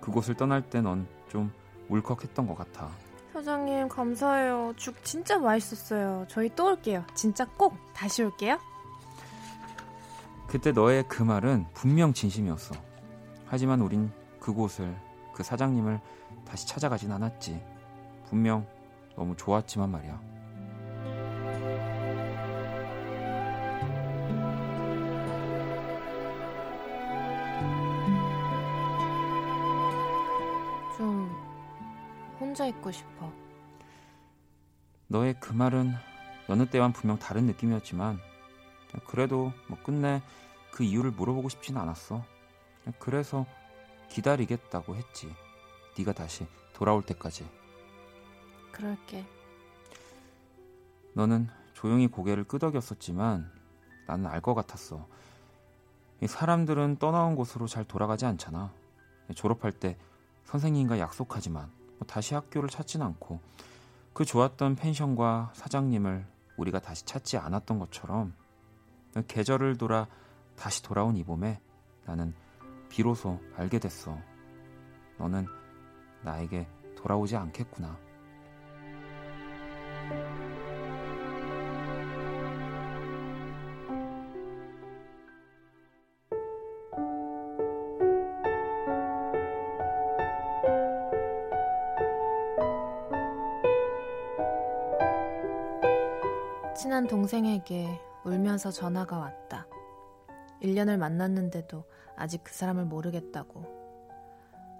그곳을 0.00 0.34
떠날 0.34 0.62
때 0.68 0.80
넌 0.80 1.06
좀 1.28 1.52
울컥했던 1.88 2.46
것 2.46 2.56
같아. 2.56 2.88
사장님 3.32 3.88
감사해요. 3.88 4.72
죽 4.76 5.02
진짜 5.04 5.38
맛있었어요. 5.38 6.24
저희 6.28 6.48
또 6.54 6.66
올게요. 6.66 7.04
진짜 7.14 7.44
꼭 7.56 7.74
다시 7.94 8.22
올게요. 8.22 8.58
그때 10.46 10.72
너의 10.72 11.04
그 11.08 11.22
말은 11.22 11.66
분명 11.74 12.12
진심이었어. 12.12 12.74
하지만 13.46 13.80
우린 13.80 14.10
그곳을, 14.40 14.94
그 15.34 15.42
사장님을 15.42 16.00
다시 16.48 16.66
찾아가진 16.66 17.10
않았지. 17.12 17.60
분명 18.28 18.66
너무 19.16 19.36
좋았지만 19.36 19.90
말이야. 19.90 20.20
혼자 32.56 32.66
있고 32.68 32.90
싶어. 32.90 33.30
너의 35.08 35.38
그 35.40 35.52
말은 35.52 35.92
여느 36.48 36.64
때와는 36.64 36.94
분명 36.94 37.18
다른 37.18 37.44
느낌이었지만 37.44 38.18
그래도 39.06 39.52
뭐 39.68 39.76
끝내 39.82 40.22
그 40.70 40.82
이유를 40.82 41.10
물어보고 41.10 41.50
싶진 41.50 41.76
않았어. 41.76 42.24
그래서 42.98 43.44
기다리겠다고 44.08 44.96
했지. 44.96 45.30
네가 45.98 46.14
다시 46.14 46.46
돌아올 46.72 47.02
때까지. 47.02 47.46
그럴게. 48.72 49.26
너는 51.12 51.50
조용히 51.74 52.06
고개를 52.06 52.44
끄덕였었지만 52.44 53.52
나는 54.06 54.26
알 54.28 54.40
것 54.40 54.54
같았어. 54.54 55.06
이 56.22 56.26
사람들은 56.26 56.96
떠나온 56.96 57.36
곳으로 57.36 57.66
잘 57.66 57.84
돌아가지 57.84 58.24
않잖아. 58.24 58.72
졸업할 59.34 59.72
때 59.72 59.98
선생님과 60.44 60.98
약속하지만 60.98 61.70
뭐 61.76 61.85
다시 62.06 62.34
학교를 62.34 62.68
찾진 62.68 63.02
않고 63.02 63.40
그 64.12 64.24
좋았던 64.24 64.76
펜션과 64.76 65.52
사장님을 65.54 66.26
우리가 66.56 66.80
다시 66.80 67.04
찾지 67.04 67.36
않았던 67.36 67.78
것처럼 67.78 68.34
계절을 69.28 69.76
돌아 69.76 70.06
다시 70.56 70.82
돌아온 70.82 71.16
이 71.16 71.24
봄에 71.24 71.60
나는 72.04 72.34
비로소 72.88 73.40
알게 73.56 73.78
됐어. 73.78 74.18
너는 75.18 75.46
나에게 76.22 76.68
돌아오지 76.96 77.36
않겠구나. 77.36 78.05
친한 97.06 97.08
동생에게 97.08 98.00
울면서 98.24 98.70
전화가 98.72 99.18
왔다. 99.18 99.66
1년을 100.62 100.96
만났는데도 100.96 101.84
아직 102.16 102.42
그 102.42 102.52
사람을 102.52 102.84
모르겠다고. 102.84 103.64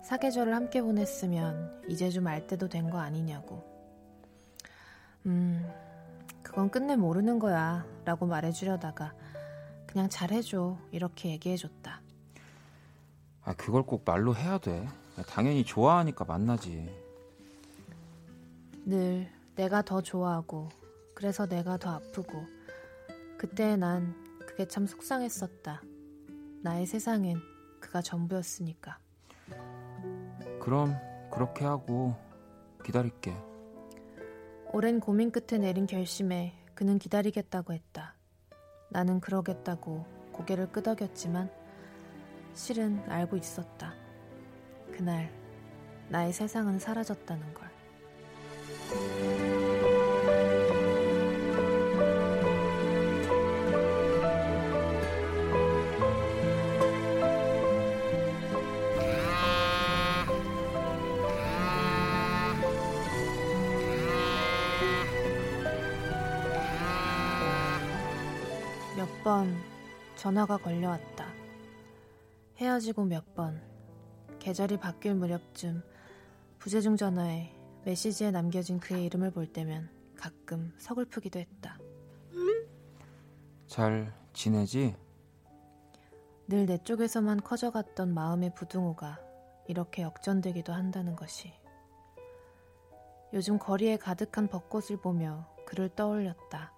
사계절을 0.02 0.52
함께 0.54 0.82
보냈으면 0.82 1.82
이제 1.88 2.10
좀 2.10 2.26
알 2.26 2.46
때도 2.48 2.68
된 2.68 2.90
거 2.90 2.98
아니냐고. 2.98 3.62
음, 5.26 5.70
그건 6.42 6.68
끝내 6.70 6.96
모르는 6.96 7.38
거야. 7.38 7.86
라고 8.04 8.26
말해주려다가 8.26 9.14
그냥 9.86 10.08
잘해줘. 10.08 10.76
이렇게 10.90 11.30
얘기해줬다. 11.30 12.00
아, 13.44 13.54
그걸 13.54 13.84
꼭 13.84 14.02
말로 14.04 14.34
해야 14.34 14.58
돼. 14.58 14.88
당연히 15.28 15.64
좋아하니까 15.64 16.24
만나지. 16.24 16.92
늘 18.84 19.28
내가 19.54 19.82
더 19.82 20.00
좋아하고 20.00 20.68
그래서 21.16 21.46
내가 21.46 21.78
더 21.78 21.92
아프고 21.92 22.44
그때 23.38 23.74
난 23.74 24.14
그게 24.46 24.68
참 24.68 24.86
속상했었다. 24.86 25.82
나의 26.62 26.84
세상엔 26.84 27.40
그가 27.80 28.02
전부였으니까. 28.02 28.98
그럼 30.60 30.94
그렇게 31.32 31.64
하고 31.64 32.14
기다릴게. 32.84 33.34
오랜 34.74 35.00
고민 35.00 35.30
끝에 35.30 35.58
내린 35.58 35.86
결심에 35.86 36.52
그는 36.74 36.98
기다리겠다고 36.98 37.72
했다. 37.72 38.14
나는 38.90 39.18
그러겠다고 39.20 40.04
고개를 40.32 40.70
끄덕였지만 40.70 41.50
실은 42.52 43.02
알고 43.08 43.38
있었다. 43.38 43.94
그날 44.92 45.32
나의 46.10 46.34
세상은 46.34 46.78
사라졌다는 46.78 47.54
걸. 47.54 47.70
몇 69.06 69.22
번 69.22 69.54
전화가 70.16 70.56
걸려왔다. 70.56 71.26
헤어지고 72.56 73.04
몇 73.04 73.34
번, 73.34 73.62
계절이 74.40 74.78
바뀔 74.78 75.14
무렵쯤 75.14 75.82
부재중 76.58 76.96
전화에 76.96 77.52
메시지에 77.84 78.30
남겨진 78.32 78.80
그의 78.80 79.04
이름을 79.04 79.30
볼 79.30 79.46
때면 79.46 79.88
가끔 80.16 80.72
서글프기도 80.78 81.38
했다. 81.38 81.78
잘 83.68 84.12
지내지? 84.32 84.96
늘 86.48 86.66
내 86.66 86.78
쪽에서만 86.78 87.42
커져갔던 87.42 88.12
마음의 88.14 88.54
부등호가 88.54 89.20
이렇게 89.68 90.02
역전되기도 90.02 90.72
한다는 90.72 91.14
것이. 91.16 91.52
요즘 93.32 93.58
거리에 93.58 93.96
가득한 93.98 94.48
벚꽃을 94.48 95.00
보며 95.02 95.46
그를 95.66 95.88
떠올렸다. 95.88 96.72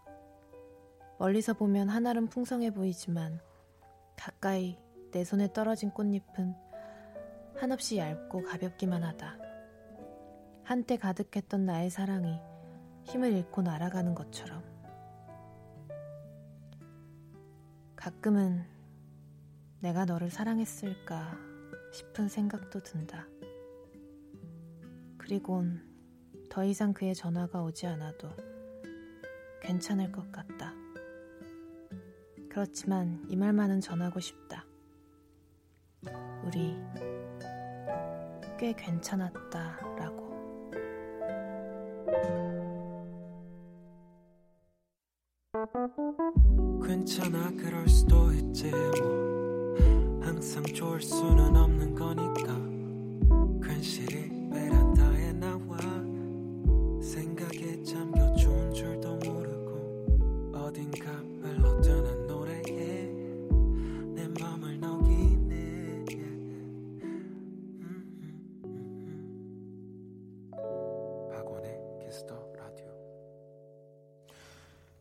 멀리서 1.19 1.53
보면 1.55 1.89
한알은 1.89 2.29
풍성해 2.29 2.71
보이지만 2.71 3.41
가까이 4.16 4.79
내 5.11 5.25
손에 5.25 5.53
떨어진 5.53 5.91
꽃잎은 5.91 6.55
한없이 7.57 7.99
얇고 7.99 8.45
가볍기만 8.45 9.03
하다. 9.03 9.37
한때 10.62 10.97
가득했던 10.97 11.64
나의 11.64 11.91
사랑이 11.91 12.39
힘을 13.03 13.33
잃고 13.33 13.62
날아가는 13.62 14.14
것처럼. 14.14 14.62
가끔은 17.97 18.64
내가 19.81 20.05
너를 20.05 20.31
사랑했을까 20.31 21.37
싶은 21.93 22.29
생각도 22.29 22.81
든다. 22.81 23.27
그리곤 25.16 25.85
더 26.49 26.64
이상 26.64 26.93
그의 26.93 27.14
전화가 27.14 27.62
오지 27.62 27.87
않아도 27.87 28.29
괜찮을 29.62 30.12
것 30.12 30.31
같다. 30.31 30.88
그렇지만 32.59 33.24
이 33.28 33.36
말만은 33.36 33.80
전하고 33.80 34.18
싶다. 34.18 34.64
우리 36.44 36.76
꽤 38.59 38.72
괜찮았다라고. 38.72 40.28
괜찮아 46.84 47.48
그럴 47.52 47.88
수도 47.88 48.32
있지 48.32 48.72
뭐 48.72 49.76
항상 50.20 50.64
좋을 50.64 51.00
수는 51.00 51.54
없는 51.54 51.94
거니까 51.94 52.56
괜시리 53.62 54.50
베란다에 54.50 55.32
나와 55.34 55.78
생각에 57.00 57.84
잠겨 57.84 58.34
좋은 58.34 58.74
줄도 58.74 59.14
모르고 59.14 60.52
어딘가 60.54 61.28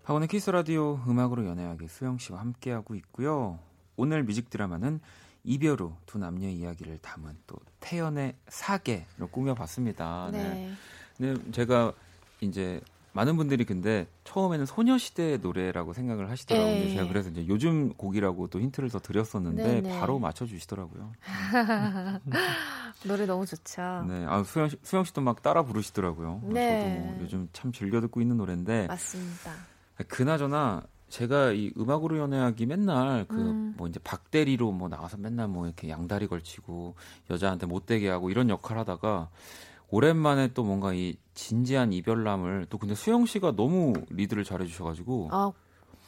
박원의 0.08 0.30
키스 0.30 0.50
라디오 0.50 1.02
음악으로 1.06 1.46
연애하기 1.46 1.90
수영 1.90 2.18
씨와 2.18 2.40
함께하고 2.40 2.96
있고요. 2.96 3.60
오늘 3.98 4.24
뮤직 4.24 4.50
드라마는 4.50 5.02
이별 5.44 5.82
후 5.82 5.98
두 6.06 6.18
남녀의 6.18 6.56
이야기를 6.56 7.00
담은 7.00 7.36
또 7.46 7.58
태연의 7.82 8.36
사계로 8.48 9.28
꾸며봤습니다. 9.30 10.30
네. 10.32 10.72
근데 11.18 11.52
제가 11.52 11.92
이제 12.40 12.80
많은 13.12 13.36
분들이 13.36 13.66
근데 13.66 14.08
처음에는 14.24 14.66
소녀시대 14.66 15.40
노래라고 15.42 15.92
생각을 15.92 16.30
하시더라고요. 16.30 16.74
네. 16.74 16.94
제가 16.94 17.10
그래서 17.10 17.30
이제 17.30 17.46
요즘 17.50 17.94
곡이라고 17.96 18.48
또 18.48 18.62
힌트를 18.62 18.90
더 18.90 19.00
드렸었는데 19.00 19.62
네, 19.62 19.82
네. 19.82 20.00
바로 20.00 20.20
맞춰주시더라고요. 20.20 21.12
노래 23.06 23.26
너무 23.26 23.46
좋죠. 23.46 24.06
네, 24.08 24.26
아 24.26 24.42
수영 24.44 24.70
씨, 24.70 24.78
수영 24.84 25.04
씨도 25.04 25.20
막 25.20 25.42
따라 25.42 25.64
부르시더라고요. 25.64 26.44
네. 26.46 26.80
저도 26.80 26.96
뭐 26.96 27.18
요즘 27.24 27.50
참 27.52 27.74
즐겨 27.74 28.00
듣고 28.00 28.22
있는 28.22 28.38
노래인데 28.38 28.88
맞습니다. 28.88 29.52
그나저나 30.08 30.84
제가 31.10 31.52
이 31.52 31.72
음악으로 31.78 32.18
연애하기 32.18 32.66
맨날 32.66 33.26
그 33.28 33.36
음. 33.36 33.74
뭐 33.78 33.88
이제 33.88 34.00
박대리로 34.04 34.72
뭐 34.72 34.90
나와서 34.90 35.18
맨날 35.18 35.48
뭐 35.48 35.66
이렇게 35.66 35.90
양다리 35.90 36.28
걸치고 36.28 36.96
여자한테 37.30 37.66
못되게 37.66 38.10
하고 38.10 38.30
이런 38.30 38.50
역할 38.50 38.78
하다가 38.78 39.30
오랜만에 39.90 40.50
또 40.54 40.64
뭔가 40.64 40.94
이 40.94 41.16
진지한 41.34 41.94
이별남을 41.94 42.68
또 42.70 42.78
근데 42.78 42.94
수영 42.94 43.26
씨가 43.26 43.56
너무 43.56 43.94
리드를 44.10 44.44
잘해 44.44 44.66
주셔가지고 44.66 45.30
아, 45.32 45.52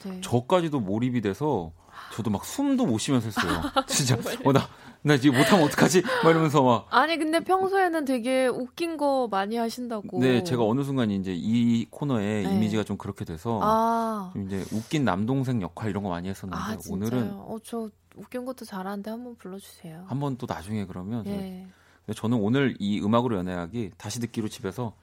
네. 0.05 0.21
저까지도 0.21 0.79
몰입이 0.79 1.21
돼서 1.21 1.71
저도 2.13 2.29
막 2.29 2.45
숨도 2.45 2.85
못 2.85 2.97
쉬면서 2.99 3.27
했어요. 3.27 3.61
진짜 3.87 4.15
어 4.45 4.51
나 4.51 4.67
나 5.01 5.17
지금 5.17 5.37
못하면 5.37 5.65
어떡하지? 5.65 6.01
막 6.23 6.29
이러면서 6.29 6.61
막 6.61 6.87
아니 6.89 7.17
근데 7.17 7.39
평소에는 7.39 8.03
되게 8.03 8.47
웃긴 8.47 8.97
거 8.97 9.29
많이 9.31 9.55
하신다고. 9.55 10.19
네, 10.19 10.43
제가 10.43 10.65
어느 10.65 10.83
순간 10.83 11.09
이제 11.09 11.33
이 11.33 11.85
코너의 11.89 12.43
네. 12.43 12.53
이미지가 12.53 12.83
좀 12.83 12.97
그렇게 12.97 13.23
돼서 13.23 13.59
아, 13.63 14.31
좀 14.33 14.45
이제 14.45 14.65
웃긴 14.73 15.05
남동생 15.05 15.61
역할 15.61 15.89
이런 15.89 16.03
거 16.03 16.09
많이 16.09 16.27
했었는데 16.27 16.61
아? 16.61 16.77
오늘은 16.89 17.31
어, 17.31 17.57
저 17.63 17.89
웃긴 18.17 18.43
것도 18.43 18.65
잘하는데 18.65 19.09
한번 19.09 19.35
불러주세요. 19.37 20.03
한번 20.07 20.35
또 20.37 20.45
나중에 20.49 20.85
그러면. 20.85 21.23
근데 21.23 21.67
저는 22.15 22.37
오늘 22.37 22.75
이 22.79 22.99
음악으로 23.01 23.37
연애하기 23.37 23.91
다시 23.97 24.19
듣기로 24.19 24.49
집에서 24.49 24.93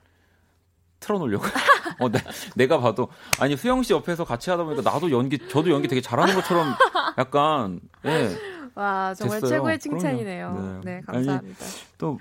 틀어놓으려고. 1.00 1.44
어, 2.00 2.08
내, 2.10 2.18
내가 2.54 2.78
봐도 2.78 3.08
아니 3.38 3.56
수영 3.56 3.82
씨 3.82 3.92
옆에서 3.92 4.24
같이 4.24 4.50
하다 4.50 4.64
보니까 4.64 4.90
나도 4.90 5.10
연기 5.10 5.38
저도 5.48 5.70
연기 5.70 5.88
되게 5.88 6.00
잘하는 6.00 6.34
것처럼 6.34 6.74
약간 7.18 7.80
예. 8.04 8.36
와 8.74 9.14
정말 9.14 9.40
됐어요. 9.40 9.58
최고의. 9.58 9.78
칭찬이네요. 9.78 10.80
네. 10.84 10.96
네, 10.96 11.02
아니, 11.06 11.26
감사합니다. 11.26 11.64
또 11.96 12.18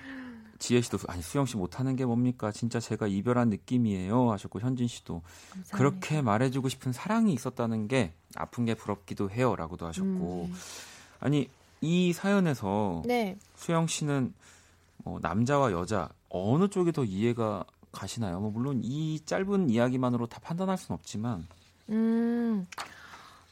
지혜 0.57 0.79
씨도 0.79 0.97
아니 1.07 1.21
수영 1.21 1.45
씨 1.45 1.57
못하는 1.57 1.95
게 1.97 2.05
뭡니까? 2.05 2.51
진짜 2.51 2.79
제가 2.79 3.07
이별한 3.07 3.49
느낌이에요 3.49 4.31
하셨고 4.31 4.61
현진 4.61 4.87
씨도 4.87 5.21
감사합니다. 5.49 5.77
그렇게 5.77 6.21
말해주고 6.21 6.69
싶은 6.69 6.93
사랑이 6.93 7.33
있었다는 7.33 7.87
게 7.89 8.13
아픈 8.35 8.65
게 8.65 8.73
부럽기도 8.73 9.29
해요라고도 9.29 9.85
하셨고 9.85 10.49
음. 10.49 10.55
아니 11.19 11.49
이 11.81 12.13
사연에서 12.13 13.03
네. 13.05 13.37
수영 13.55 13.87
씨는 13.87 14.33
뭐 15.03 15.19
남자와 15.21 15.71
여자 15.73 16.09
어느 16.29 16.67
쪽이 16.69 16.93
더 16.93 17.03
이해가 17.03 17.65
가시나요? 17.95 18.39
뭐 18.39 18.51
물론 18.51 18.81
이 18.83 19.19
짧은 19.25 19.69
이야기만으로 19.69 20.27
다 20.27 20.39
판단할 20.41 20.77
수는 20.77 20.97
없지만 20.97 21.47
음. 21.89 22.67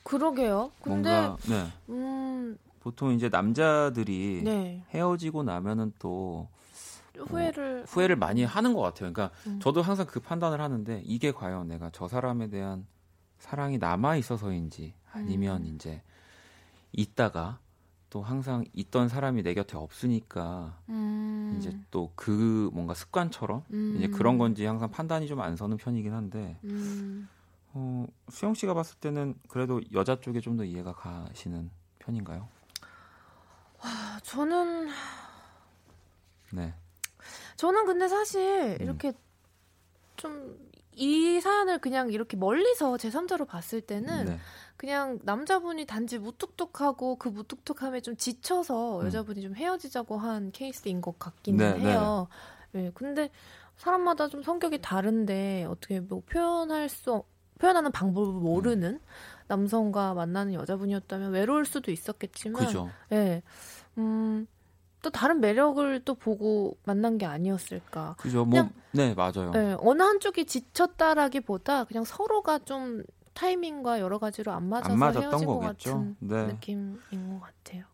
그러게요. 0.03 0.71
근데 0.81 1.11
뭔가 1.11 1.37
네 1.47 1.67
음, 1.89 2.57
보통 2.79 3.13
이제 3.13 3.29
남자들이 3.29 4.41
네. 4.43 4.83
헤어지고 4.89 5.43
나면은 5.43 5.93
또 5.97 6.49
후회를 7.15 7.85
후회를 7.87 8.15
많이 8.15 8.43
하는 8.43 8.73
것 8.73 8.81
같아요. 8.81 9.11
그러니까 9.11 9.31
음. 9.47 9.59
저도 9.61 9.81
항상 9.81 10.05
그 10.05 10.19
판단을 10.19 10.59
하는데 10.59 11.01
이게 11.05 11.31
과연 11.31 11.67
내가 11.67 11.89
저 11.93 12.07
사람에 12.07 12.49
대한 12.49 12.85
사랑이 13.39 13.77
남아 13.77 14.17
있어서인지 14.17 14.93
아니면 15.11 15.63
음. 15.63 15.75
이제 15.75 16.01
있다가 16.91 17.59
또 18.13 18.21
항상 18.21 18.63
있던 18.73 19.09
사람이 19.09 19.41
내 19.41 19.55
곁에 19.55 19.75
없으니까 19.75 20.77
음. 20.89 21.55
이제 21.57 21.75
또 21.89 22.11
그 22.15 22.69
뭔가 22.71 22.93
습관처럼 22.93 23.63
음. 23.71 23.95
이제 23.97 24.07
그런 24.07 24.37
건지 24.37 24.65
항상 24.65 24.91
판단이 24.91 25.25
좀 25.27 25.41
안 25.41 25.55
서는 25.55 25.77
편이긴 25.77 26.13
한데 26.13 26.59
음. 26.63 27.27
어, 27.73 28.05
수영 28.29 28.53
씨가 28.53 28.75
봤을 28.75 28.99
때는 28.99 29.33
그래도 29.49 29.81
여자 29.93 30.19
쪽에 30.19 30.41
좀 30.41 30.57
더 30.57 30.63
이해가 30.63 30.93
가시는 30.93 31.71
편인가요? 31.97 32.47
아, 33.79 34.19
저는 34.21 34.89
네. 36.51 36.75
저는 37.55 37.87
근데 37.87 38.07
사실 38.07 38.77
음. 38.79 38.83
이렇게 38.83 39.13
좀 40.17 40.73
이 40.95 41.41
사연을 41.41 41.79
그냥 41.79 42.11
이렇게 42.11 42.37
멀리서 42.37 42.97
제3자로 42.97 43.47
봤을 43.47 43.81
때는 43.81 44.25
네. 44.25 44.39
그냥 44.77 45.19
남자분이 45.23 45.85
단지 45.85 46.17
무뚝뚝하고 46.19 47.15
그 47.17 47.29
무뚝뚝함에 47.29 48.01
좀 48.01 48.15
지쳐서 48.17 49.01
음. 49.01 49.05
여자분이 49.05 49.41
좀 49.41 49.55
헤어지자고 49.55 50.17
한 50.17 50.51
케이스인 50.51 51.01
것 51.01 51.17
같기는 51.19 51.57
네, 51.57 51.79
해요. 51.91 52.27
네. 52.71 52.91
근데 52.93 53.29
사람마다 53.77 54.27
좀 54.27 54.43
성격이 54.43 54.81
다른데 54.81 55.65
어떻게 55.69 55.99
뭐 55.99 56.21
표현할 56.25 56.89
수 56.89 57.23
표현하는 57.59 57.91
방법을 57.91 58.33
모르는 58.33 58.99
남성과 59.47 60.15
만나는 60.15 60.53
여자분이었다면 60.53 61.31
외로울 61.31 61.65
수도 61.65 61.91
있었겠지만 61.91 62.65
그죠. 62.65 62.89
예. 63.11 63.41
음, 63.97 64.47
또 65.01 65.09
다른 65.09 65.39
매력을 65.39 66.03
또 66.03 66.15
보고 66.15 66.77
만난 66.85 67.17
게 67.17 67.25
아니었을까. 67.25 68.15
그죠. 68.17 68.39
뭐, 68.45 68.49
그냥- 68.51 68.71
네, 68.91 69.13
맞아요. 69.13 69.51
예, 69.55 69.75
어느 69.79 70.01
한쪽이 70.01 70.45
지쳤다라기보다 70.45 71.83
그냥 71.85 72.03
서로가 72.03 72.59
좀 72.59 73.03
타이밍과 73.33 73.99
여러 73.99 74.19
가지로 74.19 74.51
안 74.51 74.69
맞아서 74.69 74.91
안 74.91 74.99
맞았던 74.99 75.23
헤어진 75.23 75.47
것 75.47 75.59
거겠죠. 75.59 75.89
같은 75.91 76.15
네. 76.19 76.45
느낌인 76.47 77.39
것 77.39 77.41
같아요. 77.41 77.85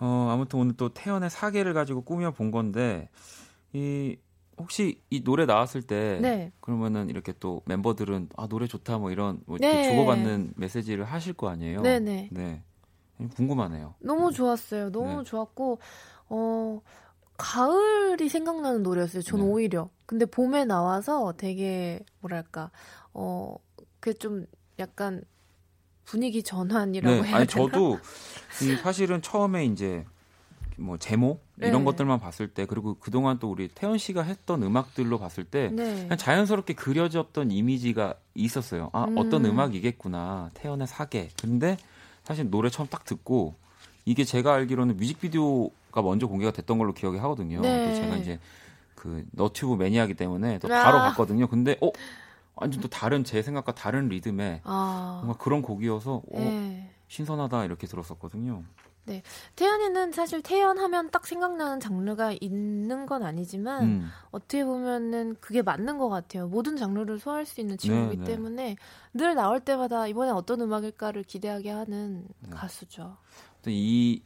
어, 0.00 0.28
아무튼 0.30 0.58
오늘 0.58 0.76
또 0.76 0.88
태연의 0.92 1.30
사계를 1.30 1.74
가지고 1.74 2.02
꾸며 2.02 2.32
본 2.32 2.50
건데, 2.50 3.08
이, 3.72 4.16
혹시 4.58 5.00
이 5.10 5.22
노래 5.22 5.46
나왔을 5.46 5.82
때 5.82 6.18
네. 6.20 6.52
그러면은 6.60 7.08
이렇게 7.08 7.32
또 7.40 7.62
멤버들은 7.66 8.28
아 8.36 8.46
노래 8.46 8.66
좋다 8.66 8.98
뭐 8.98 9.10
이런 9.10 9.40
뭐 9.46 9.58
네. 9.58 9.82
주고받는 9.82 10.54
메시지를 10.56 11.04
하실 11.04 11.32
거 11.32 11.48
아니에요. 11.48 11.82
네네. 11.82 12.28
네. 12.32 12.62
궁금하네요. 13.34 13.94
너무 14.00 14.32
좋았어요. 14.32 14.90
너무 14.90 15.24
네. 15.24 15.24
좋았고 15.24 15.78
어 16.28 16.80
가을이 17.36 18.28
생각나는 18.28 18.82
노래였어요. 18.82 19.22
전 19.22 19.40
네. 19.40 19.46
오히려. 19.46 19.88
근데 20.06 20.26
봄에 20.26 20.64
나와서 20.64 21.32
되게 21.36 22.00
뭐랄까 22.20 22.70
어 23.14 23.56
그 24.02 24.14
좀 24.14 24.46
약간 24.78 25.22
분위기 26.04 26.42
전환이라고 26.42 27.22
네. 27.22 27.28
해야 27.28 27.36
아니 27.36 27.46
되나? 27.46 27.70
저도 27.70 27.98
이 28.62 28.76
사실은 28.82 29.22
처음에 29.22 29.64
이제 29.64 30.04
뭐 30.76 30.96
제목 30.98 31.44
이런 31.58 31.78
네. 31.80 31.84
것들만 31.84 32.18
봤을 32.18 32.48
때 32.48 32.66
그리고 32.66 32.94
그동안 32.98 33.38
또 33.38 33.50
우리 33.50 33.68
태연 33.68 33.98
씨가 33.98 34.22
했던 34.22 34.62
음악들로 34.64 35.18
봤을 35.18 35.44
때 35.44 35.68
네. 35.72 36.02
그냥 36.02 36.16
자연스럽게 36.18 36.74
그려졌던 36.74 37.52
이미지가 37.52 38.14
있었어요. 38.34 38.90
아, 38.92 39.04
음. 39.04 39.16
어떤 39.16 39.44
음악이겠구나. 39.44 40.50
태연의 40.54 40.88
사계. 40.88 41.28
근데 41.40 41.76
사실 42.24 42.50
노래 42.50 42.68
처음 42.70 42.88
딱 42.88 43.04
듣고 43.04 43.54
이게 44.04 44.24
제가 44.24 44.52
알기로는 44.54 44.96
뮤직비디오가 44.96 46.02
먼저 46.02 46.26
공개가 46.26 46.50
됐던 46.50 46.78
걸로 46.78 46.92
기억이 46.92 47.18
하거든요. 47.18 47.60
네. 47.60 47.88
또 47.88 47.94
제가 47.94 48.16
이제 48.16 48.40
그 48.96 49.24
너튜브 49.30 49.74
매니아기 49.74 50.14
때문에 50.14 50.58
또 50.58 50.74
아. 50.74 50.82
바로 50.82 50.98
봤거든요. 50.98 51.46
근데 51.46 51.76
어 51.80 51.90
완전 52.54 52.80
또 52.80 52.88
다른 52.88 53.24
제 53.24 53.42
생각과 53.42 53.74
다른 53.74 54.08
리듬의 54.08 54.60
아. 54.64 55.20
뭔가 55.24 55.42
그런 55.42 55.62
곡이어서 55.62 56.22
어, 56.32 56.38
네. 56.38 56.90
신선하다 57.08 57.64
이렇게 57.64 57.86
들었었거든요. 57.86 58.64
태연이는 59.56 60.12
사실 60.12 60.42
태연하면 60.42 61.10
딱 61.10 61.26
생각나는 61.26 61.80
장르가 61.80 62.32
있는 62.40 63.06
건 63.06 63.24
아니지만 63.24 63.84
음. 63.84 64.08
어떻게 64.30 64.64
보면은 64.64 65.36
그게 65.40 65.60
맞는 65.60 65.98
것 65.98 66.08
같아요. 66.08 66.46
모든 66.46 66.76
장르를 66.76 67.18
소화할 67.18 67.44
수 67.44 67.60
있는 67.60 67.76
친구이기 67.76 68.18
네, 68.18 68.24
네. 68.24 68.30
때문에 68.32 68.76
늘 69.12 69.34
나올 69.34 69.60
때마다 69.60 70.06
이번에 70.06 70.30
어떤 70.30 70.60
음악일까를 70.60 71.24
기대하게 71.24 71.70
하는 71.70 72.26
네. 72.40 72.50
가수죠. 72.50 73.16
또 73.62 74.07
이 74.07 74.22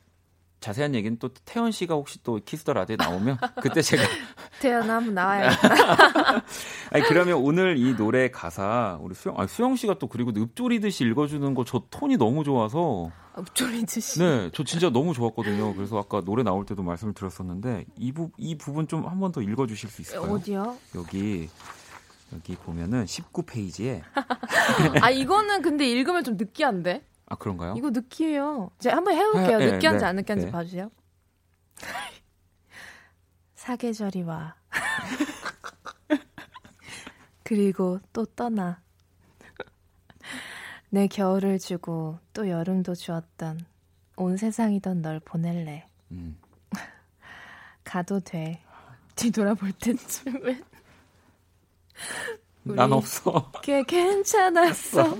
자세한 0.66 0.94
얘기는 0.96 1.16
또 1.18 1.28
태연 1.44 1.70
씨가 1.70 1.94
혹시 1.94 2.20
또 2.24 2.40
키스 2.44 2.62
더 2.62 2.72
라디오에 2.72 2.96
나오면 2.96 3.38
그때 3.62 3.82
제가 3.82 4.02
태연아 4.60 4.96
한번 4.96 5.14
나와야겠다. 5.14 6.42
아니 6.90 7.04
그러면 7.04 7.34
오늘 7.36 7.76
이 7.78 7.94
노래 7.96 8.30
가사 8.30 8.98
우리 9.00 9.14
수영 9.14 9.38
아 9.38 9.46
수영 9.46 9.76
씨가 9.76 9.98
또 9.98 10.08
그리고 10.08 10.32
읊조리듯이 10.34 11.04
읽어주는 11.04 11.54
거 11.54 11.64
저 11.64 11.82
톤이 11.90 12.16
너무 12.16 12.42
좋아서 12.42 13.10
읊조리듯이. 13.38 14.18
네 14.20 14.50
저 14.52 14.64
진짜 14.64 14.90
너무 14.90 15.14
좋았거든요. 15.14 15.74
그래서 15.74 15.98
아까 15.98 16.20
노래 16.22 16.42
나올 16.42 16.64
때도 16.66 16.82
말씀을 16.82 17.12
드렸었는데 17.14 17.84
이 17.98 18.12
부 18.12 18.30
이 18.38 18.56
부분 18.58 18.88
좀 18.88 19.04
한 19.06 19.20
번 19.20 19.30
더 19.32 19.40
읽어주실 19.42 19.88
수 19.90 20.02
있을까요? 20.02 20.32
어디요? 20.32 20.76
여기 20.96 21.48
여기 22.34 22.56
보면은 22.56 23.04
19페이지에 23.04 24.02
아 25.00 25.10
이거는 25.10 25.62
근데 25.62 25.88
읽으면 25.88 26.24
좀 26.24 26.36
느끼한데? 26.36 27.04
아 27.26 27.36
그런가요? 27.36 27.74
이거 27.76 27.90
느끼해요. 27.90 28.70
제가 28.78 28.96
한번 28.96 29.14
해볼게요. 29.14 29.58
네, 29.58 29.72
느끼한지 29.72 30.00
네, 30.02 30.06
안 30.06 30.16
느끼한지 30.16 30.46
네. 30.46 30.52
봐주세요. 30.52 30.90
사계절이 33.54 34.22
와. 34.22 34.54
그리고 37.42 38.00
또 38.12 38.24
떠나. 38.24 38.80
내 40.90 41.08
겨울을 41.08 41.58
주고 41.58 42.18
또 42.32 42.48
여름도 42.48 42.94
주었던 42.94 43.60
온 44.16 44.36
세상이던 44.36 45.02
널 45.02 45.20
보낼래. 45.20 45.86
음. 46.12 46.38
가도 47.84 48.20
돼. 48.20 48.62
뒤돌아볼 49.16 49.72
때쯤엔 49.72 50.64
난 52.62 52.92
없어. 52.92 53.50
걔 53.62 53.82
괜찮았어. 53.82 55.16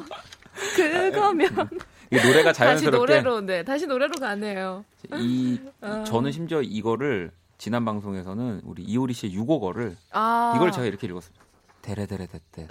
그거면 0.76 1.68
이 1.72 1.78
노래가 2.11 2.52
다시 2.52 2.59
자연스럽게 2.59 2.98
노래로 2.98 3.40
네 3.42 3.62
다시 3.64 3.86
노래로 3.86 4.14
가네요. 4.14 4.84
이 5.14 5.61
아. 5.80 6.04
저는 6.04 6.32
심지어 6.32 6.62
이거를 6.62 7.30
지난 7.59 7.84
방송에서는 7.84 8.62
우리 8.64 8.82
이효리 8.82 9.14
씨의 9.14 9.36
6호거를 9.36 9.96
아 10.12 10.52
이걸 10.57 10.72
제가 10.72 10.86
이렇게 10.86 11.07
읽었습니다. 11.07 11.44
데레데레데데 11.82 12.68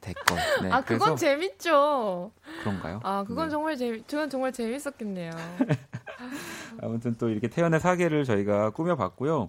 데꺼. 0.00 0.34
네. 0.62 0.70
아 0.70 0.80
그건 0.82 1.16
재밌죠. 1.16 2.32
그런가요? 2.60 3.00
아 3.02 3.24
그건 3.26 3.48
네. 3.48 3.50
정말 3.50 3.76
재미 3.76 4.02
그건 4.02 4.30
정말 4.30 4.52
재밌었겠네요. 4.52 5.30
아무튼 6.82 7.14
또 7.18 7.28
이렇게 7.28 7.48
태연의 7.48 7.80
사계를 7.80 8.24
저희가 8.24 8.70
꾸며봤고요. 8.70 9.46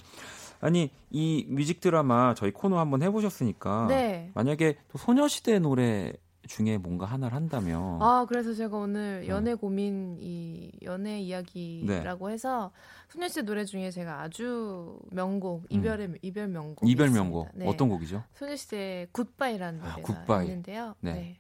아니 0.60 0.92
이 1.10 1.46
뮤직 1.50 1.80
드라마 1.82 2.34
저희 2.36 2.52
코너 2.52 2.80
한번 2.80 3.02
해보셨으니까 3.02 3.88
네. 3.90 4.32
만약에 4.36 4.78
또 4.92 4.98
소녀시대 4.98 5.60
노래 5.60 6.14
중에 6.48 6.78
뭔가 6.78 7.06
하나를 7.06 7.36
한다면 7.36 8.02
아 8.02 8.26
그래서 8.28 8.54
제가 8.54 8.76
오늘 8.78 9.22
네. 9.22 9.28
연애 9.28 9.54
고민 9.54 10.18
이 10.20 10.72
연애 10.84 11.20
이야기라고 11.22 12.30
해서 12.30 12.72
소녀시대 13.10 13.44
노래 13.44 13.64
중에 13.66 13.92
제가 13.92 14.22
아주 14.22 14.98
명곡 15.12 15.66
이별의 15.70 16.16
이별 16.22 16.48
명곡 16.48 16.84
음. 16.84 16.88
이별 16.88 17.10
명곡 17.10 17.50
네. 17.54 17.68
어떤 17.68 17.90
곡이죠? 17.90 18.24
소녀시대 18.36 19.08
Goodbye라는 19.12 19.82
아, 19.82 19.90
노래가 19.92 20.02
Goodbye. 20.02 20.48
있는데요. 20.48 20.96
네. 21.00 21.14
네. 21.14 21.38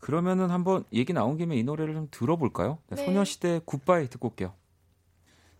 그러면은 0.00 0.50
한번 0.50 0.84
얘기 0.92 1.12
나온 1.12 1.36
김에 1.36 1.56
이 1.56 1.62
노래를 1.64 1.94
좀 1.94 2.08
들어볼까요? 2.10 2.78
네, 2.88 2.96
네. 2.96 3.04
소녀시대 3.04 3.60
Goodbye 3.64 4.08
듣고 4.08 4.28
올게요. 4.28 4.54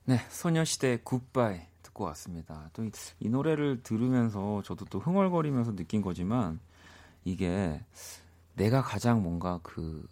네, 0.05 0.17
소녀시대 0.31 1.01
Goodbye 1.05 1.61
듣고 1.83 2.05
왔습니다. 2.05 2.71
또 2.73 2.85
이 3.21 3.29
노래를 3.29 3.83
들으면서 3.83 4.63
저도 4.65 4.85
또 4.87 4.99
흥얼거리면서 5.01 5.75
느낀 5.77 6.01
거지만 6.03 6.61
이게 7.25 7.81
내가 8.59 8.83
가장 8.83 9.23
뭔가 9.23 9.61
그 9.63 10.07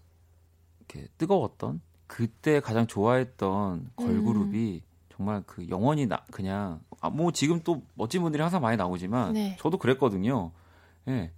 이렇게 0.78 1.08
뜨거웠던 1.18 1.80
그때 2.06 2.60
가장 2.60 2.86
좋아했던 2.86 3.90
걸그룹이 3.96 4.82
정말 5.14 5.42
그 5.46 5.68
영원히 5.68 6.06
나 6.06 6.24
그냥 6.30 6.80
아, 7.00 7.10
뭐 7.10 7.32
지금 7.32 7.60
또 7.62 7.82
멋진 7.94 8.22
분들이 8.22 8.40
항상 8.42 8.60
많이 8.60 8.76
나오지만 8.76 9.32
네. 9.32 9.56
저도 9.58 9.78
그랬거든요. 9.78 10.52
예. 11.08 11.32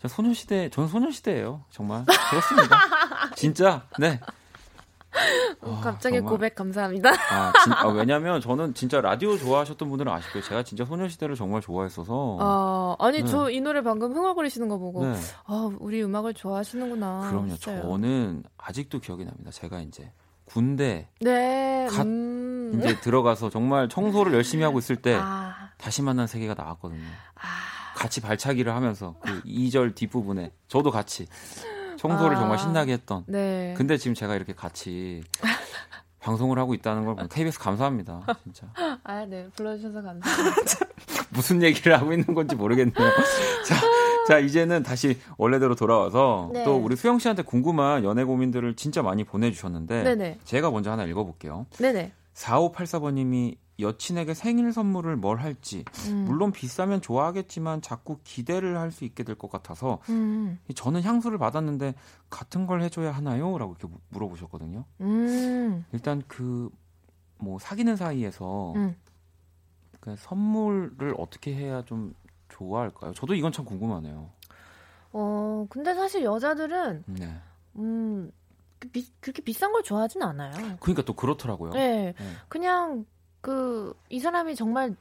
저 0.00 0.08
소녀시대, 0.08 0.70
전 0.70 0.88
소녀시대예요. 0.88 1.64
정말 1.70 2.04
그렇습니다. 2.04 2.76
진짜. 3.36 3.86
네. 3.98 4.20
어, 5.64 5.76
아, 5.78 5.80
갑자기 5.80 6.16
정말. 6.16 6.30
고백 6.32 6.54
감사합니다. 6.54 7.10
아, 7.10 7.52
진, 7.64 7.72
아, 7.72 7.86
왜냐면 7.92 8.40
저는 8.40 8.74
진짜 8.74 9.00
라디오 9.00 9.36
좋아하셨던 9.36 9.88
분들은 9.88 10.10
아실 10.12 10.30
거예요. 10.32 10.44
제가 10.44 10.62
진짜 10.62 10.84
소녀시대를 10.84 11.34
정말 11.36 11.60
좋아했어서. 11.60 12.38
아, 12.40 12.96
아니 12.98 13.22
네. 13.22 13.24
저이 13.26 13.60
노래 13.60 13.82
방금 13.82 14.12
흥얼거리시는 14.12 14.68
거 14.68 14.78
보고 14.78 15.04
네. 15.06 15.16
아, 15.46 15.70
우리 15.78 16.02
음악을 16.02 16.34
좋아하시는구나. 16.34 17.28
그럼요. 17.30 17.52
했어요. 17.52 17.82
저는 17.82 18.44
아직도 18.58 19.00
기억이 19.00 19.24
납니다. 19.24 19.50
제가 19.50 19.80
이제 19.80 20.12
군대 20.44 21.08
네. 21.20 21.86
갓 21.90 22.06
음. 22.06 22.74
이제 22.78 23.00
들어가서 23.00 23.50
정말 23.50 23.88
청소를 23.88 24.34
열심히 24.34 24.62
하고 24.64 24.78
있을 24.78 24.96
때 24.96 25.14
아, 25.18 25.70
다시 25.78 26.02
만난 26.02 26.26
세계가 26.26 26.54
나왔거든요. 26.54 27.02
아, 27.36 27.94
같이 27.96 28.20
발차기를 28.20 28.74
하면서 28.74 29.14
그 29.22 29.42
2절 29.44 29.94
뒷부분에 29.94 30.52
저도 30.68 30.90
같이 30.90 31.26
청소를 31.96 32.36
아. 32.36 32.40
정말 32.40 32.58
신나게 32.58 32.92
했던 32.92 33.24
네. 33.26 33.72
근데 33.76 33.96
지금 33.96 34.14
제가 34.14 34.34
이렇게 34.36 34.52
같이 34.52 35.22
방송을 36.20 36.58
하고 36.58 36.72
있다는 36.74 37.04
걸 37.04 37.14
보면 37.16 37.28
KBS 37.28 37.58
감사합니다. 37.58 38.26
진짜. 38.42 38.66
아, 39.04 39.26
네. 39.26 39.46
불러주셔서 39.56 40.00
감사합니다. 40.02 40.86
무슨 41.30 41.62
얘기를 41.62 41.98
하고 41.98 42.12
있는 42.12 42.34
건지 42.34 42.54
모르겠네요. 42.54 42.94
자, 43.66 43.76
자, 44.26 44.38
이제는 44.38 44.82
다시 44.82 45.18
원래대로 45.36 45.74
돌아와서 45.74 46.50
네. 46.52 46.64
또 46.64 46.76
우리 46.76 46.96
수영 46.96 47.18
씨한테 47.18 47.42
궁금한 47.42 48.04
연애 48.04 48.24
고민들을 48.24 48.74
진짜 48.76 49.02
많이 49.02 49.24
보내주셨는데 49.24 50.02
네네. 50.02 50.38
제가 50.44 50.70
먼저 50.70 50.90
하나 50.90 51.04
읽어볼게요. 51.04 51.66
네네. 51.78 52.12
4584번님이 52.34 53.56
여친에게 53.80 54.34
생일 54.34 54.72
선물을 54.72 55.16
뭘 55.16 55.38
할지 55.40 55.84
음. 56.08 56.24
물론 56.26 56.52
비싸면 56.52 57.00
좋아하겠지만 57.02 57.82
자꾸 57.82 58.18
기대를 58.24 58.78
할 58.78 58.92
수 58.92 59.04
있게 59.04 59.24
될 59.24 59.34
것 59.36 59.50
같아서 59.50 59.98
음. 60.08 60.58
저는 60.74 61.02
향수를 61.02 61.38
받았는데 61.38 61.94
같은 62.30 62.66
걸 62.66 62.82
해줘야 62.82 63.10
하나요? 63.12 63.58
라고 63.58 63.74
이렇게 63.78 63.92
물어보셨거든요. 64.10 64.84
음. 65.00 65.84
일단 65.92 66.22
그 66.28 66.70
뭐 67.38 67.58
사귀는 67.58 67.96
사이에서 67.96 68.72
음. 68.76 68.96
그 70.00 70.14
선물을 70.16 71.14
어떻게 71.18 71.54
해야 71.54 71.82
좀 71.84 72.14
좋아할까요? 72.48 73.12
저도 73.12 73.34
이건 73.34 73.52
참 73.52 73.64
궁금하네요. 73.66 74.30
어, 75.12 75.66
근데 75.68 75.94
사실 75.94 76.22
여자들은, 76.24 77.04
네. 77.06 77.36
음, 77.76 78.30
그 78.78 78.88
비- 78.88 79.12
그렇게 79.20 79.42
비싼 79.42 79.72
걸 79.72 79.82
좋아하진 79.82 80.22
않아요. 80.22 80.76
그러니까 80.80 81.02
또 81.04 81.12
그렇더라고요. 81.14 81.72
네. 81.72 82.14
네. 82.18 82.26
그냥, 82.48 83.04
그, 83.44 83.94
이 84.08 84.20
사람이 84.20 84.54
정말, 84.56 84.96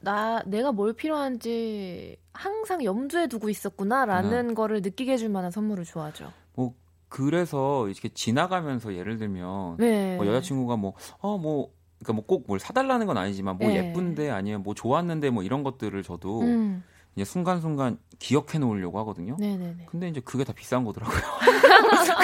나, 0.00 0.42
내가 0.46 0.72
뭘 0.72 0.94
필요한지 0.94 2.16
항상 2.32 2.82
염두에 2.82 3.26
두고 3.26 3.50
있었구나라는 3.50 4.48
네. 4.48 4.54
거를 4.54 4.80
느끼게 4.80 5.12
해줄 5.12 5.28
만한 5.28 5.50
선물을 5.50 5.84
좋아하죠. 5.84 6.32
뭐 6.54 6.74
그래서 7.10 7.86
이렇게 7.88 8.08
지나가면서 8.08 8.94
예를 8.94 9.18
들면 9.18 9.76
네. 9.76 10.16
뭐 10.16 10.26
여자친구가 10.26 10.76
뭐어뭐 10.76 11.72
그러니까 12.02 12.12
뭐 12.14 12.24
꼭 12.26 12.44
뭘 12.48 12.58
사달라는 12.58 13.06
건 13.06 13.18
아니지만 13.18 13.58
뭐 13.58 13.70
예. 13.70 13.76
예쁜데 13.76 14.30
아니면 14.30 14.62
뭐 14.62 14.72
좋았는데 14.74 15.28
뭐 15.30 15.42
이런 15.42 15.62
것들을 15.62 16.02
저도 16.02 16.40
음. 16.40 16.82
이제 17.14 17.24
순간순간 17.24 17.98
기억해 18.18 18.58
놓으려고 18.58 18.98
하거든요. 19.00 19.36
네네네. 19.38 19.86
근데 19.86 20.08
이제 20.08 20.20
그게 20.20 20.42
다 20.44 20.52
비싼 20.54 20.84
거더라고요. 20.84 21.20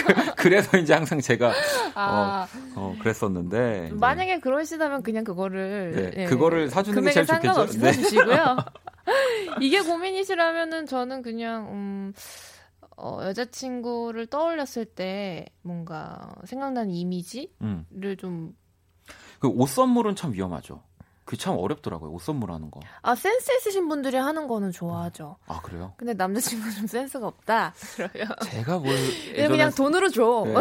그- 0.06 0.34
그래서 0.36 0.78
이제 0.78 0.94
항상 0.94 1.20
제가 1.20 1.52
아, 1.94 2.46
어, 2.74 2.94
그랬었는데 3.00 3.86
이제 3.88 3.94
만약에 3.96 4.40
그러시다면 4.40 5.02
그냥 5.02 5.24
그거를 5.24 6.12
네, 6.14 6.22
예, 6.22 6.26
그거를 6.26 6.70
사주는 6.70 7.02
게 7.02 7.10
제일 7.12 7.26
좋겠죠. 7.26 7.66
네. 7.78 7.92
사주시고요. 7.92 8.56
이게 9.60 9.80
고민이시라면은 9.82 10.86
저는 10.86 11.22
그냥 11.22 11.66
음, 11.72 12.12
어, 12.96 13.20
여자친구를 13.22 14.26
떠올렸을 14.26 14.84
때 14.84 15.46
뭔가 15.62 16.20
생각나는 16.44 16.90
이미지를 16.90 17.48
음. 17.62 17.86
좀그 18.18 19.48
옷 19.48 19.66
선물은 19.68 20.16
참 20.16 20.32
위험하죠. 20.32 20.82
그참 21.30 21.56
어렵더라고요. 21.56 22.10
옷 22.10 22.22
선물하는 22.22 22.72
거. 22.72 22.80
아, 23.02 23.14
센스 23.14 23.52
있으신 23.52 23.88
분들이 23.88 24.16
하는 24.16 24.48
거는 24.48 24.72
좋아하죠. 24.72 25.36
아 25.46 25.60
그래요? 25.62 25.92
근데 25.96 26.12
남자친구는 26.12 26.74
좀 26.74 26.86
센스가 26.88 27.24
없다. 27.24 27.72
그러면 27.94 28.34
제가 28.42 28.78
뭘얘 28.78 29.46
그냥 29.46 29.70
돈으로 29.70 30.08
줘. 30.08 30.44
네. 30.44 30.54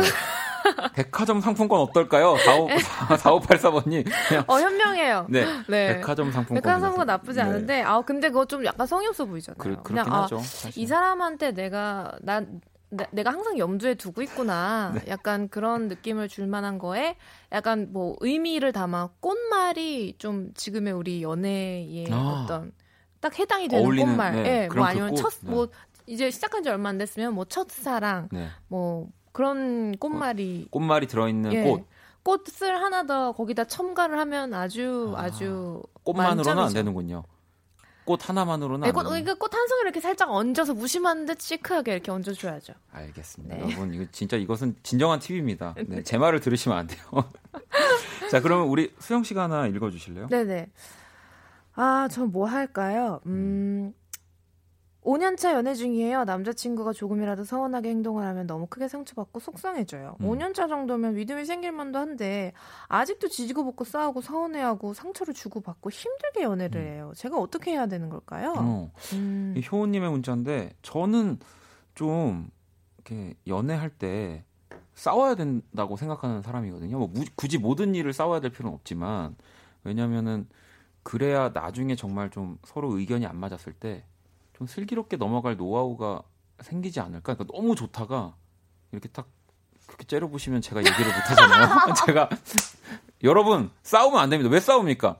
백화점 0.94 1.42
상품권 1.42 1.80
어떨까요? 1.82 2.36
4584번님. 2.36 4.06
그냥 4.30 4.44
어, 4.46 4.60
현명해요. 4.60 5.26
네. 5.32 5.44
네. 5.68 5.96
백화점 5.96 6.32
상품권. 6.32 6.62
백화점 6.62 6.82
상품 6.82 7.06
나쁘지 7.06 7.38
네. 7.38 7.42
않은데, 7.46 7.82
아, 7.82 8.02
근데 8.02 8.30
그거 8.30 8.46
좀 8.46 8.64
약간 8.64 8.86
성의 8.86 9.08
없어 9.08 9.26
보이잖아요. 9.26 9.58
그, 9.58 9.82
그냥, 9.82 10.06
아, 10.14 10.24
하죠. 10.24 10.38
사실. 10.38 10.78
이 10.80 10.86
사람한테 10.86 11.54
내가 11.54 12.12
난 12.22 12.62
내- 12.90 13.08
내가 13.12 13.32
항상 13.32 13.58
염두에 13.58 13.96
두고 13.96 14.22
있구나. 14.24 14.92
네. 15.06 15.12
약간 15.12 15.48
그런 15.50 15.88
느낌을 15.88 16.28
줄 16.28 16.48
만한 16.48 16.78
거에 16.80 17.16
약간 17.52 17.90
뭐 17.92 18.16
의미를 18.22 18.72
담아 18.72 19.10
꽃말이 19.20 20.16
좀 20.18 20.52
지금의 20.56 20.94
우리 20.94 21.22
연애의 21.24 22.08
아. 22.12 22.44
어떤 22.44 22.72
딱 23.20 23.38
해당이 23.38 23.68
되는 23.68 23.84
어울리는, 23.84 24.08
꽃말. 24.12 24.44
네, 24.44 24.50
예, 24.64 24.68
뭐그 24.68 24.82
아니면 24.84 25.10
꽃, 25.10 25.16
첫 25.18 25.34
네. 25.42 25.52
뭐 25.52 25.68
이제 26.08 26.32
시작한 26.32 26.64
지 26.64 26.70
얼마 26.70 26.90
안 26.90 26.98
됐으면 26.98 27.34
뭐 27.34 27.46
첫사랑 27.46 28.30
네. 28.32 28.48
뭐 28.68 29.08
그런 29.32 29.96
꽃말이 29.98 30.68
꽃말이 30.72 31.08
들어 31.08 31.28
있는 31.30 31.54
예. 31.54 31.64
꽃. 31.64 31.86
꽃을 32.24 32.82
하나 32.82 33.04
더 33.06 33.32
거기다 33.32 33.66
첨가를 33.66 34.18
하면 34.20 34.54
아주 34.54 35.14
아, 35.16 35.24
아, 35.24 35.30
주 35.30 35.82
꽃만으로는 36.04 36.64
안 36.64 36.74
되는군요. 36.74 37.24
꽃 38.10 38.28
하나만으로는 38.28 38.82
네, 38.82 38.88
안 38.88 38.94
꽃. 38.94 39.04
그러니까 39.04 39.36
꽃 39.36 39.54
한 39.56 39.68
송이 39.68 39.82
이렇게 39.84 40.00
살짝 40.00 40.32
얹어서 40.32 40.74
무심한 40.74 41.28
듯 41.28 41.40
시크하게 41.40 41.94
이렇게 41.94 42.10
얹어줘야죠. 42.12 42.74
알겠습니다. 42.92 43.56
네. 43.56 43.62
여러분 43.62 43.94
이거 43.94 44.06
진짜 44.12 44.36
이것은 44.36 44.76
진정한 44.82 45.20
팁입니다. 45.20 45.76
네, 45.88 46.02
제 46.02 46.18
말을 46.18 46.40
들으시면 46.40 46.76
안 46.76 46.88
돼요. 46.88 47.00
자, 48.32 48.42
그러면 48.42 48.68
우리 48.68 48.92
수영 48.98 49.24
씨가 49.24 49.44
하나 49.44 49.68
읽어 49.68 49.92
주실래요? 49.92 50.28
네네. 50.28 50.70
아, 51.76 52.08
저 52.12 52.26
뭐 52.26 52.48
할까요? 52.48 53.20
음, 53.28 53.94
5년차 55.04 55.54
연애 55.54 55.74
중이에요. 55.76 56.26
남자친구가 56.26 56.92
조금이라도 56.94 57.46
서운하게 57.46 57.90
행동을 57.90 58.26
하면 58.26 58.48
너무 58.48 58.68
크게 58.68 58.88
상처받고 58.90 59.40
속상해져요. 59.40 60.18
음. 60.20 60.26
5년차 60.26 60.68
정도면 60.68 61.16
믿음이 61.16 61.46
생길 61.46 61.72
만도 61.72 62.00
한데 62.00 62.52
아직도 62.90 63.30
지지고 63.30 63.64
볶고 63.64 63.86
싸우고 63.86 64.22
서운해하고 64.22 64.94
상처를 64.94 65.34
주고받고 65.34 65.90
힘들게 65.90 66.44
연애를 66.44 66.86
해요. 66.86 67.14
제가 67.16 67.38
어떻게 67.40 67.72
해야 67.72 67.88
되는 67.88 68.10
걸까요? 68.10 68.52
음. 68.54 68.58
어. 68.60 68.92
음. 69.14 69.54
이 69.58 69.64
효우님의 69.72 70.10
문자인데 70.12 70.74
저는 70.82 71.40
좀 71.96 72.50
이렇게 72.98 73.36
연애할 73.48 73.90
때 73.90 74.44
싸워야 74.96 75.36
된다고 75.36 75.96
생각하는 75.96 76.42
사람이거든요. 76.42 76.98
뭐 76.98 77.08
무- 77.08 77.24
굳이 77.36 77.58
모든 77.58 77.96
일을 77.96 78.12
싸워야 78.12 78.42
될 78.42 78.52
필요는 78.52 78.76
없지만 78.76 79.36
왜냐면은 79.86 80.48
그래야 81.04 81.50
나중에 81.54 81.96
정말 81.96 82.30
좀 82.30 82.58
서로 82.66 82.98
의견이 82.98 83.26
안 83.26 83.38
맞았을 83.38 83.72
때 83.74 84.04
좀 84.60 84.68
슬기롭게 84.68 85.16
넘어갈 85.16 85.56
노하우가 85.56 86.22
생기지 86.60 87.00
않을까. 87.00 87.34
그러니까 87.34 87.46
너무 87.56 87.76
좋다가 87.76 88.36
이렇게 88.92 89.08
딱 89.08 89.26
그렇게 89.88 90.04
째려보시면 90.06 90.62
제가 90.62 90.82
얘기를 90.82 91.06
못 91.06 91.32
하잖아요. 91.32 91.94
제가 92.06 92.30
여러분 93.24 93.72
싸우면 93.84 94.20
안 94.20 94.30
됩니다. 94.30 94.52
왜 94.52 94.60
싸웁니까? 94.60 95.18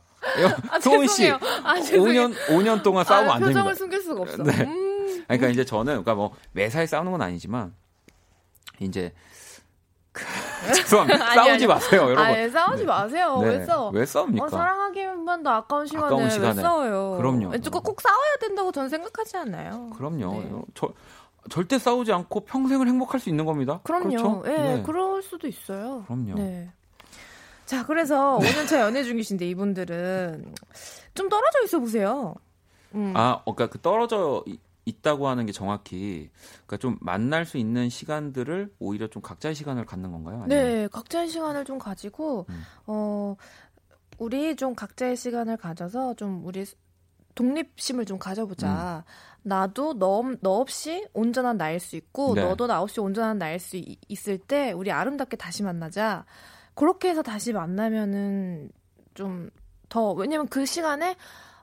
아, 0.70 0.78
효은 0.86 1.08
씨. 1.08 1.30
아, 1.32 1.80
죄송해요. 1.82 2.28
5년 2.28 2.36
5년 2.48 2.84
동안 2.84 3.06
싸우면 3.06 3.30
아, 3.32 3.34
안 3.36 3.40
됩니다. 3.40 3.60
표정을 3.62 3.76
숨길 3.78 4.02
수가 4.02 4.22
없어. 4.22 4.44
네. 4.44 4.64
음. 4.66 5.24
그러니까 5.26 5.48
이제 5.48 5.64
저는 5.64 5.86
그러니까 6.04 6.16
뭐 6.16 6.36
매사에 6.52 6.86
싸우는 6.86 7.14
건 7.14 7.22
아니지만 7.22 7.74
이제 8.82 9.14
그- 10.12 10.26
죄송합니다. 10.76 11.26
아니, 11.26 11.36
싸우지 11.36 11.52
아니. 11.52 11.68
마세요, 11.68 12.02
여러분. 12.02 12.20
아, 12.20 12.38
예, 12.40 12.50
싸우지 12.50 12.86
마세요. 12.86 13.40
네. 13.42 13.48
왜 13.50 13.66
싸워? 13.66 13.90
왜 13.92 14.06
싸웁니까? 14.06 14.46
어, 14.46 14.50
사랑하기만 14.50 15.44
도 15.44 15.50
아까운 15.50 15.86
시간에, 15.86 16.06
아까운 16.06 16.30
시간에. 16.30 16.56
왜 16.58 16.62
싸워요? 16.62 17.16
그럼요. 17.18 17.52
꼭, 17.72 17.84
꼭 17.84 18.02
싸워야 18.02 18.36
된다고 18.42 18.72
저는 18.72 18.90
생각하지 18.90 19.38
않아요. 19.38 19.90
그럼요. 19.96 20.34
네. 20.34 20.52
저 20.74 20.90
절대 21.50 21.80
싸우지 21.80 22.12
않고 22.12 22.42
평생을 22.42 22.88
행복할 22.88 23.20
수 23.20 23.30
있는 23.30 23.46
겁니다. 23.46 23.80
그럼요. 23.84 24.10
그렇죠? 24.10 24.44
예, 24.48 24.52
네. 24.76 24.84
그럴 24.86 25.22
수도 25.24 25.48
있어요. 25.48 26.04
그럼요. 26.06 26.36
네. 26.36 26.70
자, 27.66 27.86
그래서 27.86 28.38
5년차 28.40 28.80
연애 28.80 29.04
중이신데 29.04 29.48
이분들은 29.50 30.54
좀 31.14 31.30
떨어져 31.30 31.64
있어 31.64 31.80
보세요. 31.80 32.36
음. 32.96 33.14
아, 33.16 33.42
어, 33.46 33.54
그러니까 33.56 33.68
그 33.72 33.80
떨어져 33.82 34.44
이- 34.48 34.60
있다고 34.86 35.28
하는 35.28 35.46
게 35.46 35.52
정확히 35.52 36.30
그러니까 36.66 36.78
좀 36.78 36.98
만날 37.02 37.46
수 37.46 37.58
있는 37.58 37.90
시간들을 37.90 38.74
오히려 38.80 39.08
좀 39.08 39.22
각자의 39.22 39.54
시간을 39.56 39.86
갖는 39.86 40.12
건가요? 40.12 40.44
아니면- 40.44 40.50
네, 40.50 40.88
각자의 40.88 41.30
시간을 41.30 41.66
좀 41.66 41.78
가지고 41.78 42.46
음. 42.50 42.64
어 42.88 43.36
우리 44.18 44.56
좀 44.56 44.76
각자의 44.76 45.16
시간을 45.16 45.58
가져서 45.58 46.16
좀 46.16 46.44
우리 46.46 46.66
독립심을 47.36 48.06
좀 48.06 48.18
가져보자. 48.20 49.06
나도 49.44 49.98
너, 49.98 50.22
너 50.42 50.52
없이 50.60 51.08
온전한 51.14 51.56
나일 51.58 51.80
수 51.80 51.96
있고 51.96 52.34
네. 52.36 52.44
너도 52.44 52.68
나 52.68 52.82
없이 52.82 53.00
온전한 53.00 53.38
나일 53.38 53.60
수 53.60 53.78
이- 53.78 53.98
있을 54.10 54.38
때 54.38 54.72
우리 54.74 54.92
아름답게 54.92 55.38
다시 55.38 55.64
만나자. 55.64 56.26
그렇게 56.76 57.10
해서 57.10 57.22
다시 57.22 57.54
만나면은 57.54 58.72
좀 59.14 59.50
더 59.90 60.12
왜냐면 60.12 60.48
그 60.48 60.68
시간에 60.68 61.16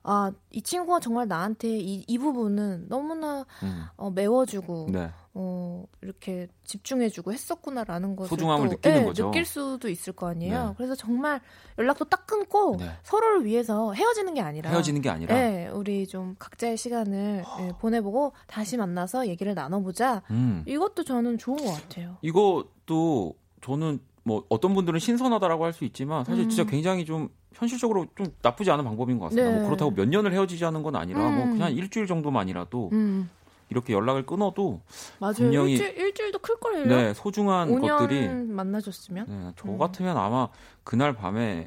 아 0.09 0.31
이 0.57 0.63
친구가 0.63 1.01
정말 1.01 1.29
나한테 1.29 1.69
이, 1.69 2.03
이 2.09 2.17
부분은 2.17 2.87
너무나 2.89 3.45
음, 3.63 3.85
어, 3.99 4.11
메워주고 4.11 4.89
네. 4.91 5.11
어, 5.35 5.85
이렇게 6.01 6.49
집중해주고 6.65 7.31
했었구나라는 7.31 8.17
것을 8.17 8.31
소중함을 8.31 8.69
또, 8.69 8.73
느끼는 8.73 9.01
예, 9.01 9.05
거죠. 9.05 9.27
느낄 9.27 9.45
수도 9.45 9.91
있을 9.91 10.15
거 10.15 10.29
아니에요. 10.29 10.69
네. 10.69 10.75
그래서 10.79 10.95
정말 10.95 11.43
연락도 11.77 12.07
딱 12.07 12.27
끊고 12.27 12.79
네. 12.79 12.91
서로를 13.03 13.45
위해서 13.45 13.93
헤어지는 13.93 14.33
게 14.33 14.41
아니라 14.41 14.71
헤어지는 14.71 15.03
게 15.03 15.11
아니라 15.11 15.37
예, 15.37 15.69
우리 15.69 16.07
좀 16.07 16.37
각자의 16.39 16.79
시간을 16.79 17.45
예, 17.61 17.73
보내보고 17.79 18.33
다시 18.47 18.79
만나서 18.79 19.29
얘기를 19.29 19.53
나눠보자. 19.53 20.23
음. 20.31 20.65
이것도 20.67 21.05
저는 21.05 21.37
좋은 21.37 21.59
것 21.59 21.71
같아요. 21.71 22.17
이것도 22.23 23.35
저는 23.61 24.01
뭐 24.27 24.45
어떤 24.49 24.75
분들은 24.75 24.99
신선하다라고 24.99 25.65
할 25.65 25.73
수 25.73 25.85
있지만 25.85 26.25
사실 26.25 26.45
음. 26.45 26.49
진짜 26.49 26.69
굉장히 26.69 27.05
좀 27.05 27.29
현실적으로 27.53 28.07
좀 28.17 28.27
나쁘지 28.43 28.71
않은 28.73 28.83
방법인 28.85 29.19
것 29.19 29.27
같습니다. 29.27 29.49
네. 29.51 29.57
뭐 29.57 29.67
그렇다고 29.67 29.93
몇 29.93 30.09
년을 30.09 30.33
헤어지자는 30.33 30.83
건 30.83 30.97
아니라 30.97 31.21
뭐 31.21 31.45
음. 31.45 31.53
그냥 31.53 31.73
일주일 31.73 32.07
정도만이라도 32.09 32.91
음, 32.93 33.31
이렇게 33.71 33.93
연락을 33.93 34.27
끊어도 34.27 34.81
맞아요. 35.21 35.35
분명히- 35.35 35.73
일주일, 35.75 35.97
일주일도 35.97 36.41
클 36.41 36.57
거예요. 36.59 36.87
네 36.87 37.15
소중한 37.15 37.71
5년 37.71 37.99
것들이 37.99 38.29
만나줬으면. 38.29 39.27
네, 39.29 39.53
저 39.57 39.69
음. 39.69 39.79
같으면 39.79 40.17
아마 40.17 40.49
그날 40.83 41.15
밤에 41.15 41.67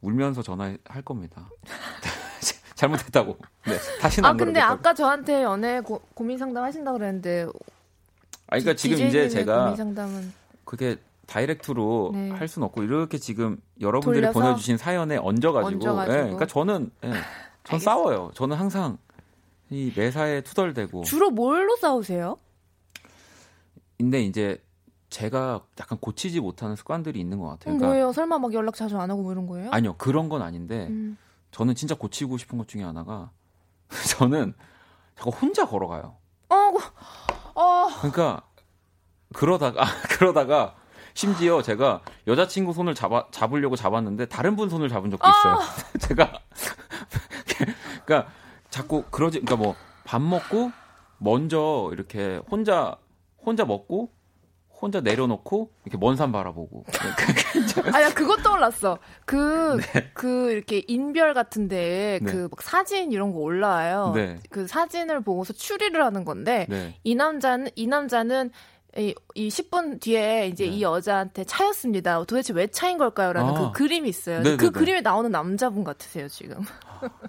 울면서 0.00 0.42
전화할 0.42 1.02
겁니다. 1.04 1.48
잘못했다고. 2.74 3.36
네, 3.66 3.76
다시는 4.00 4.26
아 4.26 4.30
안 4.30 4.36
근데 4.36 4.52
그러겠다고. 4.54 4.72
아까 4.78 4.94
저한테 4.94 5.42
연애 5.42 5.80
고, 5.80 6.00
고민 6.14 6.38
상담 6.38 6.64
하신다 6.64 6.92
그랬는데 6.92 7.44
아, 8.46 8.58
그러니까 8.58 8.74
지금 8.74 9.06
이제 9.06 9.28
제가 9.28 9.64
고민 9.64 9.76
상담은 9.76 10.32
그게 10.64 10.96
다이렉트로 11.30 12.10
네. 12.12 12.30
할 12.30 12.48
수는 12.48 12.66
없고 12.66 12.82
이렇게 12.82 13.16
지금 13.16 13.56
여러분들이 13.80 14.20
돌려서? 14.22 14.40
보내주신 14.40 14.76
사연에 14.76 15.16
얹어가지고, 15.16 15.66
얹어가지고. 15.88 16.16
예, 16.16 16.22
그러니까 16.22 16.46
저는 16.46 16.90
예, 17.04 17.12
전. 17.64 17.78
싸워요. 17.78 18.32
저는 18.34 18.56
항상 18.56 18.98
이 19.70 19.92
매사에 19.96 20.40
투덜대고. 20.42 21.04
주로 21.04 21.30
뭘로 21.30 21.76
싸우세요? 21.76 22.36
근데 23.96 24.22
이제 24.22 24.60
제가 25.10 25.60
약간 25.78 25.98
고치지 25.98 26.40
못하는 26.40 26.74
습관들이 26.74 27.20
있는 27.20 27.38
것 27.38 27.46
같아요. 27.46 27.74
음, 27.74 27.78
그러니까 27.78 27.86
뭐예요? 27.86 28.12
설마 28.12 28.38
막 28.38 28.52
연락 28.52 28.74
자주 28.74 28.98
안 28.98 29.10
하고 29.10 29.22
뭐 29.22 29.32
이런 29.32 29.46
거예요? 29.46 29.70
아니요 29.72 29.94
그런 29.98 30.28
건 30.28 30.42
아닌데 30.42 30.86
음. 30.88 31.16
저는 31.52 31.74
진짜 31.76 31.94
고치고 31.94 32.38
싶은 32.38 32.58
것 32.58 32.66
중에 32.68 32.82
하나가 32.82 33.30
저는 34.18 34.54
자꾸 35.16 35.30
혼자 35.30 35.64
걸어가요. 35.66 36.16
어, 36.48 36.70
그- 36.72 37.60
어, 37.60 37.88
그러니까 37.98 38.42
그러다가 39.32 39.84
그러다가 40.18 40.74
심지어 41.24 41.60
제가 41.60 42.00
여자친구 42.26 42.72
손을 42.72 42.94
잡아 42.94 43.26
잡으려고 43.30 43.76
잡았는데 43.76 44.24
다른 44.26 44.56
분 44.56 44.70
손을 44.70 44.88
잡은 44.88 45.10
적도 45.10 45.28
있어요. 45.28 45.58
제가 46.00 46.32
그러니까 48.06 48.32
자꾸 48.70 49.02
그러지 49.10 49.40
그러니까 49.40 49.56
뭐 49.56 49.76
밥 50.04 50.22
먹고 50.22 50.72
먼저 51.18 51.90
이렇게 51.92 52.40
혼자 52.50 52.96
혼자 53.44 53.64
먹고 53.66 54.08
혼자 54.80 55.00
내려놓고 55.02 55.70
이렇게 55.84 55.98
먼 55.98 56.16
산 56.16 56.32
바라보고 56.32 56.84
아야 57.92 58.12
그것 58.14 58.42
떠올랐어. 58.42 58.98
그그 59.26 60.50
이렇게 60.52 60.82
인별 60.88 61.34
같은데 61.34 62.18
네. 62.22 62.32
그막 62.32 62.62
사진 62.62 63.12
이런 63.12 63.32
거 63.32 63.40
올라와요. 63.40 64.12
네. 64.16 64.38
그 64.48 64.66
사진을 64.66 65.20
보고서 65.20 65.52
추리를 65.52 66.02
하는 66.02 66.24
건데 66.24 66.66
네. 66.70 66.96
이 67.04 67.14
남자는 67.14 67.68
이 67.76 67.86
남자는 67.86 68.50
이, 68.96 69.14
이 69.34 69.48
10분 69.48 70.00
뒤에 70.00 70.48
이제 70.48 70.64
네. 70.64 70.70
이 70.70 70.82
여자한테 70.82 71.44
차였습니다. 71.44 72.24
도대체 72.24 72.52
왜 72.52 72.66
차인 72.66 72.98
걸까요?라는 72.98 73.54
아. 73.54 73.54
그 73.54 73.78
그림이 73.78 74.08
있어요. 74.08 74.42
네, 74.42 74.56
그 74.56 74.64
네, 74.64 74.70
네. 74.70 74.78
그림에 74.78 75.00
나오는 75.00 75.30
남자분 75.30 75.84
같으세요 75.84 76.28
지금. 76.28 76.64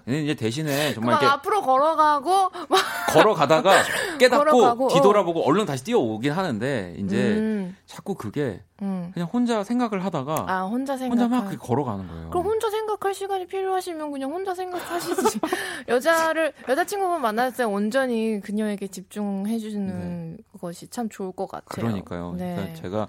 얘는 0.08 0.24
이제 0.24 0.34
대신에 0.34 0.94
정말 0.94 1.14
막 1.14 1.22
이렇게 1.22 1.34
앞으로 1.34 1.62
걸어가고 1.62 2.50
막 2.68 2.80
걸어가다가 3.10 3.82
깨닫고 4.18 4.44
걸어가고, 4.44 4.86
어. 4.86 4.88
뒤돌아보고 4.88 5.44
얼른 5.46 5.66
다시 5.66 5.84
뛰어오긴 5.84 6.32
하는데 6.32 6.96
이제 6.98 7.16
음, 7.16 7.76
자꾸 7.86 8.14
그게 8.14 8.62
음. 8.80 9.10
그냥 9.14 9.28
혼자 9.32 9.62
생각을 9.64 10.04
하다가 10.04 10.46
아 10.48 10.62
혼자 10.62 10.96
생각. 10.96 11.18
혼자 11.18 11.28
막 11.28 11.58
걸어가는 11.58 12.08
거예요. 12.08 12.30
그럼 12.30 12.46
혼자 12.46 12.70
생각할 12.70 13.14
시간이 13.14 13.46
필요하시면 13.46 14.10
그냥 14.10 14.32
혼자 14.32 14.54
생각하시지. 14.54 15.40
여자를 15.88 16.52
여자친구분 16.68 17.20
만났을 17.20 17.56
때 17.58 17.64
온전히 17.64 18.40
그녀에게 18.40 18.88
집중해 18.88 19.58
주는 19.58 20.38
것이 20.60 20.88
참 20.88 21.08
좋을 21.08 21.32
것 21.32 21.46
같아요. 21.48 21.74
네. 21.76 21.80
그러니까요. 21.82 22.34
네. 22.36 22.54
그러니까 22.54 22.82
제가 22.82 23.08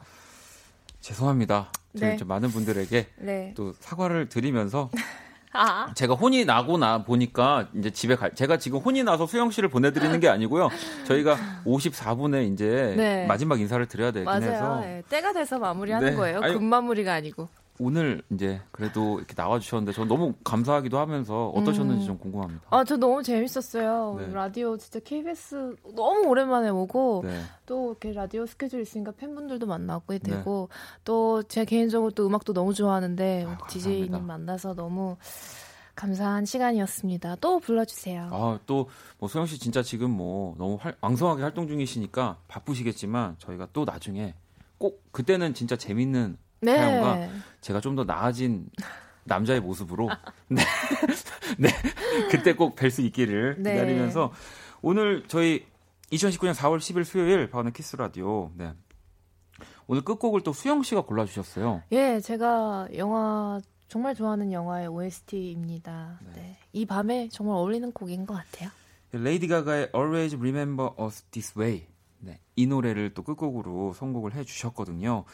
죄송합니다. 1.02 1.72
네. 1.94 2.18
많은 2.26 2.50
분들에게 2.50 3.08
네. 3.18 3.54
또 3.56 3.74
사과를 3.80 4.30
드리면서 4.30 4.90
아. 5.54 5.92
제가 5.94 6.16
혼이 6.16 6.46
나고 6.46 6.78
나 6.78 7.04
보니까 7.04 7.68
이제 7.78 7.92
집에 7.92 8.16
갈 8.16 8.34
제가 8.34 8.58
지금 8.58 8.80
혼이 8.80 9.04
나서 9.04 9.26
수영 9.28 9.52
씨를 9.52 9.70
보내드리는 9.70 10.20
게 10.20 10.28
아니고요. 10.28 10.70
저희가 11.06 11.38
54분에 11.66 12.52
이제 12.52 12.94
네. 12.98 13.26
마지막 13.28 13.60
인사를 13.60 13.86
드려야 13.88 14.12
되긴 14.12 14.26
맞아요. 14.26 14.42
해서 14.44 14.80
네, 14.82 15.04
때가 15.10 15.34
돼서 15.34 15.60
마무리하는 15.60 16.10
네. 16.12 16.16
거예요. 16.16 16.40
아니, 16.42 16.54
금 16.54 16.66
마무리가 16.66 17.14
아니고. 17.14 17.48
오늘 17.80 18.22
이제 18.32 18.62
그래도 18.72 19.18
이렇게 19.18 19.34
나와주셨는데 19.36 19.94
저 19.94 20.06
너무 20.06 20.34
감사하기도 20.44 20.98
하면서 21.00 21.50
어떠셨는지 21.50 22.04
음. 22.04 22.08
좀 22.08 22.18
궁금합니다. 22.20 22.62
아, 22.70 22.84
저 22.84 22.98
너무 22.98 23.24
재밌었어요. 23.24 24.16
네. 24.20 24.32
라디오 24.34 24.78
진짜 24.78 25.00
KBS 25.00 25.76
너무 25.96 26.28
오랜만에 26.28 26.70
오고 26.70 27.24
네. 27.26 27.42
또 27.66 27.90
이렇게 27.92 28.14
라디오 28.14 28.46
스케줄 28.46 28.82
있으니까 28.82 29.12
팬분들도 29.12 29.66
만나고 29.66 30.18
되고 30.20 30.70
또제 31.04 31.66
개인적으로 31.66 32.12
또 32.12 32.28
음악도 32.28 32.54
너무 32.54 32.74
좋아하는데 32.74 33.46
아, 33.48 33.58
DJ님. 33.68 34.26
만나서 34.28 34.76
너무 34.76 35.18
감사한 35.96 36.46
시간이었습니다. 36.46 37.36
또 37.36 37.60
불러주세요. 37.60 38.30
아, 38.32 38.60
또, 38.66 38.90
뭐, 39.20 39.30
소영 39.30 39.46
씨 39.46 39.60
진짜 39.60 39.84
지금 39.84 40.10
뭐, 40.10 40.56
너무 40.58 40.76
활- 40.82 40.96
왕성하게 41.02 41.44
활동 41.44 41.68
중이시니까 41.68 42.38
바쁘시겠지만, 42.48 43.36
저희가 43.38 43.68
또 43.74 43.86
나중에 43.86 44.34
꼭, 44.80 45.04
그때는 45.12 45.54
진짜 45.54 45.76
재밌는 45.76 46.38
네. 46.66 47.30
제가 47.62 47.80
좀 47.82 47.96
더 47.96 48.04
나아진 48.04 48.68
남자의 49.26 49.62
모습으로, 49.62 50.10
네. 50.50 50.62
네. 51.58 51.70
그때 52.30 52.54
꼭 52.54 52.76
뵐 52.76 52.90
수 52.90 53.02
있기를 53.02 53.56
네. 53.60 53.74
기다리면서, 53.74 54.32
오늘 54.82 55.24
저희 55.28 55.66
2019년 56.12 56.54
4월 56.54 56.78
10일 56.80 57.04
수요일 57.06 57.50
박원의 57.50 57.74
키스 57.74 57.96
라디오, 57.96 58.52
네. 58.56 58.74
오늘 59.88 60.02
끝곡을 60.04 60.42
또 60.42 60.54
수영 60.54 60.84
씨가 60.84 61.02
골라주셨어요. 61.02 61.84
예, 61.92 62.20
제가 62.20 62.88
영화 62.98 63.60
정말 63.88 64.16
좋아하는 64.16 64.52
영화의 64.52 64.88
OST입니다. 64.88 66.20
네. 66.36 66.58
이 66.72 66.86
밤에 66.86 67.30
정말 67.30 67.56
어울리는 67.58 67.92
곡인 67.92 68.26
것 68.26 68.34
같아요. 68.34 68.70
레이디 69.12 69.48
가가의 69.48 69.90
Always 69.96 70.36
Remember 70.36 70.92
Us 71.00 71.24
This 71.32 71.58
Way. 71.58 71.86
네, 72.20 72.40
이 72.56 72.66
노래를 72.66 73.14
또 73.14 73.22
끝곡으로 73.24 73.94
선곡을 73.94 74.34
해주셨거든요. 74.34 75.26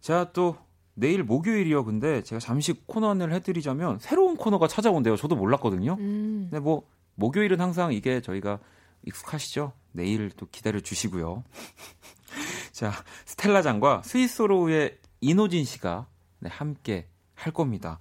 자, 0.00 0.30
또 0.32 0.56
내일 0.94 1.22
목요일이요. 1.24 1.84
근데 1.84 2.22
제가 2.22 2.38
잠시 2.40 2.72
코너 2.86 3.10
안내를 3.10 3.34
해드리자면 3.34 3.98
새로운 4.00 4.36
코너가 4.36 4.68
찾아온대요. 4.68 5.16
저도 5.16 5.34
몰랐거든요. 5.36 5.96
음. 5.98 6.48
근데 6.50 6.60
뭐 6.60 6.86
목요일은 7.16 7.60
항상 7.60 7.92
이게 7.92 8.20
저희가 8.20 8.60
익숙하시죠? 9.04 9.72
내일 9.92 10.30
또 10.30 10.46
기다려 10.50 10.80
주시고요. 10.80 11.44
자, 12.72 12.92
스텔라장과 13.26 14.02
스위스로우의 14.04 14.98
이노진 15.20 15.64
씨가 15.64 16.06
네, 16.40 16.48
함께 16.50 17.06
할 17.34 17.52
겁니다. 17.52 17.98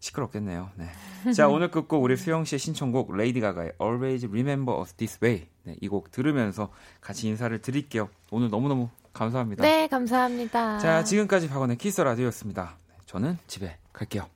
시끄럽겠네요. 0.00 0.70
네. 0.76 1.32
자, 1.32 1.46
오늘 1.48 1.70
끝곡 1.70 2.02
우리 2.02 2.16
수영 2.16 2.44
씨의 2.44 2.58
신청곡 2.58 3.14
레이디 3.16 3.40
가가의 3.40 3.72
Always 3.80 4.26
Remember 4.26 4.80
Us 4.80 4.94
This 4.94 5.18
Way. 5.22 5.46
네, 5.64 5.76
이 5.80 5.88
곡 5.88 6.10
들으면서 6.10 6.70
같이 7.00 7.28
인사를 7.28 7.56
드릴게요. 7.60 8.08
오늘 8.30 8.48
너무너무 8.50 8.88
감사합니다. 9.12 9.62
네, 9.62 9.86
감사합니다. 9.88 10.78
자, 10.78 11.04
지금까지 11.04 11.48
박원의 11.48 11.76
키스 11.76 12.00
라디오였습니다. 12.00 12.76
네, 12.88 12.94
저는 13.06 13.38
집에 13.46 13.76
갈게요. 13.92 14.26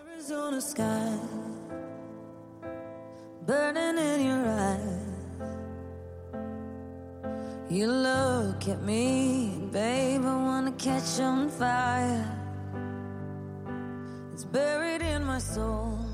Arizona 0.00 0.58
sky 0.58 1.18
burning 3.46 3.98
in 3.98 4.20
your 4.26 4.46
eyes. 4.46 5.08
You 7.70 7.86
look 7.86 8.66
at 8.68 8.82
me, 8.82 9.68
babe, 9.70 10.24
I 10.24 10.36
wanna 10.36 10.72
catch 10.78 11.20
on 11.20 11.48
fire. 11.50 12.24
It's 14.32 14.44
buried 14.44 15.02
in 15.02 15.24
my 15.24 15.38
soul. 15.38 16.07